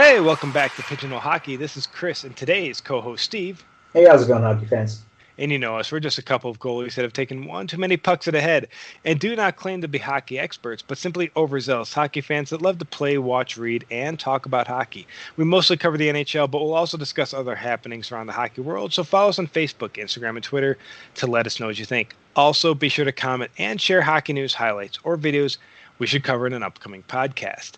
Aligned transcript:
Hey, 0.00 0.20
welcome 0.20 0.52
back 0.52 0.76
to 0.76 0.82
Pigeonhole 0.84 1.18
Hockey. 1.18 1.56
This 1.56 1.76
is 1.76 1.84
Chris 1.84 2.22
and 2.22 2.36
today's 2.36 2.80
co-host 2.80 3.24
Steve. 3.24 3.64
Hey, 3.92 4.04
how's 4.04 4.22
it 4.22 4.28
going, 4.28 4.44
hockey 4.44 4.64
fans? 4.64 5.02
And 5.38 5.50
you 5.50 5.58
know 5.58 5.76
us, 5.76 5.90
we're 5.90 5.98
just 5.98 6.18
a 6.18 6.22
couple 6.22 6.48
of 6.48 6.60
goalies 6.60 6.94
that 6.94 7.02
have 7.02 7.12
taken 7.12 7.46
one 7.46 7.66
too 7.66 7.78
many 7.78 7.96
pucks 7.96 8.28
at 8.28 8.36
a 8.36 8.40
head 8.40 8.68
and 9.04 9.18
do 9.18 9.34
not 9.34 9.56
claim 9.56 9.80
to 9.80 9.88
be 9.88 9.98
hockey 9.98 10.38
experts, 10.38 10.84
but 10.86 10.98
simply 10.98 11.32
overzealous 11.36 11.92
hockey 11.92 12.20
fans 12.20 12.50
that 12.50 12.62
love 12.62 12.78
to 12.78 12.84
play, 12.84 13.18
watch, 13.18 13.56
read, 13.56 13.84
and 13.90 14.20
talk 14.20 14.46
about 14.46 14.68
hockey. 14.68 15.04
We 15.36 15.44
mostly 15.44 15.76
cover 15.76 15.98
the 15.98 16.10
NHL, 16.10 16.48
but 16.48 16.60
we'll 16.60 16.74
also 16.74 16.96
discuss 16.96 17.34
other 17.34 17.56
happenings 17.56 18.12
around 18.12 18.28
the 18.28 18.32
hockey 18.34 18.60
world, 18.60 18.92
so 18.92 19.02
follow 19.02 19.30
us 19.30 19.40
on 19.40 19.48
Facebook, 19.48 19.94
Instagram, 19.94 20.36
and 20.36 20.44
Twitter 20.44 20.78
to 21.16 21.26
let 21.26 21.44
us 21.44 21.58
know 21.58 21.66
what 21.66 21.78
you 21.80 21.84
think. 21.84 22.14
Also, 22.36 22.72
be 22.72 22.88
sure 22.88 23.04
to 23.04 23.10
comment 23.10 23.50
and 23.58 23.80
share 23.80 24.02
hockey 24.02 24.32
news 24.32 24.54
highlights 24.54 25.00
or 25.02 25.18
videos 25.18 25.58
we 25.98 26.06
should 26.06 26.22
cover 26.22 26.46
in 26.46 26.52
an 26.52 26.62
upcoming 26.62 27.02
podcast. 27.02 27.72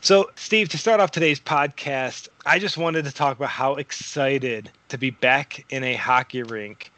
So, 0.00 0.30
Steve, 0.36 0.68
to 0.68 0.78
start 0.78 1.00
off 1.00 1.10
today's 1.10 1.40
podcast, 1.40 2.28
I 2.44 2.58
just 2.58 2.76
wanted 2.76 3.06
to 3.06 3.12
talk 3.12 3.36
about 3.36 3.48
how 3.50 3.76
excited 3.76 4.70
to 4.88 4.98
be 4.98 5.10
back 5.10 5.64
in 5.70 5.82
a 5.82 5.94
hockey 5.94 6.42
rink 6.42 6.92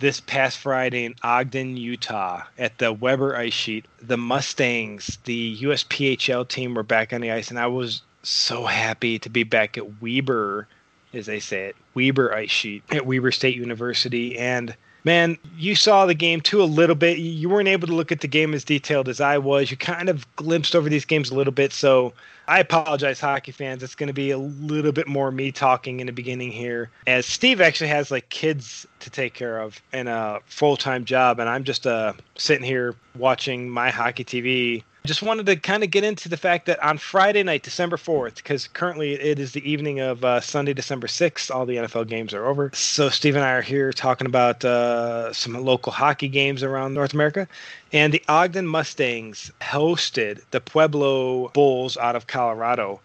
this 0.00 0.20
past 0.20 0.58
Friday 0.58 1.04
in 1.04 1.14
Ogden, 1.22 1.76
Utah, 1.76 2.44
at 2.56 2.78
the 2.78 2.92
Weber 2.92 3.36
Ice 3.36 3.52
Sheet. 3.52 3.86
The 4.00 4.16
Mustangs, 4.16 5.18
the 5.24 5.58
USPHL 5.58 6.48
team, 6.48 6.74
were 6.74 6.82
back 6.82 7.12
on 7.12 7.20
the 7.20 7.30
ice, 7.30 7.50
and 7.50 7.58
I 7.58 7.66
was 7.66 8.02
so 8.22 8.64
happy 8.64 9.18
to 9.18 9.28
be 9.28 9.44
back 9.44 9.76
at 9.76 10.00
Weber, 10.00 10.66
as 11.12 11.26
they 11.26 11.40
say 11.40 11.66
it, 11.66 11.76
Weber 11.94 12.34
Ice 12.34 12.50
Sheet 12.50 12.82
at 12.90 13.06
Weber 13.06 13.30
State 13.30 13.56
University. 13.56 14.38
And 14.38 14.74
man, 15.04 15.38
you 15.56 15.74
saw 15.74 16.06
the 16.06 16.14
game 16.14 16.40
too 16.40 16.62
a 16.62 16.64
little 16.64 16.96
bit. 16.96 17.18
You 17.18 17.48
weren't 17.48 17.68
able 17.68 17.86
to 17.86 17.94
look 17.94 18.12
at 18.12 18.20
the 18.20 18.28
game 18.28 18.54
as 18.54 18.64
detailed 18.64 19.08
as 19.08 19.20
I 19.20 19.38
was. 19.38 19.70
You 19.70 19.76
kind 19.76 20.08
of 20.08 20.26
glimpsed 20.36 20.74
over 20.74 20.88
these 20.88 21.04
games 21.04 21.30
a 21.30 21.34
little 21.34 21.52
bit. 21.52 21.72
So 21.72 22.12
I 22.48 22.60
apologize, 22.60 23.20
hockey 23.20 23.52
fans. 23.52 23.82
It's 23.82 23.94
going 23.94 24.06
to 24.08 24.14
be 24.14 24.30
a 24.30 24.38
little 24.38 24.92
bit 24.92 25.06
more 25.06 25.30
me 25.30 25.52
talking 25.52 26.00
in 26.00 26.06
the 26.06 26.12
beginning 26.12 26.50
here, 26.50 26.90
as 27.06 27.26
Steve 27.26 27.60
actually 27.60 27.88
has 27.88 28.10
like 28.10 28.28
kids 28.30 28.86
to 29.00 29.10
take 29.10 29.34
care 29.34 29.60
of 29.60 29.80
and 29.92 30.08
a 30.08 30.40
full 30.46 30.76
time 30.76 31.04
job, 31.04 31.40
and 31.40 31.48
I'm 31.48 31.64
just 31.64 31.86
uh, 31.86 32.14
sitting 32.36 32.64
here 32.64 32.94
watching 33.16 33.68
my 33.68 33.90
hockey 33.90 34.24
TV 34.24 34.82
just 35.08 35.22
wanted 35.22 35.46
to 35.46 35.56
kind 35.56 35.82
of 35.82 35.90
get 35.90 36.04
into 36.04 36.28
the 36.28 36.36
fact 36.36 36.66
that 36.66 36.78
on 36.84 36.98
Friday 36.98 37.42
night, 37.42 37.62
December 37.62 37.96
4th, 37.96 38.36
because 38.36 38.68
currently 38.68 39.14
it 39.14 39.38
is 39.38 39.52
the 39.52 39.68
evening 39.68 40.00
of 40.00 40.22
uh, 40.22 40.38
Sunday, 40.40 40.74
December 40.74 41.06
6th, 41.06 41.52
all 41.52 41.64
the 41.64 41.76
NFL 41.76 42.06
games 42.06 42.34
are 42.34 42.44
over. 42.44 42.70
So 42.74 43.08
Steve 43.08 43.34
and 43.34 43.44
I 43.44 43.52
are 43.52 43.62
here 43.62 43.90
talking 43.90 44.26
about 44.26 44.62
uh, 44.66 45.32
some 45.32 45.54
local 45.54 45.92
hockey 45.92 46.28
games 46.28 46.62
around 46.62 46.92
North 46.92 47.14
America. 47.14 47.48
And 47.90 48.12
the 48.12 48.22
Ogden 48.28 48.66
Mustangs 48.66 49.50
hosted 49.62 50.42
the 50.50 50.60
Pueblo 50.60 51.48
Bulls 51.48 51.96
out 51.96 52.14
of 52.14 52.26
Colorado. 52.26 53.00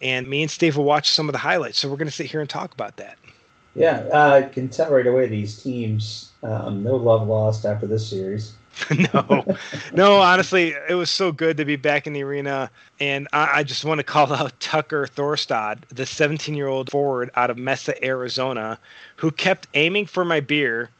And 0.00 0.26
me 0.26 0.40
and 0.40 0.50
Steve 0.50 0.78
will 0.78 0.84
watch 0.84 1.10
some 1.10 1.28
of 1.28 1.34
the 1.34 1.38
highlights. 1.38 1.78
So 1.78 1.88
we're 1.88 1.98
going 1.98 2.08
to 2.08 2.14
sit 2.14 2.26
here 2.26 2.40
and 2.40 2.48
talk 2.48 2.72
about 2.72 2.96
that. 2.96 3.18
Yeah, 3.74 4.04
uh, 4.12 4.30
I 4.30 4.42
can 4.42 4.70
tell 4.70 4.90
right 4.90 5.06
away 5.06 5.28
these 5.28 5.62
teams, 5.62 6.32
um, 6.42 6.82
no 6.82 6.96
love 6.96 7.28
lost 7.28 7.66
after 7.66 7.86
this 7.86 8.08
series. 8.08 8.54
no, 9.14 9.56
no. 9.92 10.16
Honestly, 10.16 10.74
it 10.88 10.94
was 10.94 11.10
so 11.10 11.32
good 11.32 11.56
to 11.56 11.64
be 11.64 11.76
back 11.76 12.06
in 12.06 12.12
the 12.12 12.22
arena, 12.22 12.70
and 13.00 13.28
I, 13.32 13.58
I 13.58 13.62
just 13.62 13.84
want 13.84 13.98
to 13.98 14.04
call 14.04 14.32
out 14.32 14.58
Tucker 14.60 15.06
Thorstad, 15.06 15.86
the 15.88 16.04
17-year-old 16.04 16.90
forward 16.90 17.30
out 17.34 17.50
of 17.50 17.58
Mesa, 17.58 18.02
Arizona, 18.04 18.78
who 19.16 19.30
kept 19.30 19.68
aiming 19.74 20.06
for 20.06 20.24
my 20.24 20.40
beer. 20.40 20.90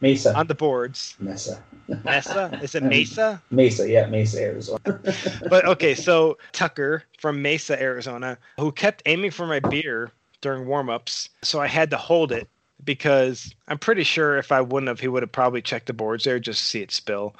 Mesa 0.00 0.34
on 0.34 0.46
the 0.46 0.54
boards. 0.54 1.16
Mesa. 1.18 1.62
Mesa? 2.04 2.58
Is 2.62 2.74
it 2.74 2.82
Mesa? 2.82 3.42
Mesa, 3.50 3.88
yeah, 3.88 4.06
Mesa, 4.06 4.42
Arizona. 4.42 5.00
but 5.48 5.64
okay, 5.64 5.94
so 5.94 6.36
Tucker 6.52 7.02
from 7.18 7.40
Mesa, 7.40 7.80
Arizona, 7.80 8.36
who 8.58 8.72
kept 8.72 9.02
aiming 9.06 9.30
for 9.30 9.46
my 9.46 9.60
beer 9.60 10.10
during 10.42 10.66
warm-ups, 10.66 11.30
so 11.42 11.60
I 11.60 11.66
had 11.66 11.90
to 11.90 11.96
hold 11.96 12.30
it 12.30 12.46
because 12.84 13.54
I'm 13.68 13.78
pretty 13.78 14.04
sure 14.04 14.38
if 14.38 14.52
I 14.52 14.60
wouldn't 14.60 14.88
have, 14.88 15.00
he 15.00 15.08
would 15.08 15.22
have 15.22 15.32
probably 15.32 15.62
checked 15.62 15.86
the 15.86 15.92
boards 15.92 16.24
there 16.24 16.38
just 16.38 16.60
to 16.60 16.66
see 16.66 16.82
it 16.82 16.92
spill. 16.92 17.34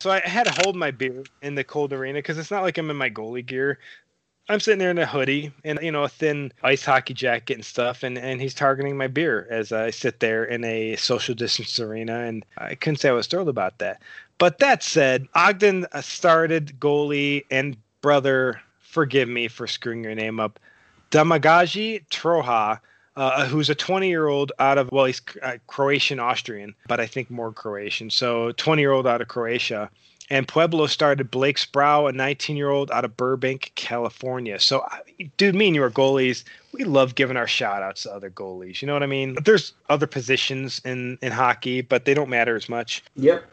So 0.00 0.10
I 0.10 0.20
had 0.20 0.46
to 0.46 0.62
hold 0.62 0.76
my 0.76 0.90
beer 0.90 1.24
in 1.42 1.54
the 1.54 1.64
cold 1.64 1.92
arena 1.92 2.18
because 2.18 2.38
it's 2.38 2.50
not 2.50 2.62
like 2.62 2.78
I'm 2.78 2.90
in 2.90 2.96
my 2.96 3.10
goalie 3.10 3.44
gear. 3.44 3.78
I'm 4.48 4.58
sitting 4.58 4.78
there 4.78 4.90
in 4.90 4.98
a 4.98 5.06
hoodie 5.06 5.52
and 5.62 5.78
you 5.80 5.92
know 5.92 6.02
a 6.02 6.08
thin 6.08 6.52
ice 6.62 6.84
hockey 6.84 7.14
jacket 7.14 7.54
and 7.54 7.64
stuff, 7.64 8.02
and 8.02 8.18
and 8.18 8.40
he's 8.40 8.54
targeting 8.54 8.96
my 8.96 9.06
beer 9.06 9.46
as 9.48 9.70
I 9.70 9.90
sit 9.90 10.18
there 10.18 10.44
in 10.44 10.64
a 10.64 10.96
social 10.96 11.34
distance 11.34 11.78
arena, 11.78 12.20
and 12.20 12.44
I 12.58 12.74
couldn't 12.74 12.96
say 12.96 13.10
I 13.10 13.12
was 13.12 13.26
thrilled 13.28 13.48
about 13.48 13.78
that. 13.78 14.02
But 14.38 14.58
that 14.58 14.82
said, 14.82 15.28
Ogden 15.34 15.86
uh, 15.92 16.00
started 16.00 16.80
goalie 16.80 17.44
and 17.50 17.76
brother. 18.00 18.60
Forgive 18.80 19.28
me 19.28 19.46
for 19.46 19.68
screwing 19.68 20.02
your 20.02 20.16
name 20.16 20.40
up. 20.40 20.58
Damagaji 21.12 22.06
Troja 22.08 22.80
uh, 23.20 23.44
who's 23.44 23.68
a 23.68 23.74
20 23.74 24.08
year 24.08 24.28
old 24.28 24.50
out 24.58 24.78
of, 24.78 24.90
well, 24.90 25.04
he's 25.04 25.20
uh, 25.42 25.58
Croatian 25.66 26.18
Austrian, 26.18 26.74
but 26.88 27.00
I 27.00 27.06
think 27.06 27.30
more 27.30 27.52
Croatian. 27.52 28.08
So 28.08 28.52
20 28.52 28.80
year 28.80 28.92
old 28.92 29.06
out 29.06 29.20
of 29.20 29.28
Croatia. 29.28 29.90
And 30.30 30.48
Pueblo 30.48 30.86
started 30.86 31.30
Blake 31.30 31.58
Sproul, 31.58 32.06
a 32.06 32.12
19 32.12 32.56
year 32.56 32.70
old 32.70 32.90
out 32.90 33.04
of 33.04 33.18
Burbank, 33.18 33.72
California. 33.74 34.58
So, 34.58 34.86
dude, 35.36 35.54
me 35.54 35.66
and 35.66 35.76
you 35.76 35.82
are 35.82 35.90
goalies. 35.90 36.44
We 36.72 36.84
love 36.84 37.14
giving 37.14 37.36
our 37.36 37.48
shout 37.48 37.82
outs 37.82 38.04
to 38.04 38.12
other 38.12 38.30
goalies. 38.30 38.80
You 38.80 38.86
know 38.86 38.94
what 38.94 39.02
I 39.02 39.06
mean? 39.06 39.36
There's 39.44 39.74
other 39.90 40.06
positions 40.06 40.80
in, 40.86 41.18
in 41.20 41.30
hockey, 41.30 41.82
but 41.82 42.06
they 42.06 42.14
don't 42.14 42.30
matter 42.30 42.56
as 42.56 42.70
much. 42.70 43.04
Yep. 43.16 43.44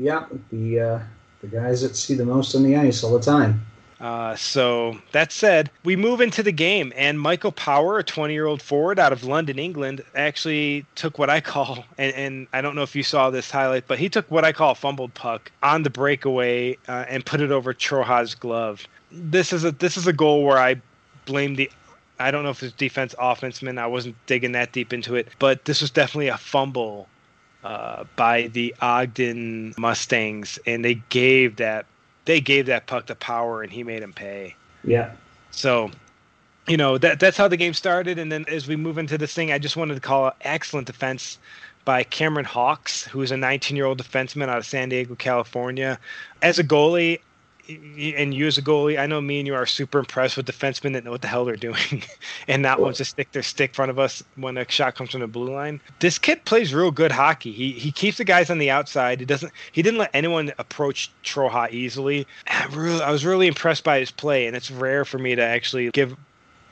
Yep. 0.00 0.32
The, 0.52 0.80
uh, 0.80 1.00
the 1.40 1.46
guys 1.46 1.80
that 1.80 1.96
see 1.96 2.14
the 2.14 2.26
most 2.26 2.54
on 2.54 2.62
the 2.62 2.76
ice 2.76 3.02
all 3.02 3.16
the 3.16 3.24
time. 3.24 3.64
Uh, 4.00 4.36
so 4.36 4.96
that 5.12 5.32
said, 5.32 5.70
we 5.84 5.96
move 5.96 6.20
into 6.20 6.42
the 6.42 6.52
game, 6.52 6.92
and 6.96 7.20
Michael 7.20 7.50
Power, 7.50 7.98
a 7.98 8.04
20 8.04 8.32
year 8.32 8.46
old 8.46 8.62
forward 8.62 8.98
out 8.98 9.12
of 9.12 9.24
London, 9.24 9.58
England, 9.58 10.02
actually 10.14 10.86
took 10.94 11.18
what 11.18 11.28
I 11.28 11.40
call, 11.40 11.84
and, 11.98 12.14
and, 12.14 12.46
I 12.52 12.60
don't 12.60 12.76
know 12.76 12.82
if 12.82 12.94
you 12.94 13.02
saw 13.02 13.30
this 13.30 13.50
highlight, 13.50 13.88
but 13.88 13.98
he 13.98 14.08
took 14.08 14.30
what 14.30 14.44
I 14.44 14.52
call 14.52 14.72
a 14.72 14.74
fumbled 14.76 15.14
puck 15.14 15.50
on 15.62 15.82
the 15.82 15.90
breakaway 15.90 16.76
uh, 16.86 17.06
and 17.08 17.26
put 17.26 17.40
it 17.40 17.50
over 17.50 17.74
Troja's 17.74 18.34
glove. 18.34 18.86
This 19.10 19.52
is 19.52 19.64
a 19.64 19.72
this 19.72 19.96
is 19.96 20.06
a 20.06 20.12
goal 20.12 20.44
where 20.44 20.58
I 20.58 20.76
blame 21.24 21.56
the. 21.56 21.70
I 22.20 22.30
don't 22.30 22.42
know 22.42 22.50
if 22.50 22.62
it's 22.62 22.74
defense, 22.74 23.14
offense, 23.18 23.60
offenseman. 23.60 23.78
I 23.78 23.86
wasn't 23.86 24.16
digging 24.26 24.52
that 24.52 24.72
deep 24.72 24.92
into 24.92 25.14
it, 25.14 25.28
but 25.38 25.64
this 25.64 25.80
was 25.80 25.90
definitely 25.90 26.28
a 26.28 26.36
fumble 26.36 27.08
uh, 27.64 28.04
by 28.16 28.48
the 28.48 28.74
Ogden 28.80 29.74
Mustangs, 29.78 30.58
and 30.66 30.84
they 30.84 30.94
gave 31.08 31.56
that 31.56 31.86
they 32.28 32.42
gave 32.42 32.66
that 32.66 32.86
puck 32.86 33.06
the 33.06 33.14
power 33.14 33.62
and 33.62 33.72
he 33.72 33.82
made 33.82 34.02
him 34.02 34.12
pay. 34.12 34.54
Yeah. 34.84 35.12
So, 35.50 35.90
you 36.66 36.76
know, 36.76 36.98
that 36.98 37.20
that's 37.20 37.38
how 37.38 37.48
the 37.48 37.56
game 37.56 37.72
started. 37.72 38.18
And 38.18 38.30
then 38.30 38.44
as 38.48 38.68
we 38.68 38.76
move 38.76 38.98
into 38.98 39.16
this 39.16 39.32
thing, 39.32 39.50
I 39.50 39.58
just 39.58 39.78
wanted 39.78 39.94
to 39.94 40.00
call 40.00 40.32
excellent 40.42 40.86
defense 40.86 41.38
by 41.86 42.02
Cameron 42.04 42.44
Hawks, 42.44 43.02
who 43.04 43.22
is 43.22 43.30
a 43.30 43.36
19 43.38 43.78
year 43.78 43.86
old 43.86 44.00
defenseman 44.00 44.50
out 44.50 44.58
of 44.58 44.66
San 44.66 44.90
Diego, 44.90 45.14
California. 45.14 45.98
As 46.42 46.58
a 46.58 46.64
goalie, 46.64 47.20
and 47.68 48.32
you 48.32 48.46
as 48.46 48.56
a 48.56 48.62
goalie, 48.62 48.98
I 48.98 49.06
know 49.06 49.20
me 49.20 49.38
and 49.38 49.46
you 49.46 49.54
are 49.54 49.66
super 49.66 49.98
impressed 49.98 50.36
with 50.36 50.46
defensemen 50.46 50.94
that 50.94 51.04
know 51.04 51.10
what 51.10 51.22
the 51.22 51.28
hell 51.28 51.44
they're 51.44 51.56
doing 51.56 52.02
and 52.48 52.62
not 52.62 52.80
want 52.80 52.96
to 52.96 53.04
stick 53.04 53.32
their 53.32 53.42
stick 53.42 53.70
in 53.70 53.74
front 53.74 53.90
of 53.90 53.98
us 53.98 54.22
when 54.36 54.56
a 54.56 54.68
shot 54.70 54.94
comes 54.94 55.10
from 55.10 55.20
the 55.20 55.26
blue 55.26 55.52
line. 55.52 55.80
This 56.00 56.18
kid 56.18 56.44
plays 56.44 56.72
real 56.72 56.90
good 56.90 57.12
hockey. 57.12 57.52
He 57.52 57.72
he 57.72 57.92
keeps 57.92 58.18
the 58.18 58.24
guys 58.24 58.50
on 58.50 58.58
the 58.58 58.70
outside. 58.70 59.20
He 59.20 59.26
doesn't 59.26 59.52
he 59.72 59.82
didn't 59.82 59.98
let 59.98 60.10
anyone 60.14 60.52
approach 60.58 61.10
Troja 61.24 61.70
easily. 61.70 62.26
I, 62.48 62.66
really, 62.72 63.02
I 63.02 63.10
was 63.10 63.24
really 63.24 63.46
impressed 63.46 63.84
by 63.84 63.98
his 63.98 64.10
play, 64.10 64.46
and 64.46 64.56
it's 64.56 64.70
rare 64.70 65.04
for 65.04 65.18
me 65.18 65.34
to 65.34 65.42
actually 65.42 65.90
give 65.90 66.16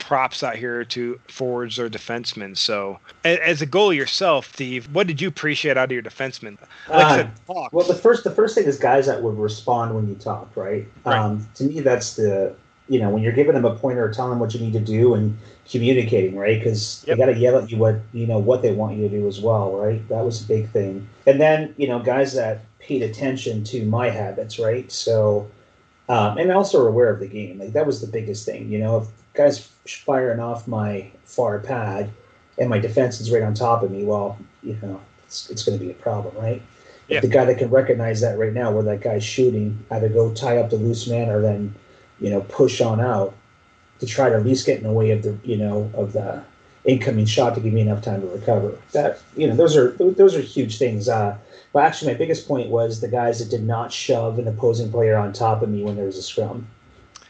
props 0.07 0.41
out 0.41 0.55
here 0.55 0.85
to 0.85 1.19
forwards 1.27 1.77
or 1.77 1.89
defensemen. 1.89 2.55
So, 2.55 2.97
as 3.25 3.61
a 3.61 3.67
goalie 3.67 3.97
yourself, 3.97 4.53
Steve, 4.53 4.87
what 4.93 5.05
did 5.05 5.19
you 5.19 5.27
appreciate 5.27 5.75
out 5.75 5.89
of 5.89 5.91
your 5.91 6.01
defensemen? 6.01 6.57
Like 6.89 7.05
uh, 7.05 7.15
said, 7.17 7.31
well, 7.45 7.85
the 7.85 7.93
first 7.93 8.23
the 8.23 8.31
first 8.31 8.55
thing 8.55 8.63
is 8.63 8.79
guys 8.79 9.05
that 9.07 9.21
would 9.21 9.37
respond 9.37 9.93
when 9.93 10.07
you 10.07 10.15
talk, 10.15 10.49
right? 10.55 10.87
right. 11.05 11.19
Um, 11.19 11.45
to 11.55 11.65
me, 11.65 11.81
that's 11.81 12.15
the 12.15 12.55
you 12.87 12.99
know 12.99 13.09
when 13.09 13.21
you're 13.21 13.33
giving 13.33 13.53
them 13.53 13.65
a 13.65 13.75
pointer 13.75 14.05
or 14.05 14.13
telling 14.13 14.29
them 14.29 14.39
what 14.39 14.53
you 14.53 14.61
need 14.61 14.71
to 14.73 14.79
do 14.79 15.13
and 15.13 15.37
communicating, 15.69 16.37
right? 16.37 16.57
Because 16.57 17.03
yep. 17.05 17.17
they 17.17 17.25
got 17.25 17.33
to 17.33 17.37
yell 17.37 17.57
at 17.57 17.69
you 17.69 17.75
what 17.75 17.99
you 18.13 18.27
know 18.27 18.39
what 18.39 18.61
they 18.61 18.71
want 18.71 18.95
you 18.95 19.09
to 19.09 19.19
do 19.19 19.27
as 19.27 19.41
well, 19.41 19.75
right? 19.75 20.07
That 20.07 20.23
was 20.23 20.41
a 20.41 20.47
big 20.47 20.69
thing. 20.69 21.05
And 21.25 21.41
then 21.41 21.75
you 21.75 21.89
know 21.89 21.99
guys 21.99 22.33
that 22.35 22.61
paid 22.79 23.01
attention 23.01 23.65
to 23.65 23.85
my 23.85 24.09
habits, 24.09 24.57
right? 24.57 24.89
So. 24.89 25.51
Um, 26.09 26.37
and 26.37 26.49
also 26.53 26.87
aware 26.87 27.09
of 27.09 27.19
the 27.19 27.27
game. 27.27 27.59
Like 27.59 27.73
that 27.73 27.85
was 27.85 27.99
the 27.99 28.07
biggest 28.07 28.45
thing. 28.45 28.71
You 28.71 28.79
know, 28.79 28.99
if 28.99 29.07
guy's 29.37 29.69
firing 29.85 30.39
off 30.39 30.67
my 30.67 31.09
far 31.25 31.59
pad 31.59 32.09
and 32.57 32.69
my 32.69 32.79
defense 32.79 33.21
is 33.21 33.31
right 33.31 33.43
on 33.43 33.53
top 33.53 33.83
of 33.83 33.91
me, 33.91 34.03
well, 34.03 34.37
you 34.63 34.77
know, 34.81 34.99
it's, 35.25 35.49
it's 35.49 35.63
going 35.63 35.77
to 35.77 35.83
be 35.83 35.91
a 35.91 35.95
problem, 35.95 36.35
right? 36.37 36.61
Yeah. 37.07 37.21
The 37.21 37.27
guy 37.27 37.45
that 37.45 37.57
can 37.57 37.69
recognize 37.69 38.19
that 38.21 38.37
right 38.37 38.51
now, 38.51 38.71
where 38.71 38.83
that 38.83 39.01
guy's 39.01 39.23
shooting, 39.23 39.85
either 39.91 40.09
go 40.09 40.33
tie 40.33 40.57
up 40.57 40.69
the 40.69 40.75
loose 40.75 41.07
man 41.07 41.29
or 41.29 41.41
then, 41.41 41.73
you 42.19 42.29
know, 42.29 42.41
push 42.41 42.81
on 42.81 42.99
out 42.99 43.33
to 43.99 44.05
try 44.05 44.29
to 44.29 44.35
at 44.35 44.43
least 44.43 44.65
get 44.65 44.77
in 44.77 44.83
the 44.83 44.91
way 44.91 45.11
of 45.11 45.23
the, 45.23 45.37
you 45.43 45.55
know, 45.55 45.89
of 45.93 46.13
the 46.13 46.43
incoming 46.83 47.25
shot 47.25 47.55
to 47.55 47.61
give 47.61 47.73
me 47.73 47.81
enough 47.81 48.01
time 48.01 48.21
to 48.21 48.27
recover. 48.27 48.77
That, 48.91 49.21
you 49.35 49.47
know, 49.47 49.55
those 49.55 49.77
are 49.77 49.91
those 49.91 50.35
are 50.35 50.41
huge 50.41 50.77
things. 50.77 51.07
Uh, 51.07 51.37
but 51.71 51.83
actually, 51.83 52.11
my 52.11 52.17
biggest 52.17 52.47
point 52.47 52.69
was 52.69 52.99
the 52.99 53.07
guys 53.07 53.39
that 53.39 53.49
did 53.49 53.63
not 53.63 53.93
shove 53.93 54.39
an 54.39 54.47
opposing 54.47 54.91
player 54.91 55.15
on 55.15 55.31
top 55.31 55.61
of 55.61 55.69
me 55.69 55.83
when 55.83 55.95
there 55.95 56.05
was 56.05 56.17
a 56.17 56.23
scrum. 56.23 56.67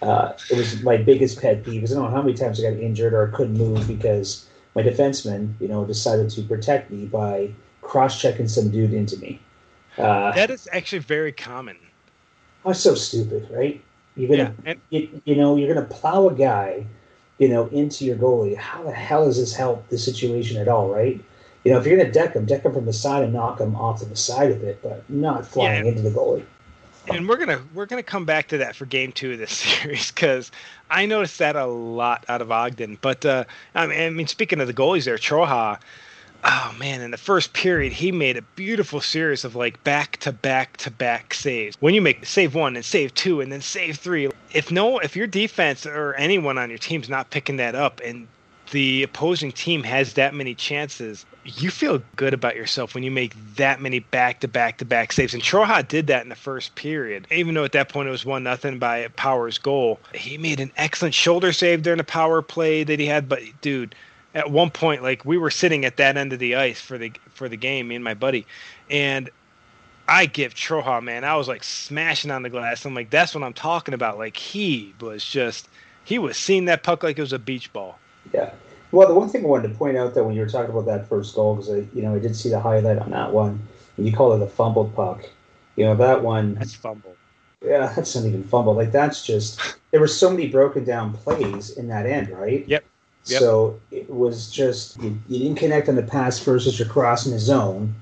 Uh, 0.01 0.33
it 0.51 0.57
was 0.57 0.81
my 0.83 0.97
biggest 0.97 1.41
pet 1.41 1.63
peeve. 1.63 1.83
I 1.83 1.87
don't 1.87 2.03
know 2.03 2.09
how 2.09 2.21
many 2.21 2.35
times 2.35 2.63
I 2.63 2.69
got 2.69 2.79
injured 2.79 3.13
or 3.13 3.27
couldn't 3.29 3.57
move 3.57 3.87
because 3.87 4.47
my 4.75 4.83
defenseman, 4.83 5.53
you 5.59 5.67
know, 5.67 5.85
decided 5.85 6.29
to 6.31 6.41
protect 6.43 6.91
me 6.91 7.05
by 7.05 7.51
cross-checking 7.81 8.47
some 8.47 8.69
dude 8.69 8.93
into 8.93 9.17
me. 9.17 9.39
Uh, 9.97 10.31
that 10.33 10.51
is 10.51 10.67
actually 10.71 10.99
very 10.99 11.31
common. 11.31 11.77
That's 12.63 12.79
so 12.79 12.93
stupid, 12.93 13.47
right? 13.49 13.81
You're 14.15 14.29
gonna, 14.29 14.55
yeah, 14.63 14.71
and, 14.71 14.81
you, 14.89 15.21
you 15.25 15.35
know, 15.35 15.55
you're 15.55 15.73
gonna 15.73 15.87
plow 15.87 16.27
a 16.27 16.33
guy, 16.33 16.85
you 17.39 17.47
know, 17.47 17.67
into 17.67 18.05
your 18.05 18.17
goalie. 18.17 18.55
How 18.55 18.83
the 18.83 18.91
hell 18.91 19.25
does 19.25 19.37
this 19.37 19.55
help 19.55 19.87
the 19.89 19.97
situation 19.97 20.57
at 20.57 20.67
all, 20.67 20.89
right? 20.89 21.19
You 21.63 21.71
know, 21.71 21.79
if 21.79 21.85
you're 21.85 21.97
gonna 21.97 22.11
deck 22.11 22.33
him, 22.33 22.45
deck 22.45 22.63
him 22.63 22.73
from 22.73 22.85
the 22.85 22.93
side 22.93 23.23
and 23.23 23.33
knock 23.33 23.59
him 23.59 23.75
off 23.75 23.99
to 23.99 24.05
the 24.05 24.15
side 24.15 24.51
of 24.51 24.63
it, 24.63 24.79
but 24.83 25.09
not 25.09 25.45
flying 25.47 25.85
yeah, 25.85 25.91
into 25.91 26.03
the 26.03 26.11
goalie. 26.11 26.45
And 27.09 27.27
we're 27.27 27.37
gonna 27.37 27.61
we're 27.73 27.85
gonna 27.85 28.03
come 28.03 28.25
back 28.25 28.47
to 28.49 28.57
that 28.57 28.75
for 28.75 28.85
game 28.85 29.11
two 29.11 29.33
of 29.33 29.39
this 29.39 29.51
series 29.81 30.11
because 30.11 30.51
I 30.89 31.05
noticed 31.05 31.39
that 31.39 31.55
a 31.55 31.65
lot 31.65 32.25
out 32.27 32.41
of 32.41 32.51
Ogden. 32.51 32.97
But 33.01 33.25
uh, 33.25 33.45
I 33.75 33.87
mean, 33.87 33.99
I 33.99 34.09
mean, 34.09 34.27
speaking 34.27 34.59
of 34.59 34.67
the 34.67 34.73
goalies 34.73 35.05
there, 35.05 35.17
Troja 35.17 35.79
oh 36.43 36.75
man, 36.79 37.01
in 37.01 37.11
the 37.11 37.17
first 37.17 37.53
period, 37.53 37.93
he 37.93 38.11
made 38.11 38.37
a 38.37 38.41
beautiful 38.41 39.01
series 39.01 39.43
of 39.43 39.55
like 39.55 39.83
back 39.83 40.17
to 40.17 40.31
back 40.31 40.77
to 40.77 40.91
back 40.91 41.33
saves. 41.33 41.77
When 41.79 41.93
you 41.93 42.01
make 42.01 42.25
save 42.25 42.55
one 42.55 42.75
and 42.75 42.85
save 42.85 43.13
two 43.13 43.41
and 43.41 43.51
then 43.51 43.61
save 43.61 43.97
three, 43.97 44.29
if 44.53 44.71
no, 44.71 44.99
if 44.99 45.15
your 45.15 45.27
defense 45.27 45.85
or 45.85 46.13
anyone 46.15 46.57
on 46.57 46.69
your 46.69 46.79
team's 46.79 47.09
not 47.09 47.29
picking 47.29 47.57
that 47.57 47.75
up 47.75 48.01
and 48.03 48.27
the 48.71 49.03
opposing 49.03 49.51
team 49.51 49.83
has 49.83 50.13
that 50.13 50.33
many 50.33 50.53
chances, 50.53 51.25
you 51.45 51.71
feel 51.71 52.01
good 52.15 52.33
about 52.33 52.55
yourself 52.55 52.93
when 52.93 53.03
you 53.03 53.11
make 53.11 53.33
that 53.55 53.81
many 53.81 53.99
back 53.99 54.41
to 54.41 54.47
back 54.47 54.77
to 54.79 54.85
back 54.85 55.13
saves. 55.13 55.33
And 55.33 55.41
Troja 55.41 55.87
did 55.87 56.07
that 56.07 56.23
in 56.23 56.29
the 56.29 56.35
first 56.35 56.75
period. 56.75 57.27
Even 57.31 57.53
though 57.53 57.63
at 57.63 57.71
that 57.71 57.89
point 57.89 58.07
it 58.07 58.11
was 58.11 58.25
one 58.25 58.43
nothing 58.43 58.79
by 58.79 59.07
Power's 59.09 59.57
goal, 59.57 59.99
he 60.13 60.37
made 60.37 60.59
an 60.59 60.71
excellent 60.77 61.15
shoulder 61.15 61.53
save 61.53 61.83
during 61.83 61.97
the 61.97 62.03
power 62.03 62.41
play 62.41 62.83
that 62.83 62.99
he 62.99 63.05
had. 63.05 63.29
But 63.29 63.41
dude, 63.61 63.95
at 64.37 64.51
one 64.51 64.69
point 64.69 65.01
like 65.01 65.25
we 65.25 65.37
were 65.37 65.49
sitting 65.49 65.83
at 65.83 65.97
that 65.97 66.15
end 66.15 66.31
of 66.31 66.39
the 66.39 66.55
ice 66.55 66.79
for 66.79 66.97
the 66.97 67.11
for 67.31 67.49
the 67.49 67.57
game 67.57 67.87
me 67.87 67.95
and 67.95 68.03
my 68.03 68.13
buddy 68.13 68.45
and 68.89 69.31
i 70.07 70.27
give 70.27 70.53
troja 70.53 71.01
man 71.01 71.23
i 71.23 71.35
was 71.35 71.47
like 71.47 71.63
smashing 71.63 72.29
on 72.29 72.43
the 72.43 72.49
glass 72.49 72.85
i'm 72.85 72.93
like 72.93 73.09
that's 73.09 73.33
what 73.33 73.43
i'm 73.43 73.53
talking 73.53 73.95
about 73.95 74.17
like 74.17 74.37
he 74.37 74.93
was 75.01 75.25
just 75.25 75.67
he 76.03 76.19
was 76.19 76.37
seeing 76.37 76.65
that 76.65 76.83
puck 76.83 77.01
like 77.01 77.17
it 77.17 77.21
was 77.21 77.33
a 77.33 77.39
beach 77.39 77.73
ball 77.73 77.97
yeah 78.33 78.51
well 78.91 79.07
the 79.07 79.13
one 79.13 79.29
thing 79.29 79.43
i 79.43 79.47
wanted 79.47 79.67
to 79.67 79.75
point 79.75 79.97
out 79.97 80.13
that 80.13 80.23
when 80.23 80.35
you 80.35 80.41
were 80.41 80.49
talking 80.49 80.71
about 80.71 80.85
that 80.85 81.07
first 81.07 81.35
goal 81.35 81.55
because 81.55 81.69
i 81.69 81.85
you 81.93 82.01
know 82.01 82.15
i 82.15 82.19
did 82.19 82.35
see 82.35 82.49
the 82.49 82.59
highlight 82.59 82.97
on 82.99 83.11
that 83.11 83.31
one 83.31 83.59
and 83.97 84.05
you 84.05 84.13
call 84.13 84.33
it 84.33 84.41
a 84.41 84.47
fumbled 84.47 84.93
puck 84.95 85.29
you 85.75 85.85
know 85.85 85.95
that 85.95 86.21
one 86.21 86.55
that's 86.55 86.73
fumble 86.73 87.15
yeah 87.65 87.91
that's 87.95 88.15
not 88.15 88.25
even 88.25 88.43
fumble 88.43 88.73
like 88.73 88.91
that's 88.91 89.25
just 89.25 89.77
there 89.91 89.99
were 89.99 90.07
so 90.07 90.29
many 90.29 90.47
broken 90.47 90.83
down 90.83 91.13
plays 91.13 91.71
in 91.77 91.87
that 91.87 92.05
end 92.05 92.29
right 92.29 92.67
yep 92.67 92.83
Yep. 93.27 93.39
So 93.39 93.79
it 93.91 94.09
was 94.09 94.49
just 94.49 95.01
you, 95.01 95.19
you, 95.27 95.39
didn't 95.39 95.57
connect 95.57 95.89
on 95.89 95.95
the 95.95 96.03
pass 96.03 96.39
versus 96.39 96.79
you're 96.79 96.87
crossing 96.87 97.33
the 97.33 97.39
zone. 97.39 97.93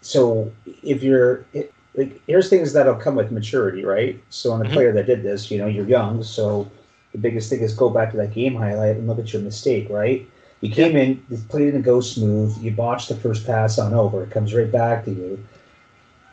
So 0.00 0.52
if 0.82 1.02
you're 1.02 1.44
it, 1.52 1.72
like, 1.96 2.20
here's 2.26 2.48
things 2.50 2.72
that'll 2.72 2.94
come 2.94 3.16
with 3.16 3.32
maturity, 3.32 3.84
right? 3.84 4.22
So 4.30 4.52
on 4.52 4.60
the 4.60 4.66
mm-hmm. 4.66 4.74
player 4.74 4.92
that 4.92 5.06
did 5.06 5.22
this, 5.22 5.50
you 5.50 5.58
know, 5.58 5.66
you're 5.66 5.88
young, 5.88 6.22
so 6.22 6.70
the 7.14 7.18
biggest 7.18 7.48
thing 7.48 7.60
is 7.60 7.74
go 7.74 7.88
back 7.88 8.10
to 8.10 8.16
that 8.18 8.34
game 8.34 8.54
highlight 8.54 8.96
and 8.96 9.06
look 9.06 9.18
at 9.18 9.32
your 9.32 9.40
mistake, 9.40 9.88
right? 9.88 10.28
You 10.60 10.70
came 10.70 10.96
in, 10.96 11.24
the 11.28 11.36
play 11.48 11.66
didn't 11.66 11.82
go 11.82 12.00
smooth, 12.00 12.56
you 12.62 12.70
botched 12.70 13.08
the 13.08 13.16
first 13.16 13.46
pass 13.46 13.78
on 13.78 13.94
over, 13.94 14.22
it 14.22 14.30
comes 14.30 14.54
right 14.54 14.70
back 14.70 15.04
to 15.04 15.10
you, 15.10 15.44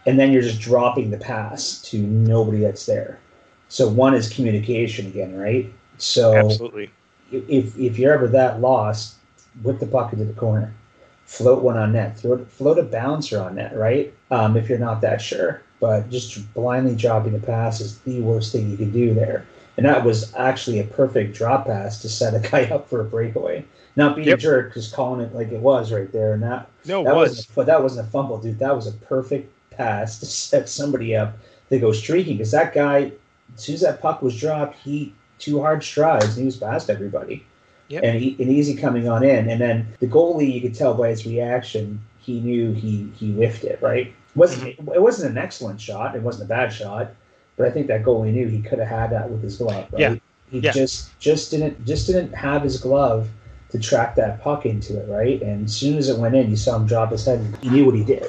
and 0.06 0.20
then 0.20 0.32
you're 0.32 0.42
just 0.42 0.60
dropping 0.60 1.12
the 1.12 1.18
pass 1.18 1.82
to 1.84 1.98
nobody 1.98 2.60
that's 2.60 2.86
there. 2.86 3.20
So 3.70 3.88
one 3.88 4.14
is 4.14 4.28
communication 4.28 5.08
again, 5.08 5.38
right? 5.38 5.72
So 5.98 6.36
absolutely 6.36 6.92
if 7.32 7.78
if 7.80 7.98
you're 7.98 8.14
ever 8.14 8.28
that 8.28 8.62
lost, 8.62 9.16
whip 9.64 9.80
the 9.80 9.88
puck 9.88 10.14
into 10.14 10.26
the 10.26 10.34
corner, 10.34 10.74
float 11.26 11.64
one 11.64 11.78
on 11.78 11.94
net, 11.94 12.18
throw 12.18 12.44
float 12.46 12.80
a 12.80 12.84
bouncer 12.84 13.40
on 13.42 13.56
net, 13.56 13.76
right? 13.76 14.14
Um, 14.30 14.58
if 14.58 14.70
you're 14.70 14.80
not 14.80 15.02
that 15.02 15.22
sure, 15.22 15.62
but 15.80 16.10
just 16.10 16.54
blindly 16.54 16.96
dropping 16.96 17.34
the 17.34 17.40
pass 17.40 17.82
is 17.82 18.00
the 18.00 18.22
worst 18.22 18.52
thing 18.52 18.70
you 18.70 18.78
can 18.78 18.92
do 18.92 19.14
there. 19.14 19.46
And 19.78 19.86
that 19.86 20.04
was 20.04 20.34
actually 20.36 20.80
a 20.80 20.84
perfect 20.84 21.36
drop 21.36 21.66
pass 21.66 22.02
to 22.02 22.10
set 22.10 22.34
a 22.34 22.40
guy 22.52 22.66
up 22.66 22.90
for 22.90 23.02
a 23.02 23.06
breakaway. 23.06 23.66
Not 23.96 24.16
being 24.16 24.30
yep. 24.30 24.40
a 24.40 24.42
jerk, 24.42 24.74
just 24.74 24.94
calling 24.94 25.20
it 25.22 25.36
like 25.36 25.52
it 25.52 25.60
was 25.60 25.92
right 25.92 26.12
there. 26.12 26.34
And 26.34 26.44
that 26.44 26.70
no, 26.86 27.04
that 27.04 27.16
was. 27.16 27.46
but 27.48 27.66
that 27.66 27.82
wasn't 27.84 28.08
a 28.08 28.10
fumble, 28.10 28.38
dude. 28.38 28.60
That 28.60 28.76
was 28.76 28.88
a 28.88 28.94
perfect 28.94 29.52
pass 29.72 30.20
to 30.20 30.26
set 30.28 30.70
somebody 30.70 31.16
up 31.16 31.38
to 31.70 31.80
go 31.80 31.92
streaking. 31.92 32.38
Because 32.38 32.52
that 32.52 32.74
guy, 32.74 33.12
as 33.56 33.64
soon 33.64 33.76
as 33.76 33.82
that 33.82 34.02
puck 34.02 34.22
was 34.22 34.40
dropped, 34.40 34.78
he 34.78 35.14
two 35.40 35.60
hard 35.60 35.84
strides, 35.84 36.26
and 36.26 36.38
he 36.38 36.46
was 36.46 36.58
past 36.58 36.90
everybody. 36.90 37.46
Yep. 37.90 38.04
And, 38.06 38.22
he, 38.22 38.38
and 38.40 38.50
easy 38.50 38.76
coming 38.76 39.10
on 39.10 39.24
in. 39.24 39.50
And 39.50 39.60
then 39.60 39.88
the 40.00 40.08
goalie, 40.08 40.54
you 40.54 40.62
could 40.62 40.76
tell 40.76 40.94
by 40.94 41.10
his 41.10 41.26
reaction, 41.26 42.02
he 42.20 42.40
knew 42.40 42.72
he 42.72 43.12
he 43.18 43.34
whiffed 43.34 43.66
it. 43.66 43.82
Right? 43.82 44.08
It 44.08 44.14
wasn't 44.36 44.78
mm-hmm. 44.78 44.94
it 44.94 45.02
wasn't 45.02 45.32
an 45.32 45.38
excellent 45.38 45.82
shot. 45.82 46.16
It 46.16 46.22
wasn't 46.22 46.46
a 46.46 46.48
bad 46.48 46.72
shot, 46.72 47.12
but 47.58 47.68
I 47.68 47.72
think 47.72 47.88
that 47.88 48.04
goalie 48.04 48.34
knew 48.34 48.48
he 48.48 48.62
could 48.62 48.80
have 48.80 48.88
had 48.88 49.12
that 49.12 49.30
with 49.30 49.42
his 49.44 49.58
glove. 49.58 49.88
Right? 49.92 50.00
Yeah. 50.00 50.16
He 50.50 50.60
yeah. 50.60 50.72
just 50.72 51.18
just 51.20 51.52
didn't 51.52 51.86
just 51.86 52.08
didn't 52.08 52.34
have 52.34 52.64
his 52.64 52.80
glove 52.80 53.30
to 53.70 53.80
track 53.80 54.16
that 54.16 54.42
puck 54.42 54.66
into 54.66 55.00
it. 55.00 55.08
Right? 55.10 55.42
And 55.42 55.66
as 55.66 55.76
soon 55.76 55.98
as 55.98 56.10
it 56.10 56.18
went 56.18 56.36
in, 56.36 56.50
you 56.50 56.58
saw 56.58 56.76
him 56.76 56.86
drop 56.86 57.12
his 57.12 57.26
head. 57.26 57.40
and 57.40 57.58
He 57.58 57.70
knew 57.70 57.86
what 57.86 57.96
he 57.96 58.04
did. 58.04 58.24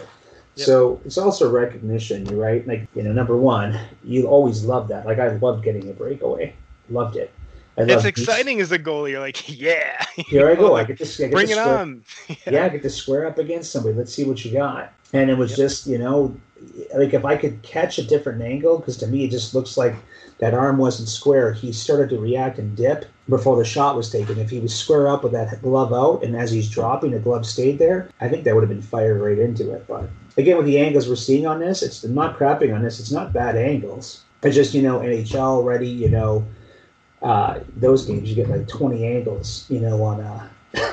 Yep. 0.57 0.67
So 0.67 1.01
it's 1.07 1.17
also 1.17 1.51
recognition, 1.51 2.27
you're 2.27 2.39
right. 2.39 2.67
Like 2.67 2.87
you 2.95 3.03
know, 3.03 3.13
number 3.13 3.37
one, 3.37 3.79
you 4.05 4.27
always 4.27 4.65
love 4.65 4.89
that. 4.89 5.07
Like 5.07 5.19
I 5.19 5.29
loved 5.29 5.65
getting 5.65 5.89
a 5.89 5.93
breakaway 5.93 6.55
loved 6.93 7.17
it. 7.17 7.33
It's 7.77 8.05
exciting 8.05 8.61
as 8.61 8.73
a 8.73 8.79
goalie. 8.79 9.11
You're 9.11 9.21
like, 9.21 9.49
yeah. 9.61 10.05
Here 10.17 10.49
I 10.49 10.55
go. 10.55 10.77
I 10.77 10.85
get 10.85 10.99
to, 10.99 11.05
I 11.05 11.29
get 11.29 11.31
bring 11.31 11.47
to 11.47 11.53
it 11.53 11.57
square, 11.57 11.79
on. 11.79 12.05
yeah. 12.29 12.37
yeah, 12.51 12.65
I 12.65 12.69
get 12.69 12.83
to 12.83 12.91
square 12.91 13.27
up 13.27 13.39
against 13.39 13.73
somebody. 13.73 13.95
Let's 13.95 14.15
see 14.15 14.25
what 14.25 14.45
you 14.45 14.53
got. 14.53 14.93
And 15.13 15.31
it 15.31 15.37
was 15.37 15.51
yep. 15.51 15.59
just, 15.59 15.87
you 15.87 15.99
know, 15.99 16.35
like 16.95 17.13
if 17.13 17.25
I 17.25 17.37
could 17.37 17.63
catch 17.63 17.99
a 17.99 18.05
different 18.05 18.43
angle, 18.43 18.79
because 18.79 18.97
to 18.99 19.07
me 19.07 19.25
it 19.25 19.31
just 19.31 19.55
looks 19.55 19.77
like 19.77 19.95
that 20.39 20.55
arm 20.55 20.79
wasn't 20.79 21.09
square. 21.09 21.53
He 21.53 21.73
started 21.73 22.11
to 22.11 22.19
react 22.19 22.59
and 22.59 22.77
dip 22.77 23.07
before 23.29 23.57
the 23.57 23.65
shot 23.65 23.97
was 23.97 24.11
taken. 24.11 24.39
If 24.39 24.51
he 24.51 24.59
was 24.59 24.75
square 24.75 25.09
up 25.09 25.23
with 25.23 25.33
that 25.33 25.61
glove 25.63 25.93
out, 25.93 26.23
and 26.25 26.37
as 26.37 26.51
he's 26.51 26.69
dropping, 26.69 27.13
the 27.13 27.19
glove 27.19 27.47
stayed 27.47 27.79
there, 27.79 28.09
I 28.21 28.29
think 28.29 28.45
that 28.45 28.55
would 28.55 28.63
have 28.63 28.71
been 28.71 28.83
fired 28.83 29.21
right 29.21 29.39
into 29.39 29.73
it. 29.73 29.87
But 29.87 30.09
again, 30.37 30.57
with 30.57 30.67
the 30.67 30.79
angles 30.79 31.09
we're 31.09 31.17
seeing 31.17 31.47
on 31.47 31.61
this, 31.61 31.83
it's 31.83 32.03
I'm 32.05 32.15
not 32.15 32.39
crapping 32.39 32.75
on 32.75 32.83
this. 32.83 33.01
It's 33.01 33.13
not 33.13 33.33
bad 33.33 33.57
angles. 33.57 34.23
It's 34.43 34.57
just 34.57 34.75
you 34.75 34.83
know 34.83 35.01
NHL 35.01 35.65
ready, 35.65 35.89
you 35.89 36.09
know 36.09 36.45
uh, 37.23 37.61
those 37.77 38.05
games 38.05 38.29
you 38.29 38.35
get 38.35 38.49
like 38.49 38.69
20 38.69 39.07
angles, 39.07 39.67
you 39.69 39.81
know, 39.81 40.03
on 40.03 40.21
a 40.21 40.51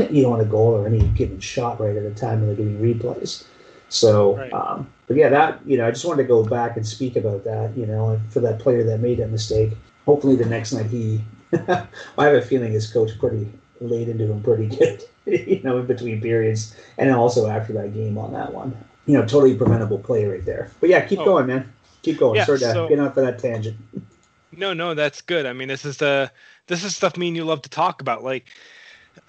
you 0.09 0.23
know 0.23 0.33
on 0.33 0.41
a 0.41 0.45
goal 0.45 0.73
or 0.75 0.85
any 0.85 0.99
given 1.09 1.39
shot 1.39 1.79
right 1.79 1.95
at 1.95 2.03
a 2.03 2.13
time 2.13 2.41
when 2.41 2.47
they're 2.47 2.55
doing 2.55 2.79
replays. 2.79 3.45
So, 3.89 4.37
right. 4.37 4.53
um, 4.53 4.87
but 5.07 5.17
yeah, 5.17 5.29
that 5.29 5.59
you 5.65 5.77
know, 5.77 5.87
I 5.87 5.91
just 5.91 6.05
wanted 6.05 6.23
to 6.23 6.27
go 6.27 6.45
back 6.45 6.77
and 6.77 6.85
speak 6.85 7.15
about 7.15 7.43
that, 7.45 7.75
you 7.75 7.85
know, 7.85 8.19
for 8.29 8.39
that 8.41 8.59
player 8.59 8.83
that 8.83 8.99
made 8.99 9.17
that 9.17 9.31
mistake. 9.31 9.71
Hopefully, 10.05 10.35
the 10.35 10.45
next 10.45 10.73
night 10.73 10.87
he, 10.87 11.21
I 11.53 11.87
have 12.17 12.35
a 12.35 12.41
feeling 12.41 12.71
his 12.71 12.91
coach 12.91 13.17
pretty 13.19 13.51
laid 13.81 14.09
into 14.09 14.25
him 14.25 14.43
pretty 14.43 14.67
good, 14.67 15.03
you 15.25 15.61
know, 15.63 15.79
in 15.79 15.87
between 15.87 16.21
periods 16.21 16.75
and 16.97 17.11
also 17.11 17.47
after 17.47 17.73
that 17.73 17.93
game 17.93 18.17
on 18.17 18.33
that 18.33 18.53
one. 18.53 18.77
You 19.05 19.17
know, 19.17 19.21
totally 19.21 19.55
preventable 19.55 19.97
play 19.97 20.25
right 20.25 20.45
there. 20.45 20.69
But 20.79 20.89
yeah, 20.89 21.03
keep 21.05 21.19
oh. 21.19 21.25
going, 21.25 21.47
man. 21.47 21.73
Keep 22.03 22.19
going. 22.19 22.35
Yeah, 22.35 22.45
Sorry 22.45 22.59
to 22.59 22.71
so, 22.71 22.87
get 22.87 22.99
off 22.99 23.17
of 23.17 23.25
that 23.25 23.39
tangent. 23.39 23.77
No, 24.51 24.73
no, 24.73 24.93
that's 24.93 25.21
good. 25.21 25.45
I 25.45 25.53
mean, 25.53 25.67
this 25.67 25.85
is 25.85 25.97
the 25.97 26.31
this 26.67 26.83
is 26.83 26.95
stuff 26.95 27.17
me 27.17 27.27
and 27.27 27.35
you 27.37 27.43
love 27.45 27.61
to 27.63 27.69
talk 27.69 28.01
about. 28.01 28.23
Like, 28.23 28.47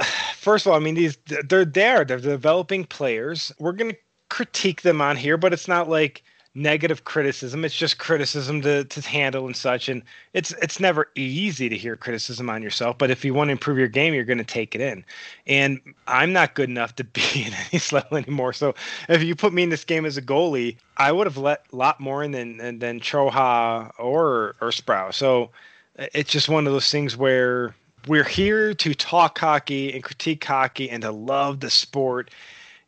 first 0.34 0.66
of 0.66 0.72
all, 0.72 0.76
I 0.78 0.80
mean, 0.82 0.94
these 0.94 1.18
they're 1.48 1.64
there. 1.64 2.04
They're 2.04 2.18
developing 2.18 2.84
players. 2.84 3.52
We're 3.58 3.72
gonna 3.72 3.94
critique 4.28 4.82
them 4.82 5.00
on 5.00 5.16
here, 5.16 5.36
but 5.36 5.52
it's 5.52 5.68
not 5.68 5.88
like 5.88 6.22
negative 6.54 7.04
criticism. 7.04 7.64
It's 7.64 7.74
just 7.74 7.98
criticism 7.98 8.60
to, 8.62 8.84
to 8.84 9.00
handle 9.02 9.46
and 9.46 9.56
such. 9.56 9.88
And 9.88 10.02
it's 10.32 10.52
it's 10.62 10.80
never 10.80 11.08
easy 11.14 11.68
to 11.68 11.76
hear 11.76 11.96
criticism 11.96 12.50
on 12.50 12.62
yourself. 12.62 12.98
But 12.98 13.10
if 13.10 13.24
you 13.24 13.34
want 13.34 13.48
to 13.48 13.52
improve 13.52 13.78
your 13.78 13.88
game, 13.88 14.14
you're 14.14 14.24
going 14.24 14.38
to 14.38 14.44
take 14.44 14.74
it 14.74 14.80
in. 14.80 15.04
And 15.46 15.80
I'm 16.06 16.32
not 16.32 16.54
good 16.54 16.68
enough 16.68 16.96
to 16.96 17.04
be 17.04 17.44
in 17.46 17.52
any 17.72 17.82
level 17.92 18.16
anymore. 18.16 18.52
So 18.52 18.74
if 19.08 19.22
you 19.22 19.34
put 19.36 19.52
me 19.52 19.62
in 19.62 19.70
this 19.70 19.84
game 19.84 20.04
as 20.04 20.16
a 20.16 20.22
goalie, 20.22 20.76
I 20.96 21.12
would 21.12 21.26
have 21.26 21.36
let 21.36 21.66
a 21.72 21.76
lot 21.76 22.00
more 22.00 22.22
in 22.24 22.32
than 22.32 22.56
than, 22.56 22.78
than 22.78 23.00
Troja 23.00 23.92
or 23.98 24.56
or 24.60 24.72
Sproul. 24.72 25.12
So 25.12 25.50
uh, 25.98 26.06
it's 26.14 26.30
just 26.30 26.48
one 26.48 26.66
of 26.66 26.72
those 26.72 26.90
things 26.90 27.16
where 27.16 27.74
we're 28.08 28.24
here 28.24 28.72
to 28.74 28.94
talk 28.94 29.38
hockey 29.38 29.92
and 29.92 30.02
critique 30.02 30.44
hockey 30.44 30.88
and 30.88 31.02
to 31.02 31.12
love 31.12 31.60
the 31.60 31.70
sport 31.70 32.30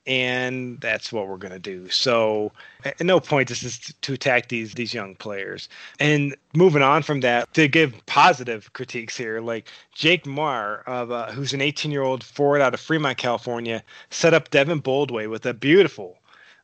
and 0.06 0.80
that's 0.80 1.12
what 1.12 1.28
we're 1.28 1.36
going 1.36 1.52
to 1.52 1.58
do. 1.58 1.88
So, 1.88 2.52
at 2.84 3.00
no 3.00 3.20
point 3.20 3.48
this 3.48 3.62
is 3.62 3.78
to 3.78 4.12
attack 4.12 4.48
these 4.48 4.74
these 4.74 4.92
young 4.92 5.14
players. 5.14 5.68
And 6.00 6.36
moving 6.54 6.82
on 6.82 7.02
from 7.02 7.20
that, 7.20 7.52
to 7.54 7.68
give 7.68 7.94
positive 8.06 8.72
critiques 8.72 9.16
here, 9.16 9.40
like 9.40 9.68
Jake 9.94 10.26
Marr, 10.26 10.82
of, 10.86 11.10
uh, 11.10 11.30
who's 11.30 11.54
an 11.54 11.60
18 11.60 11.90
year 11.90 12.02
old 12.02 12.24
forward 12.24 12.60
out 12.60 12.74
of 12.74 12.80
Fremont, 12.80 13.18
California, 13.18 13.82
set 14.10 14.34
up 14.34 14.50
Devin 14.50 14.80
Boldway 14.80 15.26
with 15.26 15.46
a 15.46 15.54
beautiful 15.54 16.18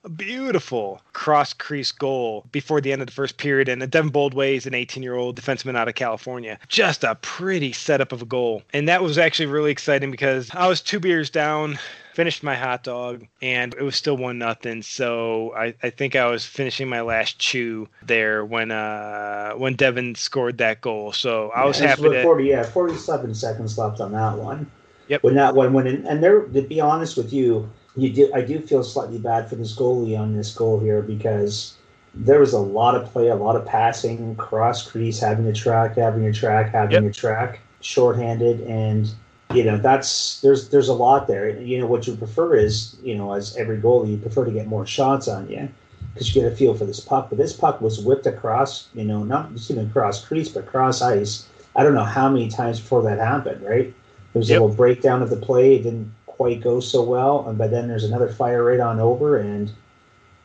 a 0.04 0.08
beautiful 0.08 1.00
cross 1.12 1.52
crease 1.52 1.92
goal 1.92 2.46
before 2.52 2.80
the 2.80 2.92
end 2.92 3.02
of 3.02 3.06
the 3.06 3.12
first 3.12 3.36
period. 3.36 3.68
And 3.68 3.88
Devin 3.90 4.10
Boldway 4.10 4.56
is 4.56 4.66
an 4.66 4.74
18 4.74 5.02
year 5.02 5.14
old 5.14 5.40
defenseman 5.40 5.76
out 5.76 5.88
of 5.88 5.94
California. 5.94 6.58
Just 6.68 7.04
a 7.04 7.16
pretty 7.16 7.72
setup 7.72 8.12
of 8.12 8.22
a 8.22 8.26
goal. 8.26 8.62
And 8.72 8.88
that 8.88 9.02
was 9.02 9.18
actually 9.18 9.46
really 9.46 9.70
exciting 9.70 10.10
because 10.10 10.50
I 10.54 10.68
was 10.68 10.80
two 10.80 11.00
beers 11.00 11.30
down 11.30 11.78
finished 12.14 12.42
my 12.42 12.56
hot 12.56 12.82
dog 12.82 13.24
and 13.40 13.74
it 13.74 13.82
was 13.82 13.94
still 13.94 14.16
one 14.16 14.38
nothing 14.38 14.82
so 14.82 15.54
I, 15.54 15.72
I 15.84 15.90
think 15.90 16.16
i 16.16 16.26
was 16.28 16.44
finishing 16.44 16.88
my 16.88 17.00
last 17.00 17.38
chew 17.38 17.88
there 18.02 18.44
when 18.44 18.72
uh 18.72 19.52
when 19.52 19.76
devin 19.76 20.16
scored 20.16 20.58
that 20.58 20.80
goal 20.80 21.12
so 21.12 21.52
i 21.54 21.64
was 21.64 21.78
happy 21.78 22.20
40 22.20 22.44
yeah 22.44 22.64
47 22.64 23.36
seconds 23.36 23.78
left 23.78 24.00
on 24.00 24.10
that 24.10 24.36
one 24.36 24.68
Yep. 25.08 25.22
When 25.22 25.34
that 25.36 25.54
one 25.54 25.72
went 25.72 25.88
in, 25.88 26.06
and 26.06 26.22
there, 26.22 26.42
to 26.42 26.62
be 26.62 26.80
honest 26.80 27.16
with 27.16 27.32
you, 27.32 27.68
you 27.98 28.10
do 28.10 28.30
I 28.34 28.42
do 28.42 28.60
feel 28.60 28.84
slightly 28.84 29.18
bad 29.18 29.48
for 29.48 29.56
this 29.56 29.74
goalie 29.74 30.18
on 30.18 30.36
this 30.36 30.54
goal 30.54 30.78
here 30.78 31.02
because 31.02 31.74
there 32.14 32.40
was 32.40 32.52
a 32.52 32.58
lot 32.58 32.94
of 32.94 33.10
play, 33.12 33.28
a 33.28 33.34
lot 33.34 33.56
of 33.56 33.66
passing, 33.66 34.34
cross 34.36 34.88
crease, 34.88 35.20
having 35.20 35.46
a 35.46 35.52
track, 35.52 35.96
having 35.96 36.24
a 36.26 36.32
track, 36.32 36.72
having 36.72 37.04
yep. 37.04 37.10
a 37.10 37.14
track, 37.14 37.60
shorthanded, 37.80 38.60
and 38.62 39.10
you 39.52 39.64
know 39.64 39.76
that's 39.76 40.40
there's 40.40 40.68
there's 40.68 40.88
a 40.88 40.94
lot 40.94 41.26
there. 41.26 41.60
You 41.60 41.80
know 41.80 41.86
what 41.86 42.06
you 42.06 42.16
prefer 42.16 42.54
is 42.54 42.96
you 43.02 43.16
know 43.16 43.32
as 43.32 43.56
every 43.56 43.78
goalie 43.78 44.12
you 44.12 44.16
prefer 44.16 44.44
to 44.44 44.52
get 44.52 44.68
more 44.68 44.86
shots 44.86 45.26
on 45.26 45.48
you 45.50 45.68
because 46.12 46.34
you 46.34 46.42
get 46.42 46.52
a 46.52 46.54
feel 46.54 46.74
for 46.74 46.84
this 46.84 47.00
puck. 47.00 47.28
But 47.28 47.38
this 47.38 47.52
puck 47.52 47.80
was 47.80 48.00
whipped 48.00 48.26
across, 48.26 48.88
you 48.94 49.04
know, 49.04 49.24
not 49.24 49.52
just 49.52 49.70
even 49.70 49.90
cross 49.90 50.24
crease, 50.24 50.48
but 50.48 50.66
cross 50.66 51.02
ice. 51.02 51.46
I 51.76 51.82
don't 51.82 51.94
know 51.94 52.04
how 52.04 52.28
many 52.28 52.48
times 52.48 52.80
before 52.80 53.02
that 53.02 53.18
happened, 53.18 53.62
right? 53.62 53.94
There 54.32 54.40
was 54.40 54.50
yep. 54.50 54.60
a 54.60 54.62
little 54.62 54.76
breakdown 54.76 55.22
of 55.22 55.30
the 55.30 55.36
play. 55.36 55.76
It 55.76 55.82
didn't 55.84 56.12
quite 56.38 56.62
go 56.62 56.78
so 56.78 57.02
well, 57.02 57.46
and 57.48 57.58
but 57.58 57.70
then 57.70 57.88
there's 57.88 58.04
another 58.04 58.28
fire 58.28 58.64
right 58.64 58.80
on 58.80 59.00
over, 59.00 59.36
and 59.36 59.70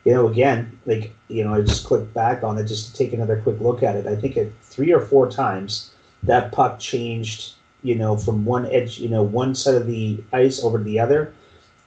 you 0.04 0.12
know, 0.12 0.26
again, 0.26 0.78
like 0.84 1.14
you 1.28 1.44
know, 1.44 1.54
I 1.54 1.62
just 1.62 1.86
clicked 1.86 2.12
back 2.12 2.42
on 2.42 2.58
it 2.58 2.64
just 2.64 2.90
to 2.90 2.98
take 2.98 3.14
another 3.14 3.40
quick 3.40 3.60
look 3.60 3.82
at 3.82 3.94
it. 3.96 4.06
I 4.06 4.16
think 4.16 4.36
it 4.36 4.52
three 4.62 4.92
or 4.92 5.00
four 5.00 5.30
times 5.30 5.92
that 6.24 6.50
puck 6.50 6.80
changed, 6.80 7.54
you 7.84 7.94
know, 7.94 8.16
from 8.16 8.44
one 8.44 8.66
edge, 8.66 8.98
you 8.98 9.08
know, 9.08 9.22
one 9.22 9.54
side 9.54 9.76
of 9.76 9.86
the 9.86 10.22
ice 10.32 10.62
over 10.62 10.78
to 10.78 10.84
the 10.84 10.98
other, 10.98 11.32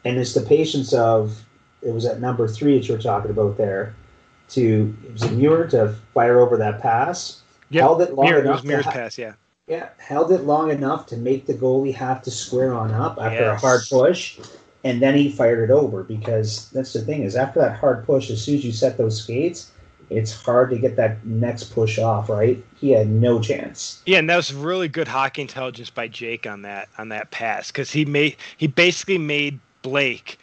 and 0.05 0.17
it's 0.17 0.33
the 0.33 0.41
patience 0.41 0.93
of 0.93 1.43
it 1.81 1.93
was 1.93 2.05
at 2.05 2.21
number 2.21 2.47
three 2.47 2.79
that 2.79 2.87
you 2.87 2.95
were 2.95 3.01
talking 3.01 3.29
about 3.29 3.57
there. 3.57 3.93
To 4.51 4.95
it 5.05 5.11
was 5.11 5.23
a 5.23 5.31
Muir 5.31 5.67
to 5.67 5.93
fire 6.13 6.39
over 6.39 6.55
that 6.55 6.81
pass. 6.81 7.41
Yep. 7.69 7.81
Held 7.81 8.01
it 8.01 8.13
long 8.13 8.27
Muir, 8.27 8.39
enough. 8.39 8.63
It 8.63 8.77
was 8.77 8.85
ha- 8.85 8.91
pass, 8.91 9.17
yeah 9.17 9.33
yeah, 9.67 9.89
held 9.97 10.31
it 10.31 10.43
long 10.43 10.71
enough 10.71 11.05
to 11.07 11.17
make 11.17 11.45
the 11.45 11.53
goalie 11.53 11.93
have 11.93 12.21
to 12.23 12.31
square 12.31 12.73
on 12.73 12.91
up 12.93 13.17
after 13.19 13.41
yes. 13.41 13.61
a 13.61 13.65
hard 13.65 13.81
push, 13.89 14.39
and 14.85 15.01
then 15.01 15.15
he 15.15 15.29
fired 15.29 15.69
it 15.69 15.73
over 15.73 16.03
because 16.03 16.69
that's 16.71 16.93
the 16.93 17.01
thing 17.01 17.23
is 17.23 17.35
after 17.35 17.59
that 17.59 17.77
hard 17.77 18.05
push, 18.05 18.29
as 18.29 18.41
soon 18.41 18.55
as 18.55 18.65
you 18.65 18.71
set 18.71 18.97
those 18.97 19.21
skates, 19.21 19.71
it's 20.09 20.33
hard 20.33 20.69
to 20.69 20.77
get 20.77 20.95
that 20.95 21.25
next 21.25 21.65
push 21.65 21.99
off. 21.99 22.29
Right? 22.29 22.63
He 22.79 22.91
had 22.91 23.09
no 23.09 23.41
chance. 23.41 24.01
Yeah, 24.05 24.19
and 24.19 24.29
that 24.29 24.37
was 24.37 24.53
really 24.53 24.87
good 24.87 25.07
hockey 25.07 25.41
intelligence 25.41 25.89
by 25.89 26.07
Jake 26.07 26.47
on 26.47 26.61
that 26.61 26.87
on 26.97 27.09
that 27.09 27.31
pass 27.31 27.67
because 27.67 27.91
he 27.91 28.05
made 28.05 28.37
he 28.55 28.67
basically 28.67 29.17
made 29.17 29.59
Blake 29.81 30.39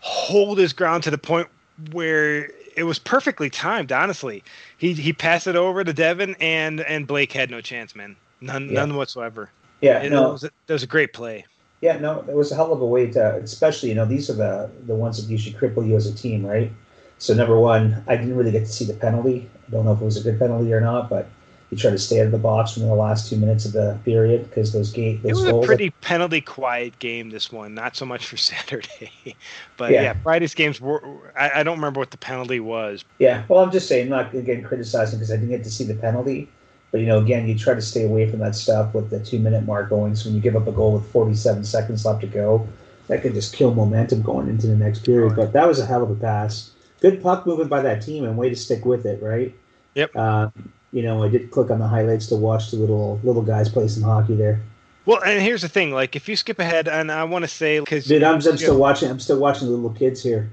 hold 0.00 0.58
his 0.58 0.72
ground 0.72 1.04
to 1.04 1.10
the 1.12 1.18
point 1.18 1.46
where 1.92 2.50
it 2.74 2.82
was 2.82 2.98
perfectly 2.98 3.48
timed. 3.48 3.92
Honestly, 3.92 4.42
he 4.76 4.92
he 4.92 5.12
passed 5.12 5.46
it 5.46 5.54
over 5.54 5.84
to 5.84 5.92
Devin, 5.92 6.34
and 6.40 6.80
and 6.80 7.06
Blake 7.06 7.30
had 7.30 7.48
no 7.48 7.60
chance, 7.60 7.94
man. 7.94 8.16
None, 8.40 8.68
yeah. 8.68 8.74
none 8.80 8.96
whatsoever. 8.96 9.50
Yeah, 9.80 10.02
it, 10.02 10.10
no, 10.10 10.28
it 10.28 10.32
was, 10.32 10.44
a, 10.44 10.50
it 10.68 10.72
was 10.72 10.82
a 10.82 10.86
great 10.86 11.12
play. 11.12 11.44
Yeah, 11.80 11.98
no, 11.98 12.24
it 12.28 12.34
was 12.34 12.52
a 12.52 12.54
hell 12.54 12.72
of 12.72 12.80
a 12.80 12.86
way 12.86 13.10
to, 13.10 13.36
especially 13.36 13.90
you 13.90 13.94
know, 13.94 14.06
these 14.06 14.30
are 14.30 14.34
the 14.34 14.70
the 14.86 14.94
ones 14.94 15.22
that 15.22 15.30
usually 15.30 15.54
cripple 15.54 15.86
you 15.86 15.94
as 15.96 16.06
a 16.06 16.14
team, 16.14 16.44
right? 16.44 16.72
So 17.18 17.34
number 17.34 17.58
one, 17.58 18.02
I 18.06 18.16
didn't 18.16 18.36
really 18.36 18.52
get 18.52 18.60
to 18.60 18.72
see 18.72 18.84
the 18.84 18.94
penalty. 18.94 19.48
I 19.66 19.70
don't 19.70 19.84
know 19.84 19.92
if 19.92 20.00
it 20.00 20.04
was 20.04 20.16
a 20.16 20.22
good 20.22 20.38
penalty 20.38 20.72
or 20.72 20.80
not, 20.80 21.08
but 21.08 21.28
he 21.70 21.76
tried 21.76 21.90
to 21.90 21.98
stay 21.98 22.20
out 22.20 22.26
of 22.26 22.32
the 22.32 22.38
box 22.38 22.74
from 22.74 22.84
the 22.84 22.94
last 22.94 23.28
two 23.28 23.36
minutes 23.36 23.64
of 23.64 23.72
the 23.72 23.98
period 24.04 24.44
because 24.44 24.72
those. 24.72 24.92
Those 24.92 25.18
it 25.24 25.24
was 25.24 25.44
a 25.44 25.60
pretty 25.60 25.88
that, 25.88 26.00
penalty 26.00 26.40
quiet 26.40 26.98
game. 26.98 27.30
This 27.30 27.50
one, 27.50 27.74
not 27.74 27.96
so 27.96 28.06
much 28.06 28.26
for 28.26 28.36
Saturday, 28.36 29.36
but 29.76 29.90
yeah, 29.90 30.02
yeah 30.02 30.14
Friday's 30.22 30.54
games 30.54 30.80
were. 30.80 31.32
I, 31.36 31.60
I, 31.60 31.62
don't 31.62 31.76
remember 31.76 31.98
what 31.98 32.10
the 32.10 32.18
penalty 32.18 32.60
was. 32.60 33.04
Yeah, 33.18 33.44
well, 33.48 33.60
I'm 33.62 33.72
just 33.72 33.88
saying, 33.88 34.08
not 34.08 34.34
again 34.34 34.62
criticizing 34.62 35.18
because 35.18 35.32
I 35.32 35.36
didn't 35.36 35.50
get 35.50 35.64
to 35.64 35.70
see 35.70 35.84
the 35.84 35.94
penalty. 35.94 36.48
But 36.96 37.02
you 37.02 37.08
know, 37.08 37.18
again, 37.18 37.46
you 37.46 37.58
try 37.58 37.74
to 37.74 37.82
stay 37.82 38.04
away 38.04 38.26
from 38.30 38.38
that 38.38 38.54
stuff 38.54 38.94
with 38.94 39.10
the 39.10 39.20
two 39.20 39.38
minute 39.38 39.66
mark 39.66 39.90
going. 39.90 40.16
So 40.16 40.30
when 40.30 40.34
you 40.34 40.40
give 40.40 40.56
up 40.56 40.66
a 40.66 40.72
goal 40.72 40.94
with 40.94 41.04
47 41.12 41.62
seconds 41.62 42.06
left 42.06 42.22
to 42.22 42.26
go, 42.26 42.66
that 43.08 43.20
could 43.20 43.34
just 43.34 43.54
kill 43.54 43.74
momentum 43.74 44.22
going 44.22 44.48
into 44.48 44.66
the 44.66 44.76
next 44.76 45.00
period. 45.00 45.36
But 45.36 45.52
that 45.52 45.68
was 45.68 45.78
a 45.78 45.84
hell 45.84 46.02
of 46.02 46.10
a 46.10 46.14
pass. 46.14 46.70
Good 47.02 47.22
puck 47.22 47.46
movement 47.46 47.68
by 47.68 47.82
that 47.82 48.00
team 48.00 48.24
and 48.24 48.38
way 48.38 48.48
to 48.48 48.56
stick 48.56 48.86
with 48.86 49.04
it, 49.04 49.22
right? 49.22 49.54
Yep. 49.92 50.16
Uh, 50.16 50.48
you 50.90 51.02
know, 51.02 51.22
I 51.22 51.28
did 51.28 51.50
click 51.50 51.70
on 51.70 51.80
the 51.80 51.86
highlights 51.86 52.28
to 52.28 52.36
watch 52.36 52.70
the 52.70 52.78
little 52.78 53.20
little 53.22 53.42
guys 53.42 53.68
play 53.68 53.88
some 53.88 54.02
hockey 54.02 54.34
there. 54.34 54.62
Well, 55.04 55.22
and 55.22 55.42
here's 55.42 55.60
the 55.60 55.68
thing: 55.68 55.92
like, 55.92 56.16
if 56.16 56.30
you 56.30 56.34
skip 56.34 56.58
ahead, 56.58 56.88
and 56.88 57.12
I 57.12 57.24
want 57.24 57.42
to 57.42 57.48
say, 57.48 57.78
because 57.78 58.06
dude, 58.06 58.22
I'm, 58.22 58.36
I'm 58.36 58.56
still 58.56 58.78
watching. 58.78 59.10
I'm 59.10 59.20
still 59.20 59.38
watching 59.38 59.68
the 59.68 59.74
little 59.74 59.94
kids 59.94 60.22
here. 60.22 60.50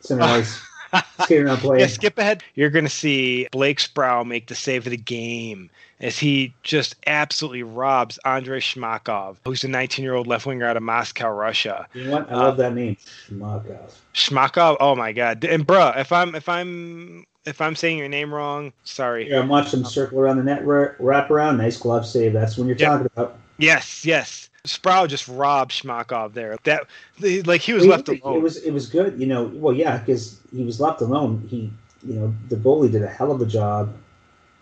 It's 0.00 0.10
nice. 0.10 0.60
Skating 1.22 1.46
around 1.46 1.58
playing. 1.58 1.80
Yeah, 1.80 1.86
skip 1.86 2.18
ahead. 2.18 2.42
You're 2.54 2.70
going 2.70 2.84
to 2.84 2.90
see 2.90 3.48
Blake 3.52 3.80
Sproul 3.80 4.24
make 4.24 4.46
the 4.46 4.54
save 4.54 4.86
of 4.86 4.90
the 4.90 4.96
game 4.96 5.70
as 6.00 6.18
he 6.18 6.52
just 6.62 6.96
absolutely 7.06 7.62
robs 7.62 8.18
Andrei 8.24 8.60
Shmakov, 8.60 9.36
who's 9.44 9.64
a 9.64 9.68
19 9.68 10.02
year 10.02 10.14
old 10.14 10.26
left 10.26 10.46
winger 10.46 10.66
out 10.66 10.76
of 10.76 10.82
Moscow, 10.82 11.30
Russia. 11.30 11.86
You 11.94 12.04
know 12.04 12.10
what? 12.12 12.30
I 12.30 12.34
uh, 12.34 12.38
love 12.38 12.56
that 12.58 12.74
name, 12.74 12.96
Shmakov. 13.28 13.90
Shmakov. 14.14 14.76
Oh 14.80 14.94
my 14.94 15.12
god! 15.12 15.44
And 15.44 15.66
bruh, 15.66 15.98
if 15.98 16.12
I'm 16.12 16.34
if 16.34 16.48
I'm 16.48 17.26
if 17.44 17.60
I'm 17.60 17.76
saying 17.76 17.98
your 17.98 18.08
name 18.08 18.34
wrong, 18.34 18.72
sorry. 18.84 19.30
Yeah, 19.30 19.40
I'm 19.40 19.48
watching 19.48 19.80
him 19.80 19.86
circle 19.86 20.20
around 20.20 20.38
the 20.38 20.44
net, 20.44 20.62
wrap 20.64 21.30
around, 21.30 21.58
nice 21.58 21.78
glove 21.78 22.06
save. 22.06 22.32
That's 22.32 22.58
when 22.58 22.66
you're 22.66 22.76
yep. 22.76 22.88
talking 22.88 23.10
about. 23.14 23.38
Yes, 23.58 24.04
yes. 24.04 24.50
Sproul 24.66 25.06
just 25.06 25.28
robbed 25.28 25.72
Shmakov 25.72 26.32
there. 26.32 26.56
That 26.64 26.86
like 27.46 27.60
he 27.60 27.72
was 27.72 27.86
left 27.86 28.08
alone. 28.08 28.36
It 28.36 28.42
was 28.42 28.56
it 28.58 28.72
was 28.72 28.88
good, 28.88 29.18
you 29.18 29.26
know. 29.26 29.50
Well, 29.54 29.74
yeah, 29.74 29.98
because 29.98 30.38
he 30.54 30.64
was 30.64 30.80
left 30.80 31.00
alone. 31.00 31.46
He, 31.48 31.72
you 32.06 32.14
know, 32.14 32.34
the 32.48 32.56
goalie 32.56 32.90
did 32.90 33.02
a 33.02 33.08
hell 33.08 33.32
of 33.32 33.40
a 33.40 33.46
job 33.46 33.94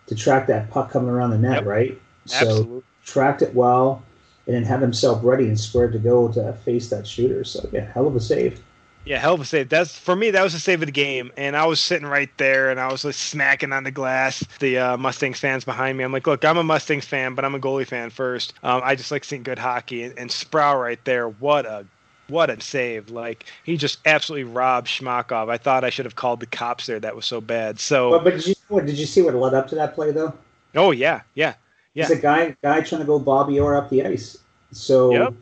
to 0.07 0.15
track 0.15 0.47
that 0.47 0.69
puck 0.69 0.91
coming 0.91 1.09
around 1.09 1.31
the 1.31 1.37
net, 1.37 1.57
yep. 1.57 1.65
right? 1.65 2.01
Absolutely. 2.25 2.79
So 2.79 2.83
tracked 3.03 3.41
it 3.41 3.53
well, 3.53 4.03
and 4.47 4.55
then 4.55 4.63
have 4.63 4.81
himself 4.81 5.21
ready 5.23 5.47
and 5.47 5.59
squared 5.59 5.93
to 5.93 5.99
go 5.99 6.31
to 6.31 6.53
face 6.53 6.89
that 6.89 7.05
shooter. 7.05 7.43
So 7.43 7.67
yeah, 7.71 7.91
hell 7.91 8.07
of 8.07 8.15
a 8.15 8.19
save. 8.19 8.61
Yeah, 9.05 9.19
hell 9.19 9.35
of 9.35 9.41
a 9.41 9.45
save. 9.45 9.69
That's 9.69 9.97
for 9.97 10.15
me. 10.15 10.31
That 10.31 10.43
was 10.43 10.53
the 10.53 10.59
save 10.59 10.81
of 10.81 10.87
the 10.87 10.91
game, 10.91 11.31
and 11.37 11.55
I 11.55 11.67
was 11.67 11.79
sitting 11.79 12.07
right 12.07 12.29
there, 12.37 12.71
and 12.71 12.79
I 12.79 12.91
was 12.91 13.05
like 13.05 13.13
smacking 13.13 13.71
on 13.71 13.83
the 13.83 13.91
glass. 13.91 14.43
The 14.59 14.79
uh, 14.79 14.97
Mustangs 14.97 15.39
fans 15.39 15.63
behind 15.63 15.97
me. 15.97 16.03
I'm 16.03 16.11
like, 16.11 16.25
look, 16.25 16.43
I'm 16.43 16.57
a 16.57 16.63
Mustangs 16.63 17.05
fan, 17.05 17.35
but 17.35 17.45
I'm 17.45 17.53
a 17.53 17.59
goalie 17.59 17.85
fan 17.85 18.09
first. 18.09 18.55
Um, 18.63 18.81
I 18.83 18.95
just 18.95 19.11
like 19.11 19.23
seeing 19.23 19.43
good 19.43 19.59
hockey, 19.59 20.03
and, 20.03 20.17
and 20.17 20.31
Sproul 20.31 20.77
right 20.77 21.03
there. 21.05 21.29
What 21.29 21.67
a 21.67 21.85
what 22.29 22.49
a 22.49 22.59
save! 22.59 23.11
Like 23.11 23.45
he 23.63 23.77
just 23.77 23.99
absolutely 24.07 24.51
robbed 24.51 24.87
Shmakov. 24.87 25.49
I 25.49 25.57
thought 25.57 25.83
I 25.83 25.91
should 25.91 26.05
have 26.05 26.15
called 26.15 26.39
the 26.39 26.47
cops 26.47 26.87
there. 26.87 26.99
That 26.99 27.15
was 27.15 27.27
so 27.27 27.39
bad. 27.39 27.79
So, 27.79 28.09
but, 28.09 28.23
but 28.23 28.33
did 28.33 28.47
you 28.47 28.55
what, 28.69 28.87
did 28.87 28.97
you 28.97 29.05
see 29.05 29.21
what 29.21 29.35
led 29.35 29.53
up 29.53 29.67
to 29.67 29.75
that 29.75 29.93
play 29.93 30.11
though? 30.13 30.33
Oh 30.73 30.89
yeah, 30.89 31.21
yeah, 31.35 31.53
yeah. 31.93 32.05
It's 32.05 32.11
a 32.11 32.17
guy 32.19 32.55
guy 32.63 32.81
trying 32.81 33.01
to 33.01 33.05
go 33.05 33.19
Bobby 33.19 33.59
Orr 33.59 33.75
up 33.75 33.91
the 33.91 34.03
ice. 34.03 34.39
So 34.71 35.11
yep 35.11 35.33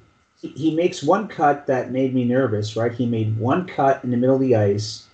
he 0.49 0.75
makes 0.75 1.01
one 1.01 1.27
cut 1.27 1.67
that 1.67 1.91
made 1.91 2.13
me 2.13 2.25
nervous. 2.25 2.75
Right, 2.75 2.91
he 2.91 3.05
made 3.05 3.37
one 3.37 3.65
cut 3.65 4.03
in 4.03 4.11
the 4.11 4.17
middle 4.17 4.35
of 4.35 4.41
the 4.41 4.55
ice. 4.55 5.07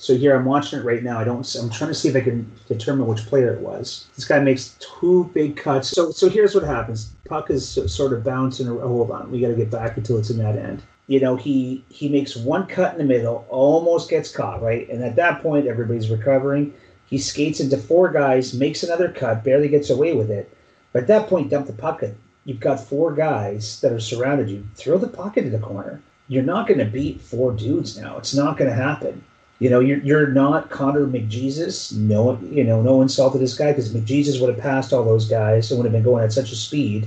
So 0.00 0.16
here 0.16 0.36
I'm 0.36 0.44
watching 0.44 0.78
it 0.78 0.84
right 0.84 1.02
now. 1.02 1.18
I 1.18 1.24
don't. 1.24 1.54
I'm 1.56 1.70
trying 1.70 1.90
to 1.90 1.94
see 1.94 2.08
if 2.08 2.14
I 2.14 2.20
can 2.20 2.50
determine 2.68 3.08
which 3.08 3.26
player 3.26 3.52
it 3.52 3.60
was. 3.60 4.06
This 4.14 4.24
guy 4.24 4.38
makes 4.38 4.76
two 4.78 5.28
big 5.34 5.56
cuts. 5.56 5.88
So 5.88 6.12
so 6.12 6.28
here's 6.28 6.54
what 6.54 6.62
happens. 6.62 7.10
Puck 7.24 7.50
is 7.50 7.68
sort 7.68 8.12
of 8.12 8.22
bouncing. 8.22 8.68
Oh, 8.68 8.78
hold 8.78 9.10
on, 9.10 9.30
we 9.30 9.40
got 9.40 9.48
to 9.48 9.56
get 9.56 9.70
back 9.70 9.96
until 9.96 10.18
it's 10.18 10.30
in 10.30 10.38
that 10.38 10.56
end. 10.56 10.82
You 11.08 11.20
know, 11.20 11.34
he 11.34 11.84
he 11.88 12.08
makes 12.08 12.36
one 12.36 12.66
cut 12.66 12.92
in 12.92 12.98
the 12.98 13.04
middle, 13.04 13.44
almost 13.48 14.08
gets 14.08 14.30
caught, 14.30 14.62
right? 14.62 14.88
And 14.88 15.02
at 15.02 15.16
that 15.16 15.42
point, 15.42 15.66
everybody's 15.66 16.10
recovering. 16.10 16.72
He 17.06 17.18
skates 17.18 17.58
into 17.58 17.78
four 17.78 18.10
guys, 18.10 18.54
makes 18.54 18.82
another 18.82 19.10
cut, 19.10 19.42
barely 19.42 19.68
gets 19.68 19.90
away 19.90 20.12
with 20.12 20.30
it. 20.30 20.54
But 20.92 21.02
at 21.02 21.08
that 21.08 21.28
point, 21.28 21.50
dump 21.50 21.66
the 21.66 21.72
puck 21.72 22.02
you've 22.48 22.60
got 22.60 22.80
four 22.80 23.12
guys 23.12 23.78
that 23.82 23.92
are 23.92 24.00
surrounded 24.00 24.48
you. 24.48 24.66
Throw 24.74 24.96
the 24.96 25.06
puck 25.06 25.36
into 25.36 25.50
the 25.50 25.58
corner. 25.58 26.00
You're 26.28 26.42
not 26.42 26.66
going 26.66 26.78
to 26.78 26.86
beat 26.86 27.20
four 27.20 27.52
dudes 27.52 27.98
now. 27.98 28.16
It's 28.16 28.34
not 28.34 28.56
going 28.56 28.70
to 28.70 28.74
happen. 28.74 29.22
You 29.58 29.68
know, 29.68 29.80
you're, 29.80 29.98
you're 29.98 30.28
not 30.28 30.70
Connor 30.70 31.06
McJesus. 31.06 31.92
No, 31.92 32.38
you 32.50 32.64
know, 32.64 32.80
no 32.80 33.02
insult 33.02 33.34
to 33.34 33.38
this 33.38 33.54
guy 33.54 33.72
because 33.72 33.92
McJesus 33.92 34.40
would 34.40 34.48
have 34.48 34.62
passed 34.62 34.94
all 34.94 35.04
those 35.04 35.28
guys 35.28 35.70
and 35.70 35.78
would 35.78 35.84
have 35.84 35.92
been 35.92 36.02
going 36.02 36.24
at 36.24 36.32
such 36.32 36.50
a 36.50 36.56
speed. 36.56 37.06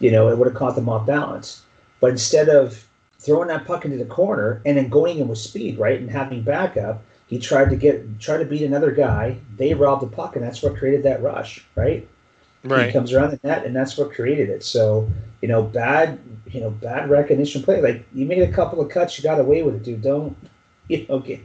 You 0.00 0.10
know, 0.10 0.28
it 0.28 0.36
would 0.36 0.48
have 0.48 0.56
caught 0.56 0.74
them 0.74 0.90
off 0.90 1.06
balance. 1.06 1.62
But 1.98 2.10
instead 2.10 2.50
of 2.50 2.86
throwing 3.20 3.48
that 3.48 3.66
puck 3.66 3.86
into 3.86 3.96
the 3.96 4.04
corner 4.04 4.60
and 4.66 4.76
then 4.76 4.90
going 4.90 5.18
in 5.18 5.28
with 5.28 5.38
speed, 5.38 5.78
right, 5.78 5.98
and 5.98 6.10
having 6.10 6.42
backup, 6.42 7.02
he 7.26 7.38
tried 7.38 7.70
to 7.70 7.76
get 7.76 8.20
try 8.20 8.36
to 8.36 8.44
beat 8.44 8.60
another 8.60 8.90
guy. 8.90 9.38
They 9.56 9.72
robbed 9.72 10.02
the 10.02 10.14
puck, 10.14 10.36
and 10.36 10.44
that's 10.44 10.62
what 10.62 10.76
created 10.76 11.04
that 11.04 11.22
rush, 11.22 11.64
right? 11.74 12.06
Right. 12.64 12.86
He 12.86 12.92
comes 12.92 13.12
around 13.12 13.30
the 13.30 13.40
net, 13.46 13.64
and 13.64 13.76
that's 13.76 13.96
what 13.96 14.12
created 14.12 14.48
it. 14.48 14.64
So 14.64 15.08
you 15.42 15.48
know, 15.48 15.62
bad 15.62 16.18
you 16.46 16.60
know 16.60 16.70
bad 16.70 17.10
recognition 17.10 17.62
play. 17.62 17.80
Like 17.80 18.06
you 18.14 18.26
made 18.26 18.42
a 18.42 18.52
couple 18.52 18.80
of 18.80 18.88
cuts, 18.90 19.18
you 19.18 19.22
got 19.22 19.38
away 19.38 19.62
with 19.62 19.76
it, 19.76 19.82
dude. 19.82 20.02
Don't 20.02 20.36
you 20.88 21.06
know, 21.08 21.16
okay, 21.16 21.40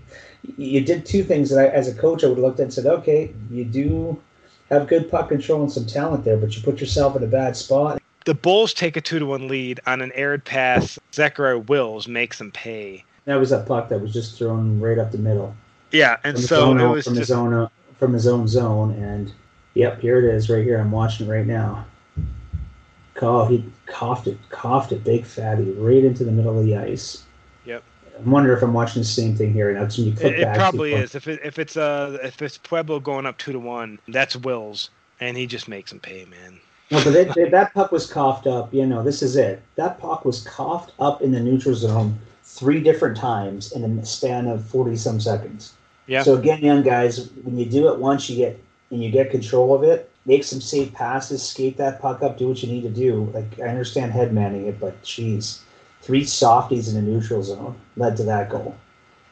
you 0.57 0.81
did 0.81 1.05
two 1.05 1.23
things 1.23 1.49
that 1.49 1.59
I, 1.59 1.67
as 1.67 1.87
a 1.87 1.93
coach, 1.93 2.23
I 2.23 2.27
would 2.27 2.37
have 2.37 2.43
looked 2.43 2.59
at 2.59 2.63
and 2.63 2.73
said, 2.73 2.85
okay, 2.85 3.33
you 3.49 3.65
do 3.65 4.21
have 4.69 4.87
good 4.87 5.09
puck 5.09 5.29
control 5.29 5.63
and 5.63 5.71
some 5.71 5.85
talent 5.85 6.23
there, 6.23 6.37
but 6.37 6.55
you 6.55 6.61
put 6.61 6.79
yourself 6.79 7.15
in 7.15 7.23
a 7.23 7.27
bad 7.27 7.55
spot. 7.55 8.01
The 8.25 8.33
Bulls 8.35 8.73
take 8.73 8.97
a 8.97 9.01
two 9.01 9.17
to 9.19 9.25
one 9.25 9.47
lead 9.47 9.79
on 9.87 10.01
an 10.01 10.11
aired 10.13 10.45
pass. 10.45 10.99
Zachariah 11.13 11.59
Wills 11.59 12.07
makes 12.07 12.37
them 12.37 12.51
pay. 12.51 13.03
That 13.25 13.37
was 13.37 13.51
a 13.51 13.61
puck 13.61 13.89
that 13.89 14.01
was 14.01 14.13
just 14.13 14.37
thrown 14.37 14.79
right 14.79 14.97
up 14.97 15.11
the 15.11 15.17
middle. 15.17 15.55
Yeah, 15.91 16.17
and 16.23 16.39
so 16.39 16.77
it 16.77 16.87
was 16.87 17.05
from 17.05 17.15
just, 17.15 17.29
his 17.29 17.31
own 17.31 17.53
uh, 17.53 17.69
from 17.97 18.13
his 18.13 18.27
own 18.27 18.47
zone, 18.47 18.91
and 18.91 19.31
yep, 19.73 19.99
here 19.99 20.19
it 20.19 20.35
is, 20.35 20.49
right 20.49 20.63
here. 20.63 20.79
I'm 20.79 20.91
watching 20.91 21.27
it 21.27 21.29
right 21.29 21.45
now. 21.45 21.85
Oh, 23.21 23.45
he 23.45 23.65
coughed 23.85 24.27
it, 24.27 24.37
coughed 24.49 24.91
it, 24.91 25.03
big 25.03 25.25
fatty, 25.25 25.71
right 25.71 26.03
into 26.03 26.23
the 26.23 26.31
middle 26.31 26.57
of 26.57 26.65
the 26.65 26.77
ice. 26.77 27.23
Yep. 27.65 27.83
I 28.17 28.29
wonder 28.29 28.55
if 28.55 28.63
I'm 28.63 28.73
watching 28.73 29.01
the 29.01 29.07
same 29.07 29.35
thing 29.35 29.53
here. 29.53 29.73
Now, 29.73 29.87
you 29.91 30.13
click 30.13 30.33
it, 30.33 30.39
it 30.39 30.55
probably 30.55 30.93
is. 30.93 31.15
If 31.15 31.27
it, 31.27 31.39
if 31.43 31.59
it's 31.59 31.77
uh 31.77 32.17
if 32.23 32.41
it's 32.41 32.57
Pueblo 32.57 32.99
going 32.99 33.25
up 33.25 33.37
two 33.37 33.51
to 33.51 33.59
one, 33.59 33.99
that's 34.07 34.35
Wills, 34.35 34.89
and 35.19 35.37
he 35.37 35.47
just 35.47 35.67
makes 35.67 35.91
him 35.91 35.99
pay, 35.99 36.25
man. 36.25 36.59
No, 36.91 37.03
but 37.03 37.11
they, 37.11 37.23
they, 37.35 37.49
that 37.49 37.73
puck 37.73 37.91
was 37.91 38.11
coughed 38.11 38.47
up. 38.47 38.73
You 38.73 38.85
know, 38.85 39.03
this 39.03 39.21
is 39.21 39.35
it. 39.35 39.61
That 39.75 39.99
puck 39.99 40.25
was 40.25 40.41
coughed 40.43 40.91
up 40.99 41.21
in 41.21 41.31
the 41.31 41.39
neutral 41.39 41.75
zone 41.75 42.17
three 42.43 42.81
different 42.81 43.17
times 43.17 43.71
in 43.73 43.83
a 43.83 44.05
span 44.05 44.47
of 44.47 44.65
forty 44.65 44.95
some 44.95 45.19
seconds. 45.19 45.73
Yeah. 46.07 46.23
So 46.23 46.35
again, 46.35 46.61
young 46.61 46.83
guys, 46.83 47.29
when 47.43 47.57
you 47.57 47.65
do 47.65 47.91
it 47.91 47.99
once, 47.99 48.29
you 48.29 48.37
get 48.37 48.59
and 48.91 49.03
you 49.03 49.11
get 49.11 49.31
control 49.31 49.75
of 49.75 49.83
it. 49.83 50.11
Make 50.25 50.43
some 50.43 50.61
safe 50.61 50.93
passes, 50.93 51.47
skate 51.47 51.77
that 51.77 52.01
puck 52.01 52.21
up, 52.21 52.37
do 52.37 52.47
what 52.49 52.61
you 52.61 52.71
need 52.71 52.83
to 52.83 52.89
do. 52.89 53.31
Like 53.33 53.59
I 53.59 53.69
understand 53.69 54.11
head 54.11 54.33
manning 54.33 54.67
it, 54.67 54.79
but 54.79 55.01
geez, 55.03 55.61
three 56.01 56.23
softies 56.23 56.87
in 56.87 56.95
the 56.95 57.01
neutral 57.01 57.43
zone 57.43 57.75
led 57.95 58.17
to 58.17 58.23
that 58.23 58.49
goal. 58.49 58.75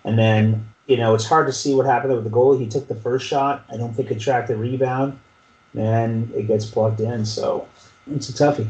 And 0.03 0.17
then 0.17 0.67
you 0.87 0.97
know 0.97 1.13
it's 1.13 1.25
hard 1.25 1.47
to 1.47 1.53
see 1.53 1.75
what 1.75 1.85
happened 1.85 2.13
with 2.13 2.23
the 2.23 2.29
goal. 2.29 2.57
He 2.57 2.67
took 2.67 2.87
the 2.87 2.95
first 2.95 3.27
shot. 3.27 3.65
I 3.71 3.77
don't 3.77 3.93
think 3.93 4.11
it 4.11 4.19
tracked 4.19 4.47
the 4.47 4.55
rebound, 4.55 5.19
and 5.75 6.31
it 6.31 6.47
gets 6.47 6.65
plugged 6.65 7.01
in. 7.01 7.25
So 7.25 7.67
it's 8.09 8.29
a 8.29 8.33
toughie. 8.33 8.69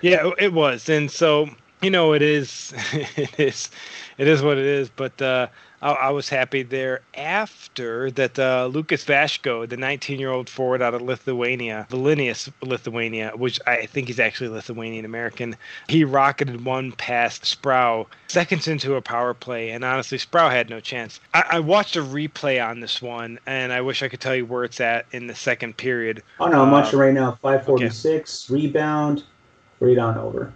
Yeah, 0.00 0.30
it 0.38 0.52
was, 0.52 0.88
and 0.88 1.10
so 1.10 1.48
you 1.82 1.90
know 1.90 2.12
it 2.12 2.22
is, 2.22 2.72
it 2.92 3.38
is, 3.40 3.70
it 4.18 4.28
is 4.28 4.42
what 4.42 4.58
it 4.58 4.66
is. 4.66 4.88
But 4.88 5.20
uh, 5.20 5.48
I, 5.82 5.92
I 5.92 6.10
was 6.10 6.28
happy 6.28 6.62
there 6.62 7.00
after 7.14 8.10
that. 8.12 8.38
Uh, 8.38 8.66
Lucas 8.66 9.04
Vashko, 9.04 9.68
the 9.68 9.76
19-year-old 9.76 10.48
forward 10.48 10.82
out 10.82 10.94
of 10.94 11.02
Lithuania, 11.02 11.86
Vilnius, 11.90 12.50
Lithuania, 12.62 13.32
which 13.34 13.60
I 13.66 13.86
think 13.86 14.08
he's 14.08 14.20
actually 14.20 14.48
Lithuanian 14.48 15.04
American, 15.04 15.56
he 15.88 16.04
rocketed 16.04 16.64
one 16.64 16.92
past 16.92 17.44
Sproul 17.44 18.08
seconds 18.28 18.68
into 18.68 18.94
a 18.94 19.02
power 19.02 19.34
play, 19.34 19.70
and 19.70 19.84
honestly, 19.84 20.18
Sproul 20.18 20.50
had 20.50 20.68
no 20.68 20.80
chance. 20.80 21.20
I, 21.34 21.44
I, 21.52 21.60
watched 21.60 21.96
a 21.96 22.02
replay 22.02 22.64
on 22.64 22.80
this 22.80 23.00
one, 23.00 23.38
and 23.46 23.72
I 23.72 23.80
wish 23.80 24.02
I 24.02 24.08
could 24.08 24.20
tell 24.20 24.34
you 24.34 24.46
where 24.46 24.64
it's 24.64 24.80
at 24.80 25.06
in 25.12 25.26
the 25.26 25.34
second 25.34 25.76
period. 25.76 26.22
Oh 26.40 26.46
no, 26.46 26.62
I'm 26.62 26.68
uh, 26.68 26.72
watching 26.72 26.98
right 26.98 27.14
now. 27.14 27.38
546 27.42 28.50
okay. 28.50 28.54
rebound, 28.54 29.24
right 29.80 29.98
on 29.98 30.18
over. 30.18 30.52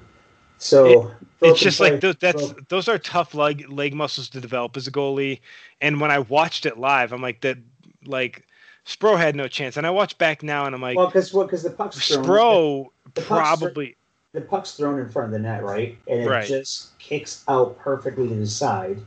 So 0.60 1.08
it, 1.40 1.48
it's 1.48 1.60
just 1.60 1.78
play, 1.78 1.92
like 1.92 2.00
those, 2.00 2.16
that's 2.16 2.54
those 2.68 2.86
are 2.86 2.98
tough 2.98 3.34
leg 3.34 3.68
leg 3.70 3.94
muscles 3.94 4.28
to 4.30 4.40
develop 4.40 4.76
as 4.76 4.86
a 4.86 4.92
goalie. 4.92 5.40
And 5.80 6.00
when 6.00 6.10
I 6.10 6.18
watched 6.20 6.66
it 6.66 6.78
live, 6.78 7.12
I'm 7.12 7.22
like 7.22 7.40
that 7.40 7.58
like 8.04 8.46
Spro 8.86 9.16
had 9.16 9.34
no 9.34 9.48
chance. 9.48 9.76
And 9.76 9.86
I 9.86 9.90
watch 9.90 10.18
back 10.18 10.42
now 10.42 10.66
and 10.66 10.74
I'm 10.74 10.82
like, 10.82 10.96
well, 10.96 11.06
because 11.06 11.32
what? 11.32 11.46
Because 11.46 11.62
the 11.62 11.70
puck's 11.70 12.06
thrown, 12.06 12.24
Spro 12.24 12.86
the, 13.14 13.20
the 13.22 13.26
probably 13.26 13.96
the 14.32 14.42
puck's 14.42 14.72
thrown 14.72 15.00
in 15.00 15.08
front 15.08 15.26
of 15.26 15.32
the 15.32 15.38
net, 15.38 15.64
right? 15.64 15.98
And 16.06 16.20
it 16.20 16.28
right. 16.28 16.46
just 16.46 16.96
kicks 16.98 17.42
out 17.48 17.78
perfectly 17.78 18.28
to 18.28 18.34
the 18.34 18.46
side. 18.46 19.00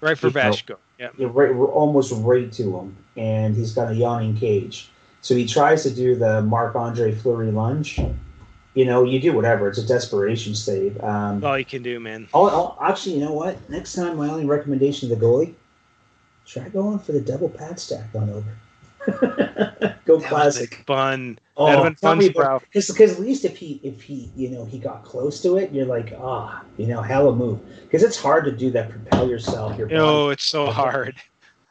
Right 0.00 0.16
for 0.16 0.30
Vashko. 0.30 0.76
Yeah. 0.98 1.08
You're 1.16 1.30
right, 1.30 1.54
we're 1.54 1.66
almost 1.66 2.12
right 2.16 2.52
to 2.52 2.76
him, 2.76 2.96
and 3.16 3.56
he's 3.56 3.72
got 3.72 3.90
a 3.90 3.94
yawning 3.94 4.36
cage. 4.36 4.90
So 5.22 5.34
he 5.34 5.46
tries 5.46 5.82
to 5.84 5.90
do 5.90 6.16
the 6.16 6.42
Marc 6.42 6.76
Andre 6.76 7.12
Fleury 7.12 7.50
lunge, 7.50 8.00
you 8.78 8.84
know, 8.84 9.02
you 9.02 9.18
do 9.18 9.32
whatever. 9.32 9.68
It's 9.68 9.78
a 9.78 9.86
desperation 9.86 10.54
save. 10.54 11.02
Um, 11.02 11.44
All 11.44 11.58
you 11.58 11.64
can 11.64 11.82
do, 11.82 11.98
man. 11.98 12.28
I'll, 12.32 12.46
I'll, 12.46 12.78
actually, 12.80 13.16
you 13.16 13.24
know 13.24 13.32
what? 13.32 13.68
Next 13.68 13.94
time, 13.94 14.16
my 14.16 14.28
only 14.28 14.46
recommendation 14.46 15.08
to 15.08 15.16
the 15.16 15.20
goalie: 15.20 15.54
try 16.46 16.68
going 16.68 17.00
for 17.00 17.10
the 17.10 17.20
double 17.20 17.48
pad 17.48 17.80
stack 17.80 18.06
on 18.14 18.30
over. 18.30 18.54
Go 20.04 20.18
that 20.18 20.28
classic. 20.28 20.84
fun. 20.86 21.40
Oh, 21.56 21.66
That'd 21.66 21.98
fun, 21.98 22.18
Because 22.18 22.86
because 22.86 23.14
at 23.14 23.18
least 23.18 23.44
if 23.44 23.56
he 23.56 23.80
if 23.82 24.00
he 24.00 24.30
you 24.36 24.50
know 24.50 24.64
he 24.64 24.78
got 24.78 25.02
close 25.02 25.42
to 25.42 25.56
it, 25.56 25.72
you're 25.72 25.86
like 25.86 26.14
ah 26.16 26.62
you 26.76 26.86
know 26.86 27.02
hella 27.02 27.34
move 27.34 27.58
because 27.82 28.04
it's 28.04 28.16
hard 28.16 28.44
to 28.44 28.52
do 28.52 28.70
that. 28.70 28.90
Propel 28.90 29.28
yourself. 29.28 29.76
Your 29.76 29.88
oh, 29.92 30.28
it's 30.28 30.44
so 30.44 30.66
hard. 30.66 31.16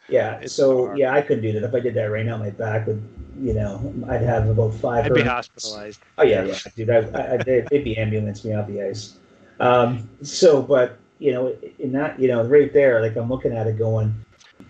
Yeah. 0.09 0.39
It's 0.41 0.53
so 0.53 0.87
hard. 0.87 0.97
yeah, 0.97 1.13
I 1.13 1.21
couldn't 1.21 1.43
do 1.43 1.51
that. 1.53 1.63
If 1.63 1.73
I 1.73 1.79
did 1.79 1.93
that 1.95 2.05
right 2.05 2.25
now, 2.25 2.37
my 2.37 2.49
back 2.49 2.87
would 2.87 3.01
you 3.41 3.53
know, 3.53 3.93
I'd 4.09 4.21
have 4.21 4.49
about 4.49 4.73
five. 4.73 5.05
I'd 5.05 5.13
be 5.13 5.21
hospitalized. 5.21 5.99
Oh 6.17 6.23
yeah, 6.23 6.43
yeah, 6.43 6.57
dude. 6.75 6.89
I, 6.89 7.33
I, 7.33 7.37
they'd, 7.37 7.67
they'd 7.67 7.83
be 7.83 7.97
ambulance 7.97 8.43
me 8.43 8.53
off 8.53 8.67
the 8.67 8.81
ice. 8.81 9.13
Um, 9.59 10.09
so, 10.21 10.61
but 10.61 10.97
you 11.19 11.31
know, 11.31 11.55
in 11.79 11.91
that, 11.93 12.19
you 12.19 12.27
know, 12.27 12.43
right 12.43 12.71
there, 12.73 13.01
like 13.01 13.15
I'm 13.15 13.29
looking 13.29 13.55
at 13.55 13.67
it, 13.67 13.77
going, 13.77 14.13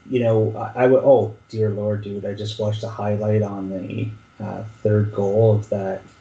you 0.09 0.21
know, 0.21 0.55
I, 0.55 0.83
I 0.83 0.87
would. 0.87 1.03
Oh 1.03 1.35
dear 1.49 1.69
lord, 1.69 2.03
dude! 2.03 2.25
I 2.25 2.33
just 2.33 2.59
watched 2.59 2.83
a 2.83 2.89
highlight 2.89 3.41
on 3.41 3.69
the 3.69 4.09
uh, 4.43 4.63
third 4.81 5.13
goal 5.13 5.55
of 5.55 5.69
that. 5.69 6.01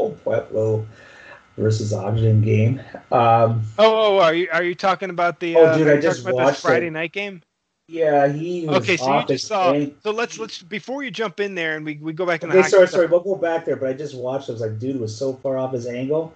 Oh, 0.00 0.16
Pueblo 0.22 0.86
versus 1.58 1.92
Ogden 1.92 2.42
game. 2.42 2.80
Um, 3.12 3.62
oh, 3.78 4.16
oh, 4.16 4.18
are 4.20 4.34
you 4.34 4.48
are 4.52 4.62
you 4.62 4.74
talking 4.74 5.10
about 5.10 5.40
the? 5.40 5.56
Oh, 5.56 5.66
uh, 5.66 5.76
dude, 5.76 5.88
I 5.88 6.00
just 6.00 6.24
watched 6.28 6.62
Friday 6.62 6.86
it. 6.86 6.92
night 6.92 7.12
game. 7.12 7.42
Yeah, 7.88 8.30
he. 8.30 8.68
okay, 8.68 8.98
so 8.98 9.18
you 9.18 9.26
just 9.26 9.46
saw. 9.46 9.72
So 10.02 10.10
let's 10.10 10.38
let's 10.38 10.62
before 10.62 11.02
you 11.02 11.10
jump 11.10 11.40
in 11.40 11.54
there 11.54 11.76
and 11.76 11.86
we, 11.86 11.96
we 11.96 12.12
go 12.12 12.26
back 12.26 12.42
in 12.42 12.50
the. 12.50 12.58
Okay, 12.58 12.68
sorry, 12.68 12.86
sorry. 12.86 13.06
We'll 13.06 13.20
go 13.20 13.34
back 13.34 13.64
there, 13.64 13.76
but 13.76 13.88
I 13.88 13.94
just 13.94 14.14
watched. 14.14 14.50
I 14.50 14.52
was 14.52 14.60
like, 14.60 14.78
dude, 14.78 15.00
was 15.00 15.16
so 15.16 15.32
far 15.32 15.56
off 15.56 15.72
his 15.72 15.86
angle. 15.86 16.34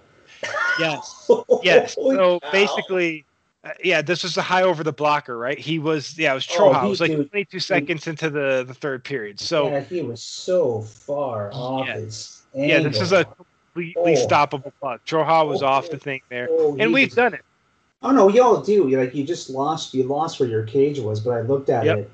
Yes. 0.79 1.29
yes. 1.63 1.93
So 1.93 2.39
basically, 2.51 3.25
uh, 3.63 3.69
yeah, 3.83 4.01
this 4.01 4.23
was 4.23 4.35
a 4.35 4.41
high 4.41 4.63
over 4.63 4.83
the 4.83 4.91
blocker, 4.91 5.37
right? 5.37 5.57
He 5.57 5.77
was, 5.77 6.17
yeah, 6.17 6.31
it 6.31 6.35
was 6.35 6.47
Troha. 6.47 6.81
Oh, 6.81 6.85
it 6.87 6.89
was 6.89 6.99
like 6.99 7.11
dude, 7.11 7.29
22 7.29 7.59
seconds 7.59 8.07
into 8.07 8.29
the 8.31 8.63
the 8.67 8.73
third 8.73 9.03
period. 9.03 9.39
So 9.39 9.69
yeah, 9.69 9.81
he 9.81 10.01
was 10.01 10.23
so 10.23 10.81
far 10.81 11.51
off 11.53 11.87
yeah. 11.87 11.95
his. 11.95 12.41
Angle. 12.55 12.69
Yeah, 12.69 12.79
this 12.89 13.01
is 13.01 13.11
a 13.11 13.25
completely 13.73 14.15
oh. 14.17 14.27
stoppable 14.27 14.71
puck. 14.81 15.05
Troha 15.05 15.47
was 15.47 15.63
oh, 15.63 15.67
off 15.67 15.89
the 15.89 15.97
thing 15.97 16.21
there, 16.29 16.47
oh, 16.49 16.75
and 16.79 16.93
we've 16.93 17.13
done 17.13 17.33
it. 17.33 17.41
Oh 18.01 18.11
no, 18.11 18.27
y'all 18.29 18.61
do. 18.61 18.87
you 18.89 18.99
like 18.99 19.15
you 19.15 19.23
just 19.23 19.49
lost. 19.49 19.93
You 19.93 20.03
lost 20.03 20.39
where 20.39 20.49
your 20.49 20.63
cage 20.63 20.99
was, 20.99 21.19
but 21.19 21.31
I 21.31 21.41
looked 21.41 21.69
at 21.69 21.85
yep. 21.85 21.99
it, 21.99 22.11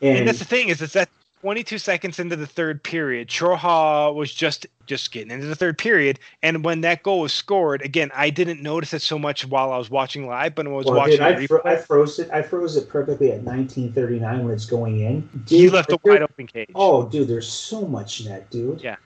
and, 0.00 0.18
and, 0.18 0.28
that's 0.28 0.38
the 0.38 0.44
thing 0.44 0.68
is, 0.68 0.80
it's 0.80 0.94
that 0.94 1.08
22 1.42 1.78
seconds 1.78 2.18
into 2.18 2.34
the 2.34 2.46
third 2.46 2.82
period, 2.82 3.28
Troha 3.28 4.14
was 4.14 4.32
just 4.32 4.66
just 4.86 5.12
getting 5.12 5.30
into 5.30 5.46
the 5.46 5.54
third 5.54 5.76
period, 5.76 6.18
and 6.42 6.64
when 6.64 6.80
that 6.80 7.02
goal 7.02 7.20
was 7.20 7.32
scored, 7.32 7.82
again, 7.82 8.10
I 8.14 8.30
didn't 8.30 8.62
notice 8.62 8.94
it 8.94 9.02
so 9.02 9.18
much 9.18 9.46
while 9.46 9.70
I 9.70 9.78
was 9.78 9.90
watching 9.90 10.26
live, 10.26 10.54
but 10.54 10.64
when 10.64 10.72
I 10.72 10.76
was 10.76 10.86
well, 10.86 10.96
watching, 10.96 11.18
dude, 11.18 11.22
I, 11.22 11.46
fro- 11.46 11.62
I, 11.64 11.76
froze 11.76 12.18
it. 12.18 12.30
I 12.32 12.42
froze 12.42 12.76
it 12.76 12.88
perfectly 12.88 13.30
at 13.32 13.42
1939 13.42 14.44
when 14.44 14.54
it's 14.54 14.66
going 14.66 15.00
in. 15.00 15.28
Dude, 15.44 15.60
he 15.60 15.68
left 15.68 15.92
a 15.92 15.98
wide 16.02 16.22
open 16.22 16.46
cage. 16.46 16.70
Oh, 16.74 17.06
dude, 17.06 17.28
there's 17.28 17.48
so 17.48 17.86
much 17.86 18.24
net, 18.24 18.48
dude. 18.50 18.80
Yeah. 18.80 18.96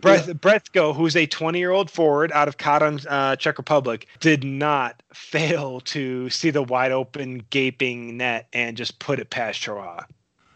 Brett, 0.00 0.26
Bretzko, 0.26 0.94
who's 0.94 1.16
a 1.16 1.26
20 1.26 1.58
year 1.58 1.70
old 1.70 1.90
forward 1.90 2.32
out 2.32 2.48
of 2.48 2.56
Katoń, 2.56 3.06
uh, 3.08 3.36
Czech 3.36 3.58
Republic, 3.58 4.06
did 4.20 4.44
not 4.44 5.02
fail 5.12 5.80
to 5.80 6.30
see 6.30 6.50
the 6.50 6.62
wide 6.62 6.92
open, 6.92 7.44
gaping 7.50 8.16
net 8.16 8.48
and 8.52 8.76
just 8.76 8.98
put 8.98 9.18
it 9.18 9.30
past 9.30 9.60
Troha. 9.60 10.04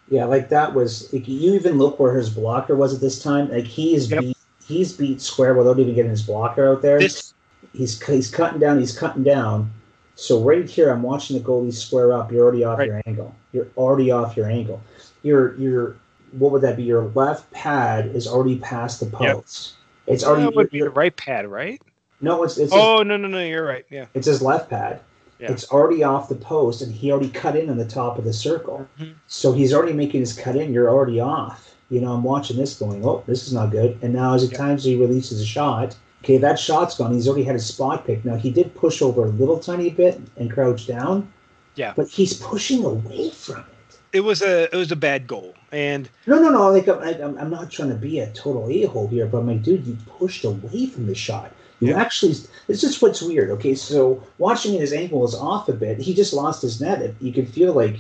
Yeah, 0.09 0.27
like 0.27 0.49
that 0.51 0.75
was. 0.75 1.13
Like, 1.13 1.27
you 1.27 1.55
even 1.55 1.79
look 1.79 1.99
where 1.99 2.15
his 2.15 2.31
blocker 2.31 2.77
was 2.77 2.95
at 2.95 3.01
this 3.01 3.23
time. 3.23 3.51
Like 3.51 3.65
he 3.65 3.95
is 3.95 4.11
yep. 4.11 4.21
beat, 4.21 4.37
he's 4.67 4.93
beat 4.93 5.21
square 5.21 5.55
without 5.55 5.79
even 5.79 5.95
getting 5.95 6.11
his 6.11 6.23
blocker 6.23 6.71
out 6.71 6.83
there. 6.83 6.99
This, 6.99 7.33
he's 7.73 8.01
he's 8.07 8.31
cutting 8.31 8.61
down. 8.61 8.79
He's 8.79 8.97
cutting 8.97 9.23
down. 9.23 9.73
So 10.17 10.41
right 10.43 10.69
here, 10.69 10.91
I'm 10.91 11.03
watching 11.03 11.37
the 11.37 11.43
goalie 11.43 11.73
square 11.73 12.13
up. 12.13 12.31
You're 12.31 12.45
already 12.45 12.65
off 12.65 12.79
right. 12.79 12.89
your 12.89 13.03
angle. 13.07 13.35
You're 13.53 13.69
already 13.77 14.11
off 14.11 14.37
your 14.37 14.49
angle. 14.49 14.81
You're 15.23 15.57
you're 15.57 15.97
what 16.39 16.53
would 16.53 16.63
that 16.63 16.77
be? 16.77 16.83
Your 16.83 17.11
left 17.15 17.51
pad 17.53 18.07
is 18.07 18.27
already 18.27 18.59
past 18.59 19.01
the 19.01 19.07
post. 19.07 19.75
Yep. 20.07 20.15
It's 20.15 20.25
already. 20.25 20.45
That 20.45 20.55
would 20.55 20.71
be 20.71 20.81
the 20.81 20.91
right 20.91 21.17
pad, 21.17 21.47
right? 21.47 21.81
No, 22.21 22.43
it's. 22.43 22.59
it's 22.59 22.73
oh 22.75 22.99
his, 22.99 23.07
no 23.07 23.17
no 23.17 23.29
no! 23.29 23.43
You're 23.43 23.67
right. 23.67 23.85
Yeah. 23.91 24.07
It's 24.15 24.27
his 24.27 24.43
left 24.43 24.71
pad. 24.71 25.01
Yeah. 25.39 25.53
It's 25.53 25.71
already 25.71 26.03
off 26.03 26.29
the 26.29 26.37
post, 26.37 26.83
and 26.83 26.95
he 26.95 27.11
already 27.11 27.31
cut 27.31 27.57
in 27.57 27.69
on 27.69 27.77
the 27.77 27.87
top 27.87 28.19
of 28.19 28.25
the 28.25 28.33
circle. 28.33 28.87
Mm-hmm. 28.99 29.13
So 29.27 29.53
he's 29.53 29.75
already 29.75 29.93
making 29.93 30.21
his 30.21 30.33
cut 30.33 30.57
in. 30.57 30.73
You're 30.73 30.91
already 30.91 31.21
off. 31.21 31.75
You 31.91 32.01
know, 32.01 32.13
I'm 32.13 32.23
watching 32.23 32.57
this, 32.57 32.79
going, 32.79 33.05
"Oh, 33.05 33.23
this 33.27 33.47
is 33.47 33.53
not 33.53 33.71
good." 33.71 33.99
And 34.03 34.13
now, 34.13 34.35
as 34.35 34.49
the 34.49 34.55
times 34.55 34.85
he 34.85 34.97
releases 34.97 35.41
a 35.41 35.47
shot, 35.47 35.97
okay, 36.23 36.39
that 36.39 36.59
shot's 36.59 36.97
gone. 36.97 37.13
He's 37.13 37.29
already 37.29 37.45
had 37.45 37.57
a 37.57 37.61
spot 37.61 38.07
pick. 38.07 38.25
Now 38.25 38.37
he 38.37 38.51
did 38.51 38.75
push 38.75 39.03
over 39.03 39.25
a 39.25 39.29
little 39.29 39.59
tiny 39.59 39.91
bit 39.91 40.21
and 40.37 40.51
crouch 40.51 40.87
down. 40.87 41.31
Yeah. 41.77 41.93
But 41.97 42.09
he's 42.09 42.35
pushing 42.35 42.85
away 42.85 43.31
from 43.31 43.61
it 43.61 43.74
it 44.15 44.21
was 44.21 44.41
a 44.43 44.65
it 44.75 44.77
was 44.77 44.93
a 44.93 44.97
bad 44.97 45.27
goal 45.27 45.55
and 45.73 46.09
no 46.27 46.41
no 46.41 46.49
no 46.49 46.71
like 46.71 46.89
I'm, 46.89 47.03
I'm, 47.03 47.39
I'm 47.39 47.51
not 47.51 47.71
trying 47.71 47.91
to 47.91 47.95
be 47.97 48.21
a 48.21 48.31
total 48.33 48.69
a-hole 48.71 49.09
here 49.09 49.27
but 49.27 49.39
I'm 49.39 49.49
like 49.49 49.63
dude 49.63 49.87
you 49.87 49.97
pushed 50.19 50.45
away 50.45 50.87
from 50.87 51.07
the 51.07 51.15
shot 51.15 51.53
you 51.81 51.91
yeah. 51.91 52.01
actually 52.01 52.35
it's 52.69 52.81
just 52.81 53.03
what's 53.03 53.21
weird. 53.21 53.51
Okay, 53.51 53.75
so 53.75 54.23
watching 54.39 54.79
his 54.79 54.93
ankle 54.93 55.21
was 55.21 55.35
off 55.35 55.69
a 55.69 55.73
bit. 55.73 55.99
He 55.99 56.15
just 56.15 56.33
lost 56.33 56.63
his 56.63 56.81
net. 56.81 57.15
You 57.21 57.33
could 57.33 57.49
feel 57.49 57.73
like 57.73 57.97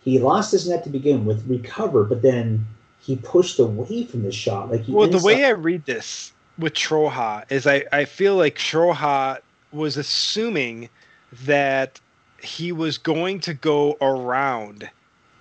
he 0.00 0.18
lost 0.18 0.52
his 0.52 0.68
net 0.68 0.84
to 0.84 0.90
begin 0.90 1.24
with, 1.24 1.46
recovered, 1.46 2.08
but 2.08 2.22
then 2.22 2.66
he 3.00 3.16
pushed 3.16 3.58
away 3.58 4.04
from 4.04 4.22
the 4.22 4.32
shot. 4.32 4.70
Like 4.70 4.82
well, 4.88 5.08
the 5.08 5.22
way 5.22 5.44
I 5.44 5.50
read 5.50 5.84
this 5.84 6.32
with 6.58 6.74
Troja 6.74 7.44
is 7.50 7.66
I, 7.66 7.84
I 7.92 8.04
feel 8.04 8.36
like 8.36 8.56
Troja 8.56 9.38
was 9.72 9.96
assuming 9.96 10.88
that 11.44 12.00
he 12.42 12.72
was 12.72 12.98
going 12.98 13.40
to 13.40 13.54
go 13.54 13.96
around 14.00 14.88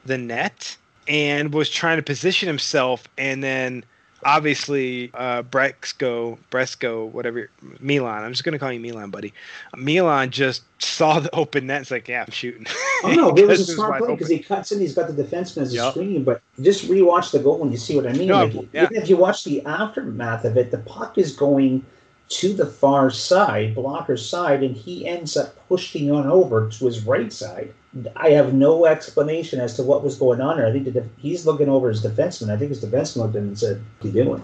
the 0.08 0.17
net 0.17 0.76
and 1.08 1.54
was 1.54 1.70
trying 1.70 1.98
to 1.98 2.04
position 2.04 2.48
himself. 2.48 3.08
And 3.17 3.43
then 3.43 3.84
obviously 4.26 5.12
uh 5.13 5.43
Brexco 5.43 6.38
Bresco 6.50 7.06
whatever 7.06 7.50
Milan. 7.80 8.24
I'm 8.24 8.32
just 8.32 8.43
gonna 8.43 8.60
call 8.60 8.72
you 8.72 8.80
Milan 8.80 9.12
buddy. 9.12 9.34
Milan 9.76 10.32
just 10.32 10.63
saw 10.82 11.20
the 11.20 11.34
open 11.36 11.67
net. 11.67 11.82
It's 11.82 11.91
like 11.91 12.08
yeah 12.08 12.24
I'm 12.24 12.32
shooting. 12.32 12.65
Oh 13.04 13.13
no 13.13 13.30
it 13.38 13.48
was 13.48 13.70
a 13.70 13.74
smart 13.74 14.04
play 14.04 14.15
because 14.15 14.30
he 14.30 14.39
cuts 14.39 14.72
in 14.72 14.80
he's 14.80 14.96
got 14.96 15.13
the 15.15 15.24
defenseman 15.24 15.62
as 15.62 15.74
a 15.74 15.78
yep. 15.78 15.91
screen 15.91 16.24
but 16.24 16.41
just 16.62 16.89
rewatch 16.89 17.32
the 17.32 17.39
goal 17.39 17.62
and 17.62 17.72
you 17.72 17.78
see 17.78 17.96
what 17.96 18.08
I 18.08 18.13
mean. 18.13 18.30
No, 18.30 18.46
like, 18.46 18.67
yeah. 18.74 18.84
even 18.84 18.96
if 18.96 19.08
you 19.08 19.17
watch 19.17 19.43
the 19.43 19.63
aftermath 19.65 20.46
of 20.46 20.58
it 20.58 20.72
the 20.72 20.80
puck 20.80 21.17
is 21.17 21.36
going 21.36 21.86
to 22.30 22.54
the 22.54 22.65
far 22.65 23.10
side, 23.10 23.76
blocker's 23.76 24.28
side, 24.28 24.63
and 24.63 24.76
he 24.76 25.08
ends 25.08 25.38
up 25.38 25.56
pushing 25.67 26.12
on 26.12 26.28
over 26.28 26.70
to 26.70 26.86
his 26.86 27.06
right 27.06 27.32
side. 27.32 27.74
I 28.15 28.30
have 28.32 28.54
no 28.54 28.86
explanation 28.86 29.60
as 29.60 29.76
to 29.76 29.84
what 29.84 30.04
was 30.04 30.17
going 30.17 30.41
on 30.41 30.58
there. 30.58 30.67
I 30.67 30.71
think 30.71 30.91
def- 30.91 31.06
he's 31.17 31.45
looking 31.45 31.69
over 31.69 31.89
his 31.89 32.04
defenseman. 32.04 32.52
I 32.52 32.58
think 32.58 32.69
his 32.69 32.84
defenseman 32.84 33.17
looked 33.17 33.36
at 33.36 33.41
him 33.41 33.47
and 33.47 33.60
said, 33.60 33.82
"What 34.00 34.06
are 34.06 34.17
you 34.17 34.23
doing?" 34.23 34.43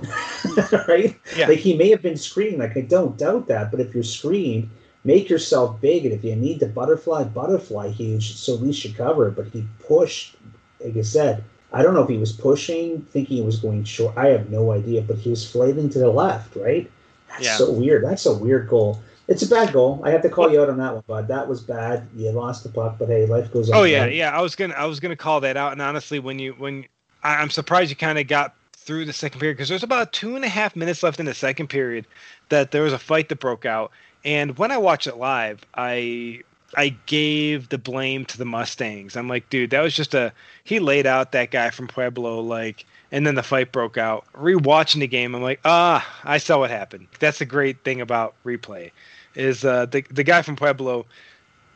right? 0.87 1.19
Yeah. 1.37 1.47
Like 1.47 1.59
he 1.59 1.75
may 1.75 1.89
have 1.89 2.01
been 2.01 2.17
screened. 2.17 2.59
Like 2.59 2.77
I 2.77 2.81
don't 2.81 3.17
doubt 3.17 3.47
that, 3.47 3.69
but 3.69 3.79
if 3.79 3.93
you're 3.93 4.03
screened, 4.03 4.69
make 5.03 5.29
yourself 5.29 5.79
big, 5.81 6.05
and 6.05 6.13
if 6.13 6.23
you 6.23 6.35
need 6.35 6.59
to 6.61 6.67
butterfly, 6.67 7.25
butterfly 7.25 7.89
huge, 7.89 8.35
so 8.35 8.55
at 8.55 8.61
least 8.61 8.83
you 8.85 8.93
cover 8.93 9.27
it. 9.27 9.35
But 9.35 9.47
he 9.47 9.65
pushed, 9.79 10.35
like 10.79 10.97
I 10.97 11.01
said. 11.01 11.43
I 11.75 11.81
don't 11.81 11.95
know 11.95 12.03
if 12.03 12.09
he 12.09 12.17
was 12.17 12.31
pushing, 12.31 13.01
thinking 13.09 13.37
he 13.37 13.43
was 13.43 13.59
going 13.59 13.83
short. 13.83 14.15
I 14.15 14.27
have 14.27 14.51
no 14.51 14.71
idea, 14.71 15.01
but 15.01 15.17
he 15.17 15.31
was 15.31 15.49
flailing 15.49 15.89
to 15.89 15.97
the 15.97 16.11
left, 16.11 16.55
right? 16.55 16.89
That's 17.29 17.45
yeah. 17.45 17.57
so 17.57 17.71
weird. 17.71 18.03
That's 18.03 18.27
a 18.27 18.33
weird 18.33 18.69
goal. 18.69 19.01
It's 19.27 19.41
a 19.41 19.47
bad 19.47 19.71
goal. 19.71 20.01
I 20.03 20.11
have 20.11 20.21
to 20.23 20.29
call 20.29 20.51
you 20.51 20.61
out 20.61 20.69
on 20.69 20.77
that 20.79 20.93
one, 20.93 21.03
bud. 21.07 21.27
That 21.29 21.47
was 21.47 21.61
bad. 21.61 22.07
You 22.15 22.31
lost 22.31 22.63
the 22.63 22.69
puck, 22.69 22.97
but 22.99 23.07
hey, 23.07 23.25
life 23.25 23.51
goes 23.51 23.69
on. 23.69 23.77
Oh 23.77 23.83
yeah, 23.83 24.05
yeah. 24.05 24.37
I 24.37 24.41
was 24.41 24.55
gonna, 24.55 24.73
I 24.73 24.85
was 24.85 24.99
gonna 24.99 25.15
call 25.15 25.39
that 25.41 25.55
out. 25.55 25.71
And 25.71 25.81
honestly, 25.81 26.19
when 26.19 26.39
you, 26.39 26.53
when 26.57 26.85
I'm 27.23 27.49
surprised 27.49 27.89
you 27.89 27.95
kind 27.95 28.19
of 28.19 28.27
got 28.27 28.53
through 28.73 29.05
the 29.05 29.13
second 29.13 29.39
period 29.39 29.55
because 29.55 29.69
there's 29.69 29.83
about 29.83 30.11
two 30.11 30.35
and 30.35 30.43
a 30.43 30.49
half 30.49 30.75
minutes 30.75 31.03
left 31.03 31.19
in 31.19 31.25
the 31.25 31.33
second 31.33 31.67
period 31.67 32.05
that 32.49 32.71
there 32.71 32.83
was 32.83 32.91
a 32.93 32.99
fight 32.99 33.29
that 33.29 33.39
broke 33.39 33.65
out. 33.65 33.91
And 34.25 34.57
when 34.57 34.71
I 34.71 34.77
watched 34.77 35.07
it 35.07 35.17
live, 35.17 35.65
I 35.75 36.41
I 36.75 36.89
gave 37.05 37.69
the 37.69 37.77
blame 37.77 38.25
to 38.25 38.37
the 38.37 38.45
Mustangs. 38.45 39.15
I'm 39.15 39.27
like, 39.29 39.49
dude, 39.49 39.69
that 39.69 39.81
was 39.81 39.95
just 39.95 40.13
a 40.13 40.33
he 40.63 40.79
laid 40.79 41.05
out 41.05 41.31
that 41.31 41.51
guy 41.51 41.69
from 41.69 41.87
Pueblo 41.87 42.41
like 42.41 42.85
and 43.13 43.27
then 43.27 43.35
the 43.35 43.43
fight 43.43 43.71
broke 43.71 43.97
out. 43.97 44.25
Rewatching 44.33 44.99
the 44.99 45.07
game, 45.07 45.35
I'm 45.35 45.43
like, 45.43 45.61
ah, 45.63 46.05
I 46.23 46.39
saw 46.39 46.59
what 46.59 46.71
happened. 46.71 47.07
That's 47.19 47.39
the 47.39 47.45
great 47.45 47.81
thing 47.85 48.01
about 48.01 48.33
replay, 48.43 48.91
is 49.35 49.63
uh, 49.63 49.85
the 49.85 50.03
the 50.09 50.23
guy 50.23 50.41
from 50.41 50.57
Pueblo 50.57 51.05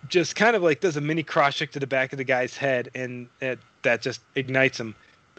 just 0.10 0.36
kind 0.36 0.56
of 0.56 0.64
like 0.64 0.82
does 0.82 0.98
a 0.98 1.02
mini 1.02 1.24
cross 1.24 1.56
check 1.56 1.72
to 1.72 1.80
the 1.80 1.88
back 1.88 2.12
of 2.12 2.18
the 2.18 2.24
guy's 2.24 2.58
head, 2.58 2.90
and 2.96 3.28
it, 3.40 3.60
that 3.84 4.02
just 4.02 4.22
ignites 4.36 4.80
him 4.80 4.96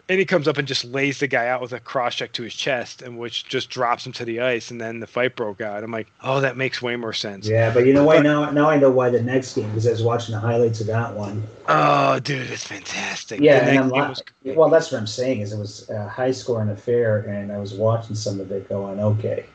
and 0.09 0.17
he 0.17 0.25
comes 0.25 0.47
up 0.47 0.57
and 0.57 0.67
just 0.67 0.83
lays 0.85 1.19
the 1.19 1.27
guy 1.27 1.47
out 1.47 1.61
with 1.61 1.71
a 1.71 1.79
cross 1.79 2.15
check 2.15 2.31
to 2.33 2.43
his 2.43 2.55
chest, 2.55 3.03
and 3.03 3.19
which 3.19 3.45
just 3.45 3.69
drops 3.69 4.05
him 4.05 4.11
to 4.13 4.25
the 4.25 4.39
ice. 4.39 4.71
And 4.71 4.81
then 4.81 4.99
the 4.99 5.07
fight 5.07 5.35
broke 5.35 5.61
out. 5.61 5.83
I'm 5.83 5.91
like, 5.91 6.11
oh, 6.23 6.41
that 6.41 6.57
makes 6.57 6.81
way 6.81 6.95
more 6.95 7.13
sense. 7.13 7.47
Yeah, 7.47 7.71
but 7.71 7.85
you 7.85 7.93
know 7.93 8.03
what? 8.03 8.23
Now, 8.23 8.49
now 8.49 8.67
I 8.67 8.77
know 8.77 8.89
why 8.89 9.11
the 9.11 9.21
next 9.21 9.53
game 9.53 9.69
because 9.69 9.85
I 9.85 9.91
was 9.91 10.01
watching 10.01 10.33
the 10.33 10.41
highlights 10.41 10.81
of 10.81 10.87
that 10.87 11.13
one. 11.13 11.43
Oh, 11.67 12.19
dude, 12.19 12.49
it's 12.49 12.65
fantastic. 12.65 13.39
Yeah, 13.39 13.67
and 13.67 13.77
I'm 13.77 13.89
la- 13.89 14.15
well, 14.55 14.69
that's 14.69 14.91
what 14.91 14.97
I'm 14.97 15.07
saying 15.07 15.41
is 15.41 15.53
it 15.53 15.59
was 15.59 15.87
a 15.91 16.09
high 16.09 16.31
scoring 16.31 16.69
affair, 16.69 17.19
and 17.19 17.51
I 17.51 17.59
was 17.59 17.75
watching 17.75 18.15
some 18.15 18.39
of 18.39 18.51
it 18.51 18.67
going, 18.67 18.99
okay. 18.99 19.45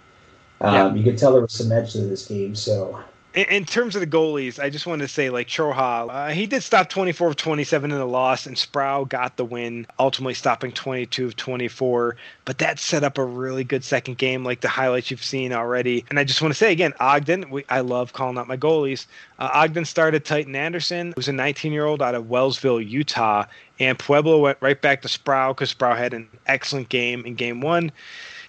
Um, 0.61 0.75
yeah. 0.75 0.95
You 0.95 1.03
could 1.03 1.19
tell 1.19 1.33
there 1.33 1.43
was 1.43 1.53
some 1.53 1.73
edge 1.73 1.93
to 1.93 1.99
this 2.03 2.27
game, 2.27 2.55
so 2.55 3.03
in, 3.35 3.45
in, 3.47 3.65
terms 3.65 3.97
of 3.97 4.01
the 4.01 4.07
goalies, 4.07 4.63
I 4.63 4.71
just 4.71 4.87
want 4.87 5.03
to 5.03 5.09
say 5.09 5.29
like 5.29 5.49
Troja, 5.49 6.09
uh, 6.09 6.29
he 6.29 6.47
did 6.47 6.63
stop 6.63 6.89
24 6.89 7.29
of 7.29 7.37
27 7.37 7.91
in 7.91 7.99
the 7.99 8.05
loss, 8.05 8.47
and 8.47 8.57
Sproul 8.57 9.05
got 9.05 9.37
the 9.37 9.45
win, 9.45 9.87
ultimately 9.99 10.35
stopping 10.35 10.71
22 10.71 11.27
of 11.27 11.37
24. 11.37 12.17
But 12.45 12.59
that 12.59 12.79
set 12.79 13.03
up 13.03 13.19
a 13.19 13.25
really 13.25 13.65
good 13.65 13.83
second 13.83 14.19
game, 14.19 14.45
like 14.45 14.61
the 14.61 14.69
highlights 14.69 15.11
you've 15.11 15.25
seen 15.25 15.53
already. 15.53 16.05
And 16.11 16.19
I 16.19 16.25
just 16.25 16.41
want 16.41 16.53
to 16.55 16.59
say 16.59 16.71
again, 16.71 16.95
Ogden, 17.01 17.51
we, 17.51 17.65
I 17.69 17.81
love 17.81 18.13
calling 18.13 18.39
out 18.39 18.47
my 18.47 18.57
goalies. 18.57 19.07
Uh, 19.39 19.51
Ogden 19.53 19.85
started 19.85 20.25
Titan 20.25 20.55
Anderson, 20.55 21.13
who's 21.17 21.29
a 21.29 21.33
19 21.33 21.73
year 21.73 21.87
old 21.87 22.03
out 22.03 22.15
of 22.15 22.25
Wellsville, 22.25 22.89
Utah, 22.89 23.47
and 23.81 23.99
Pueblo 23.99 24.39
went 24.39 24.59
right 24.61 24.81
back 24.81 25.03
to 25.03 25.09
Sproul 25.09 25.55
because 25.55 25.71
Sproul 25.71 25.97
had 25.97 26.15
an 26.15 26.29
excellent 26.47 26.89
game 26.89 27.27
in 27.27 27.35
game 27.35 27.61
one. 27.61 27.91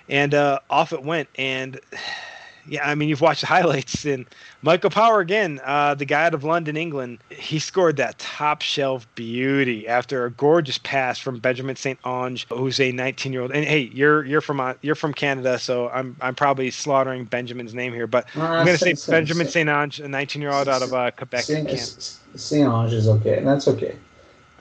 And 0.08 0.36
uh, 0.36 0.60
off 0.70 0.94
it 0.94 1.02
went. 1.02 1.30
And 1.40 1.80
yeah, 2.68 2.90
I 2.90 2.96
mean, 2.96 3.10
you've 3.10 3.22
watched 3.22 3.42
the 3.42 3.48
highlights, 3.48 4.06
and 4.06 4.26
Michael 4.62 4.90
Power 4.90 5.20
again, 5.20 5.62
uh, 5.64 5.96
the 5.96 6.06
guy 6.06 6.26
out 6.26 6.34
of 6.34 6.44
London, 6.44 6.76
England, 6.76 7.20
he 7.30 7.60
scored 7.60 7.98
that 7.98 8.18
top 8.18 8.62
shelf 8.62 9.08
beauty 9.16 9.88
after 9.88 10.26
a 10.26 10.32
gorgeous 10.32 10.78
pass 10.80 11.20
from 11.20 11.40
Benjamin 11.40 11.76
St. 11.76 12.00
Ange, 12.06 12.48
who's 12.50 12.80
a 12.80 12.92
19 12.92 13.34
year 13.34 13.44
old. 13.44 13.52
And 13.52 13.66
hey, 13.66 13.90
you're 13.94 14.26
you're 14.26 14.42
from 14.42 14.60
uh, 14.60 14.74
you're 14.82 14.96
from 14.96 15.14
Canada, 15.14 15.60
so 15.60 15.90
I'm 15.90 16.16
I'm 16.22 16.36
probably 16.36 16.72
slaughtering 16.72 17.26
Benjamin's 17.26 17.74
name 17.74 17.94
here, 17.94 18.08
but 18.08 18.26
uh, 18.36 18.42
I'm 18.42 18.66
going 18.66 18.78
to 18.78 18.96
say 18.96 19.12
Benjamin 19.12 19.48
St. 19.48 19.70
Ange, 19.70 20.00
a 20.00 20.08
19 20.08 20.42
year 20.42 20.52
old 20.52 20.68
out 20.68 20.82
of 20.82 20.94
uh, 20.94 21.12
Quebec. 21.12 21.44
St. 22.36 22.68
Ange 22.68 22.94
is 22.94 23.08
okay. 23.08 23.42
That's 23.44 23.68
okay. 23.68 23.96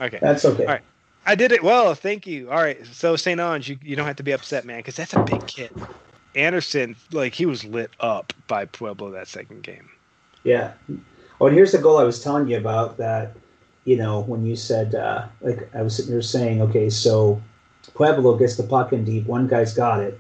Okay. 0.00 0.18
That's 0.20 0.44
okay. 0.44 0.64
All 0.64 0.72
right. 0.72 0.82
I 1.26 1.34
did 1.34 1.52
it 1.52 1.62
well. 1.62 1.94
Thank 1.94 2.26
you. 2.26 2.50
All 2.50 2.58
right. 2.58 2.84
So 2.92 3.16
St. 3.16 3.40
Ange, 3.40 3.70
you, 3.70 3.78
you 3.82 3.96
don't 3.96 4.06
have 4.06 4.16
to 4.16 4.22
be 4.22 4.32
upset, 4.32 4.64
man, 4.64 4.78
because 4.78 4.96
that's 4.96 5.14
a 5.14 5.22
big 5.22 5.46
kid. 5.46 5.70
Anderson, 6.36 6.96
like 7.12 7.34
he 7.34 7.46
was 7.46 7.64
lit 7.64 7.90
up 8.00 8.32
by 8.48 8.64
Pueblo 8.64 9.10
that 9.10 9.28
second 9.28 9.62
game. 9.62 9.88
Yeah. 10.42 10.72
Oh, 11.40 11.46
and 11.46 11.56
here's 11.56 11.72
the 11.72 11.78
goal 11.78 11.98
I 11.98 12.04
was 12.04 12.22
telling 12.22 12.48
you 12.48 12.56
about 12.56 12.96
that. 12.98 13.34
You 13.84 13.96
know, 13.96 14.20
when 14.20 14.46
you 14.46 14.56
said, 14.56 14.94
uh, 14.94 15.26
like 15.42 15.68
I 15.74 15.82
was 15.82 15.96
sitting 15.96 16.12
there 16.12 16.22
saying, 16.22 16.62
okay, 16.62 16.88
so 16.88 17.42
Pueblo 17.94 18.36
gets 18.38 18.56
the 18.56 18.62
puck 18.62 18.92
in 18.92 19.04
deep. 19.04 19.26
One 19.26 19.46
guy's 19.46 19.74
got 19.74 20.00
it. 20.00 20.18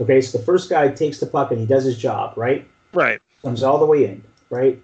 Okay, 0.00 0.20
so 0.20 0.38
the 0.38 0.44
first 0.44 0.70
guy 0.70 0.88
takes 0.88 1.18
the 1.18 1.26
puck 1.26 1.50
and 1.50 1.60
he 1.60 1.66
does 1.66 1.84
his 1.84 1.98
job, 1.98 2.36
right? 2.36 2.66
Right. 2.94 3.20
Comes 3.42 3.62
all 3.62 3.78
the 3.78 3.86
way 3.86 4.04
in, 4.04 4.24
right? 4.50 4.80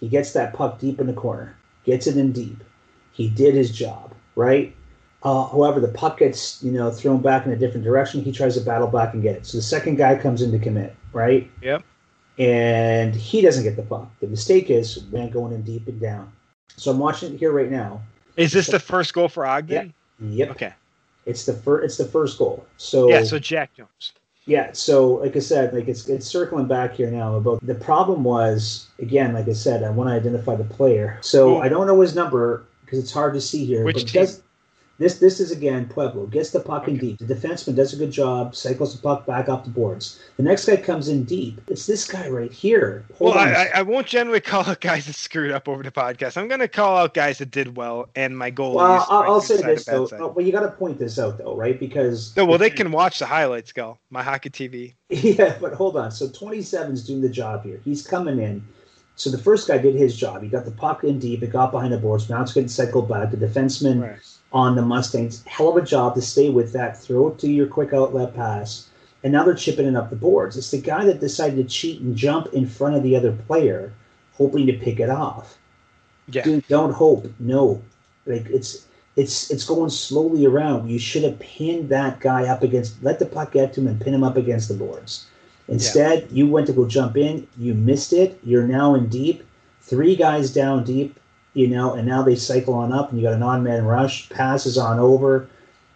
He 0.00 0.08
gets 0.08 0.32
that 0.32 0.54
puck 0.54 0.78
deep 0.78 1.00
in 1.00 1.06
the 1.06 1.12
corner, 1.12 1.56
gets 1.84 2.06
it 2.06 2.16
in 2.16 2.32
deep. 2.32 2.64
He 3.12 3.28
did 3.28 3.54
his 3.54 3.70
job, 3.70 4.14
right? 4.36 4.74
Uh, 5.22 5.46
however, 5.46 5.80
the 5.80 5.88
puck 5.88 6.18
gets 6.18 6.62
you 6.62 6.70
know 6.70 6.90
thrown 6.90 7.20
back 7.20 7.44
in 7.46 7.52
a 7.52 7.56
different 7.56 7.84
direction. 7.84 8.22
He 8.22 8.32
tries 8.32 8.54
to 8.54 8.60
battle 8.60 8.88
back 8.88 9.14
and 9.14 9.22
get 9.22 9.36
it. 9.36 9.46
So 9.46 9.58
the 9.58 9.62
second 9.62 9.96
guy 9.96 10.16
comes 10.16 10.42
in 10.42 10.52
to 10.52 10.58
commit, 10.58 10.94
right? 11.12 11.50
Yep. 11.62 11.82
And 12.38 13.14
he 13.14 13.40
doesn't 13.40 13.64
get 13.64 13.74
the 13.74 13.82
puck. 13.82 14.08
The 14.20 14.28
mistake 14.28 14.70
is 14.70 15.04
man 15.10 15.30
going 15.30 15.52
in 15.52 15.62
deep 15.62 15.88
and 15.88 16.00
down. 16.00 16.32
So 16.76 16.92
I'm 16.92 16.98
watching 16.98 17.34
it 17.34 17.38
here 17.38 17.50
right 17.50 17.70
now. 17.70 18.00
Is 18.36 18.52
this 18.52 18.68
the 18.68 18.78
first 18.78 19.12
goal 19.12 19.28
for 19.28 19.44
Ogden? 19.44 19.92
Yeah. 20.20 20.46
Yep. 20.46 20.50
Okay. 20.50 20.72
It's 21.26 21.44
the 21.44 21.52
first. 21.52 21.84
It's 21.84 21.96
the 21.96 22.04
first 22.04 22.38
goal. 22.38 22.64
So 22.76 23.08
yeah. 23.08 23.24
So 23.24 23.40
Jack 23.40 23.74
Jones. 23.74 24.12
Yeah. 24.46 24.70
So 24.72 25.14
like 25.14 25.34
I 25.34 25.40
said, 25.40 25.74
like 25.74 25.88
it's 25.88 26.08
it's 26.08 26.26
circling 26.26 26.66
back 26.66 26.94
here 26.94 27.10
now 27.10 27.34
about 27.34 27.64
the 27.66 27.74
problem 27.74 28.22
was 28.22 28.86
again, 29.00 29.34
like 29.34 29.48
I 29.48 29.52
said, 29.52 29.82
I 29.82 29.90
want 29.90 30.08
to 30.10 30.14
identify 30.14 30.54
the 30.54 30.64
player. 30.64 31.18
So 31.20 31.56
Ooh. 31.56 31.60
I 31.60 31.68
don't 31.68 31.88
know 31.88 32.00
his 32.00 32.14
number 32.14 32.64
because 32.84 33.00
it's 33.00 33.12
hard 33.12 33.34
to 33.34 33.40
see 33.40 33.64
here. 33.64 33.84
Which 33.84 34.10
team? 34.10 34.22
Does, 34.22 34.42
this 34.98 35.18
this 35.18 35.38
is 35.38 35.52
again 35.52 35.86
Pueblo 35.86 36.26
gets 36.26 36.50
the 36.50 36.60
puck 36.60 36.82
okay. 36.82 36.92
in 36.92 36.98
deep. 36.98 37.18
The 37.18 37.32
defenseman 37.32 37.76
does 37.76 37.92
a 37.92 37.96
good 37.96 38.10
job, 38.10 38.56
cycles 38.56 38.96
the 38.96 39.00
puck 39.00 39.26
back 39.26 39.48
up 39.48 39.64
the 39.64 39.70
boards. 39.70 40.20
The 40.36 40.42
next 40.42 40.66
guy 40.66 40.76
comes 40.76 41.08
in 41.08 41.24
deep. 41.24 41.60
It's 41.68 41.86
this 41.86 42.06
guy 42.06 42.28
right 42.28 42.52
here. 42.52 43.04
Hold 43.16 43.36
well, 43.36 43.44
I, 43.44 43.70
I, 43.74 43.82
won't 43.82 44.08
generally 44.08 44.40
call 44.52 44.64
out 44.66 44.80
guys 44.80 45.06
that 45.06 45.14
screwed 45.14 45.52
up 45.52 45.68
over 45.68 45.82
the 45.82 45.92
podcast. 45.92 46.36
I'm 46.36 46.48
going 46.48 46.60
to 46.60 46.68
call 46.68 46.96
out 46.96 47.14
guys 47.14 47.38
that 47.38 47.52
did 47.52 47.76
well, 47.76 48.08
and 48.16 48.36
my 48.36 48.50
goal. 48.50 48.74
Well, 48.74 49.06
I'll, 49.08 49.34
I'll 49.34 49.40
say 49.40 49.62
this 49.62 49.84
though. 49.84 50.08
Well, 50.10 50.44
you 50.44 50.50
got 50.50 50.62
to 50.62 50.72
point 50.72 50.98
this 50.98 51.18
out 51.18 51.38
though, 51.38 51.54
right? 51.54 51.78
Because 51.78 52.36
no, 52.36 52.44
well, 52.44 52.58
they 52.58 52.70
can 52.70 52.90
watch 52.90 53.20
the 53.20 53.26
highlights. 53.26 53.72
Go 53.72 53.98
my 54.10 54.22
hockey 54.22 54.50
TV. 54.50 54.94
Yeah, 55.28 55.56
but 55.60 55.74
hold 55.74 55.96
on. 55.96 56.10
So 56.10 56.28
27 56.28 56.92
is 56.92 57.06
doing 57.06 57.20
the 57.20 57.28
job 57.28 57.64
here. 57.64 57.80
He's 57.84 58.06
coming 58.06 58.38
in. 58.38 58.62
So 59.16 59.30
the 59.30 59.38
first 59.38 59.66
guy 59.66 59.78
did 59.78 59.94
his 59.94 60.16
job. 60.16 60.42
He 60.42 60.48
got 60.48 60.64
the 60.64 60.70
puck 60.70 61.02
in 61.02 61.18
deep. 61.18 61.42
It 61.42 61.50
got 61.50 61.72
behind 61.72 61.92
the 61.92 61.98
boards. 61.98 62.28
Now 62.30 62.42
it's 62.42 62.52
getting 62.52 62.68
cycled 62.68 63.08
back. 63.08 63.30
The 63.30 63.36
defenseman. 63.36 64.02
Right 64.02 64.37
on 64.52 64.76
the 64.76 64.82
Mustangs. 64.82 65.44
Hell 65.44 65.70
of 65.70 65.82
a 65.82 65.86
job 65.86 66.14
to 66.14 66.22
stay 66.22 66.50
with 66.50 66.72
that, 66.72 67.00
throw 67.00 67.28
it 67.28 67.38
to 67.38 67.50
your 67.50 67.66
quick 67.66 67.92
outlet 67.92 68.34
pass, 68.34 68.88
and 69.22 69.32
now 69.32 69.44
they're 69.44 69.54
chipping 69.54 69.86
it 69.86 69.96
up 69.96 70.10
the 70.10 70.16
boards. 70.16 70.56
It's 70.56 70.70
the 70.70 70.80
guy 70.80 71.04
that 71.04 71.20
decided 71.20 71.56
to 71.56 71.64
cheat 71.64 72.00
and 72.00 72.16
jump 72.16 72.52
in 72.52 72.66
front 72.66 72.96
of 72.96 73.02
the 73.02 73.16
other 73.16 73.32
player, 73.32 73.92
hoping 74.34 74.66
to 74.66 74.72
pick 74.72 75.00
it 75.00 75.10
off. 75.10 75.58
Yeah. 76.28 76.42
Dude, 76.42 76.66
don't 76.68 76.92
hope. 76.92 77.26
No. 77.38 77.82
Like 78.26 78.46
it's 78.46 78.86
it's 79.16 79.50
it's 79.50 79.64
going 79.64 79.90
slowly 79.90 80.46
around. 80.46 80.88
You 80.88 80.98
should 80.98 81.24
have 81.24 81.38
pinned 81.38 81.88
that 81.88 82.20
guy 82.20 82.46
up 82.46 82.62
against 82.62 83.02
let 83.02 83.18
the 83.18 83.26
puck 83.26 83.52
get 83.52 83.72
to 83.74 83.80
him 83.80 83.88
and 83.88 84.00
pin 84.00 84.14
him 84.14 84.22
up 84.22 84.36
against 84.36 84.68
the 84.68 84.74
boards. 84.74 85.26
Instead, 85.66 86.22
yeah. 86.22 86.28
you 86.30 86.46
went 86.46 86.66
to 86.66 86.72
go 86.72 86.86
jump 86.86 87.16
in, 87.16 87.46
you 87.58 87.74
missed 87.74 88.12
it. 88.12 88.38
You're 88.42 88.66
now 88.66 88.94
in 88.94 89.08
deep, 89.08 89.44
three 89.82 90.16
guys 90.16 90.50
down 90.50 90.84
deep, 90.84 91.18
you 91.58 91.66
know, 91.66 91.94
and 91.94 92.06
now 92.06 92.22
they 92.22 92.36
cycle 92.36 92.72
on 92.72 92.92
up, 92.92 93.10
and 93.10 93.18
you 93.18 93.26
got 93.26 93.34
an 93.34 93.42
on-man 93.42 93.84
rush, 93.84 94.28
passes 94.28 94.78
on 94.78 95.00
over, 95.00 95.48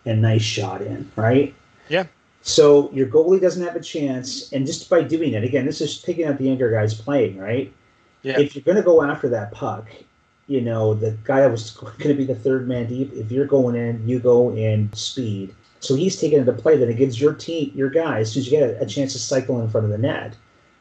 and 0.05 0.21
nice 0.21 0.43
shot 0.43 0.83
in, 0.83 1.09
right? 1.15 1.55
Yeah. 1.89 2.07
So 2.41 2.91
your 2.91 3.07
goalie 3.07 3.41
doesn't 3.41 3.65
have 3.65 3.77
a 3.77 3.81
chance, 3.81 4.53
and 4.53 4.67
just 4.67 4.91
by 4.91 5.05
doing 5.05 5.35
it, 5.35 5.45
again, 5.45 5.65
this 5.65 5.81
is 5.81 5.99
picking 5.99 6.27
up 6.27 6.39
the 6.39 6.51
anchor 6.51 6.69
guys 6.69 6.95
playing, 6.95 7.39
right? 7.39 7.73
Yeah. 8.23 8.41
If 8.41 8.57
you're 8.57 8.65
going 8.65 8.77
to 8.77 8.83
go 8.83 9.05
after 9.05 9.29
that 9.29 9.53
puck, 9.53 9.89
you 10.49 10.61
know, 10.61 10.95
the 10.95 11.17
guy 11.23 11.43
that 11.43 11.51
was 11.53 11.71
going 11.71 12.09
to 12.09 12.15
be 12.15 12.25
the 12.25 12.35
third 12.35 12.67
man 12.67 12.89
deep, 12.89 13.13
if 13.13 13.31
you're 13.31 13.47
going 13.47 13.77
in, 13.77 14.03
you 14.09 14.19
go 14.19 14.51
in 14.51 14.93
speed. 14.95 15.55
So 15.79 15.95
he's 15.95 16.21
taking 16.21 16.41
it 16.41 16.45
to 16.47 16.53
play, 16.53 16.77
then 16.77 16.89
it 16.89 16.97
gives 16.97 17.21
your 17.21 17.35
team, 17.35 17.71
your 17.73 17.89
guys, 17.89 18.27
as 18.27 18.33
soon 18.33 18.41
as 18.41 18.51
you 18.51 18.59
get 18.59 18.69
a, 18.69 18.83
a 18.83 18.87
chance 18.87 19.13
to 19.13 19.21
cycle 19.21 19.61
in 19.61 19.69
front 19.69 19.85
of 19.85 19.93
the 19.93 19.99
net. 19.99 20.35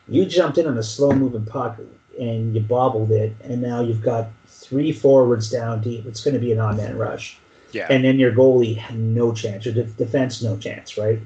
You 0.08 0.26
jumped 0.26 0.58
in 0.58 0.66
on 0.66 0.80
a 0.80 0.84
slow 0.84 1.12
moving 1.12 1.46
puck 1.46 1.80
and 2.22 2.56
you 2.56 2.62
bobbled 2.62 3.12
it, 3.12 3.36
and 3.44 3.62
now 3.62 3.82
you've 3.82 4.02
got 4.02 4.30
three 4.48 4.94
forwards 4.94 5.50
down 5.50 5.82
deep. 5.82 6.06
It's 6.06 6.24
going 6.24 6.36
to 6.36 6.40
be 6.40 6.52
an 6.52 6.60
on 6.60 6.78
man 6.78 6.98
rush. 6.98 7.38
Yeah. 7.72 7.88
And 7.90 8.06
then 8.06 8.20
your 8.20 8.32
goalie 8.32 8.78
had 8.78 8.98
no 8.98 9.34
chance, 9.34 9.66
your 9.66 9.74
de- 9.74 9.84
defense 9.84 10.42
no 10.42 10.58
chance, 10.58 10.98
right? 10.98 11.20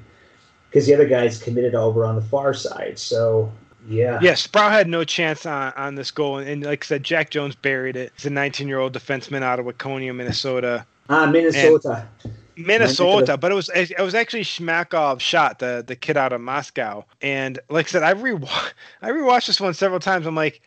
Because 0.69 0.87
the 0.87 0.93
other 0.93 1.07
guy's 1.07 1.41
committed 1.41 1.75
over 1.75 2.05
on 2.05 2.15
the 2.15 2.21
far 2.21 2.53
side. 2.53 2.97
So 2.97 3.51
yeah. 3.87 4.19
Yeah, 4.21 4.35
Sproul 4.35 4.69
had 4.69 4.87
no 4.87 5.03
chance 5.03 5.45
on, 5.45 5.73
on 5.73 5.95
this 5.95 6.11
goal. 6.11 6.37
And 6.37 6.63
like 6.63 6.85
I 6.85 6.87
said, 6.87 7.03
Jack 7.03 7.29
Jones 7.29 7.55
buried 7.55 7.95
it. 7.95 8.13
He's 8.15 8.25
a 8.25 8.29
19 8.29 8.67
year 8.67 8.79
old 8.79 8.93
defenseman 8.93 9.43
out 9.43 9.59
of 9.59 9.65
Waconia, 9.65 10.15
Minnesota. 10.15 10.85
Ah, 11.09 11.25
Minnesota. 11.25 12.07
And 12.23 12.33
Minnesota, 12.57 13.37
but 13.37 13.51
it 13.51 13.55
was 13.55 13.69
it 13.75 13.99
was 13.99 14.15
actually 14.15 14.43
Shmakov's 14.43 15.21
shot, 15.21 15.59
the 15.59 15.83
the 15.85 15.95
kid 15.95 16.17
out 16.17 16.33
of 16.33 16.41
Moscow. 16.41 17.05
And 17.21 17.59
like 17.69 17.87
I 17.87 17.89
said, 17.89 18.03
I 18.03 18.11
re 18.11 18.31
I 19.01 19.09
rewatched 19.09 19.47
this 19.47 19.59
one 19.59 19.73
several 19.73 19.99
times. 19.99 20.25
I'm 20.25 20.35
like, 20.35 20.61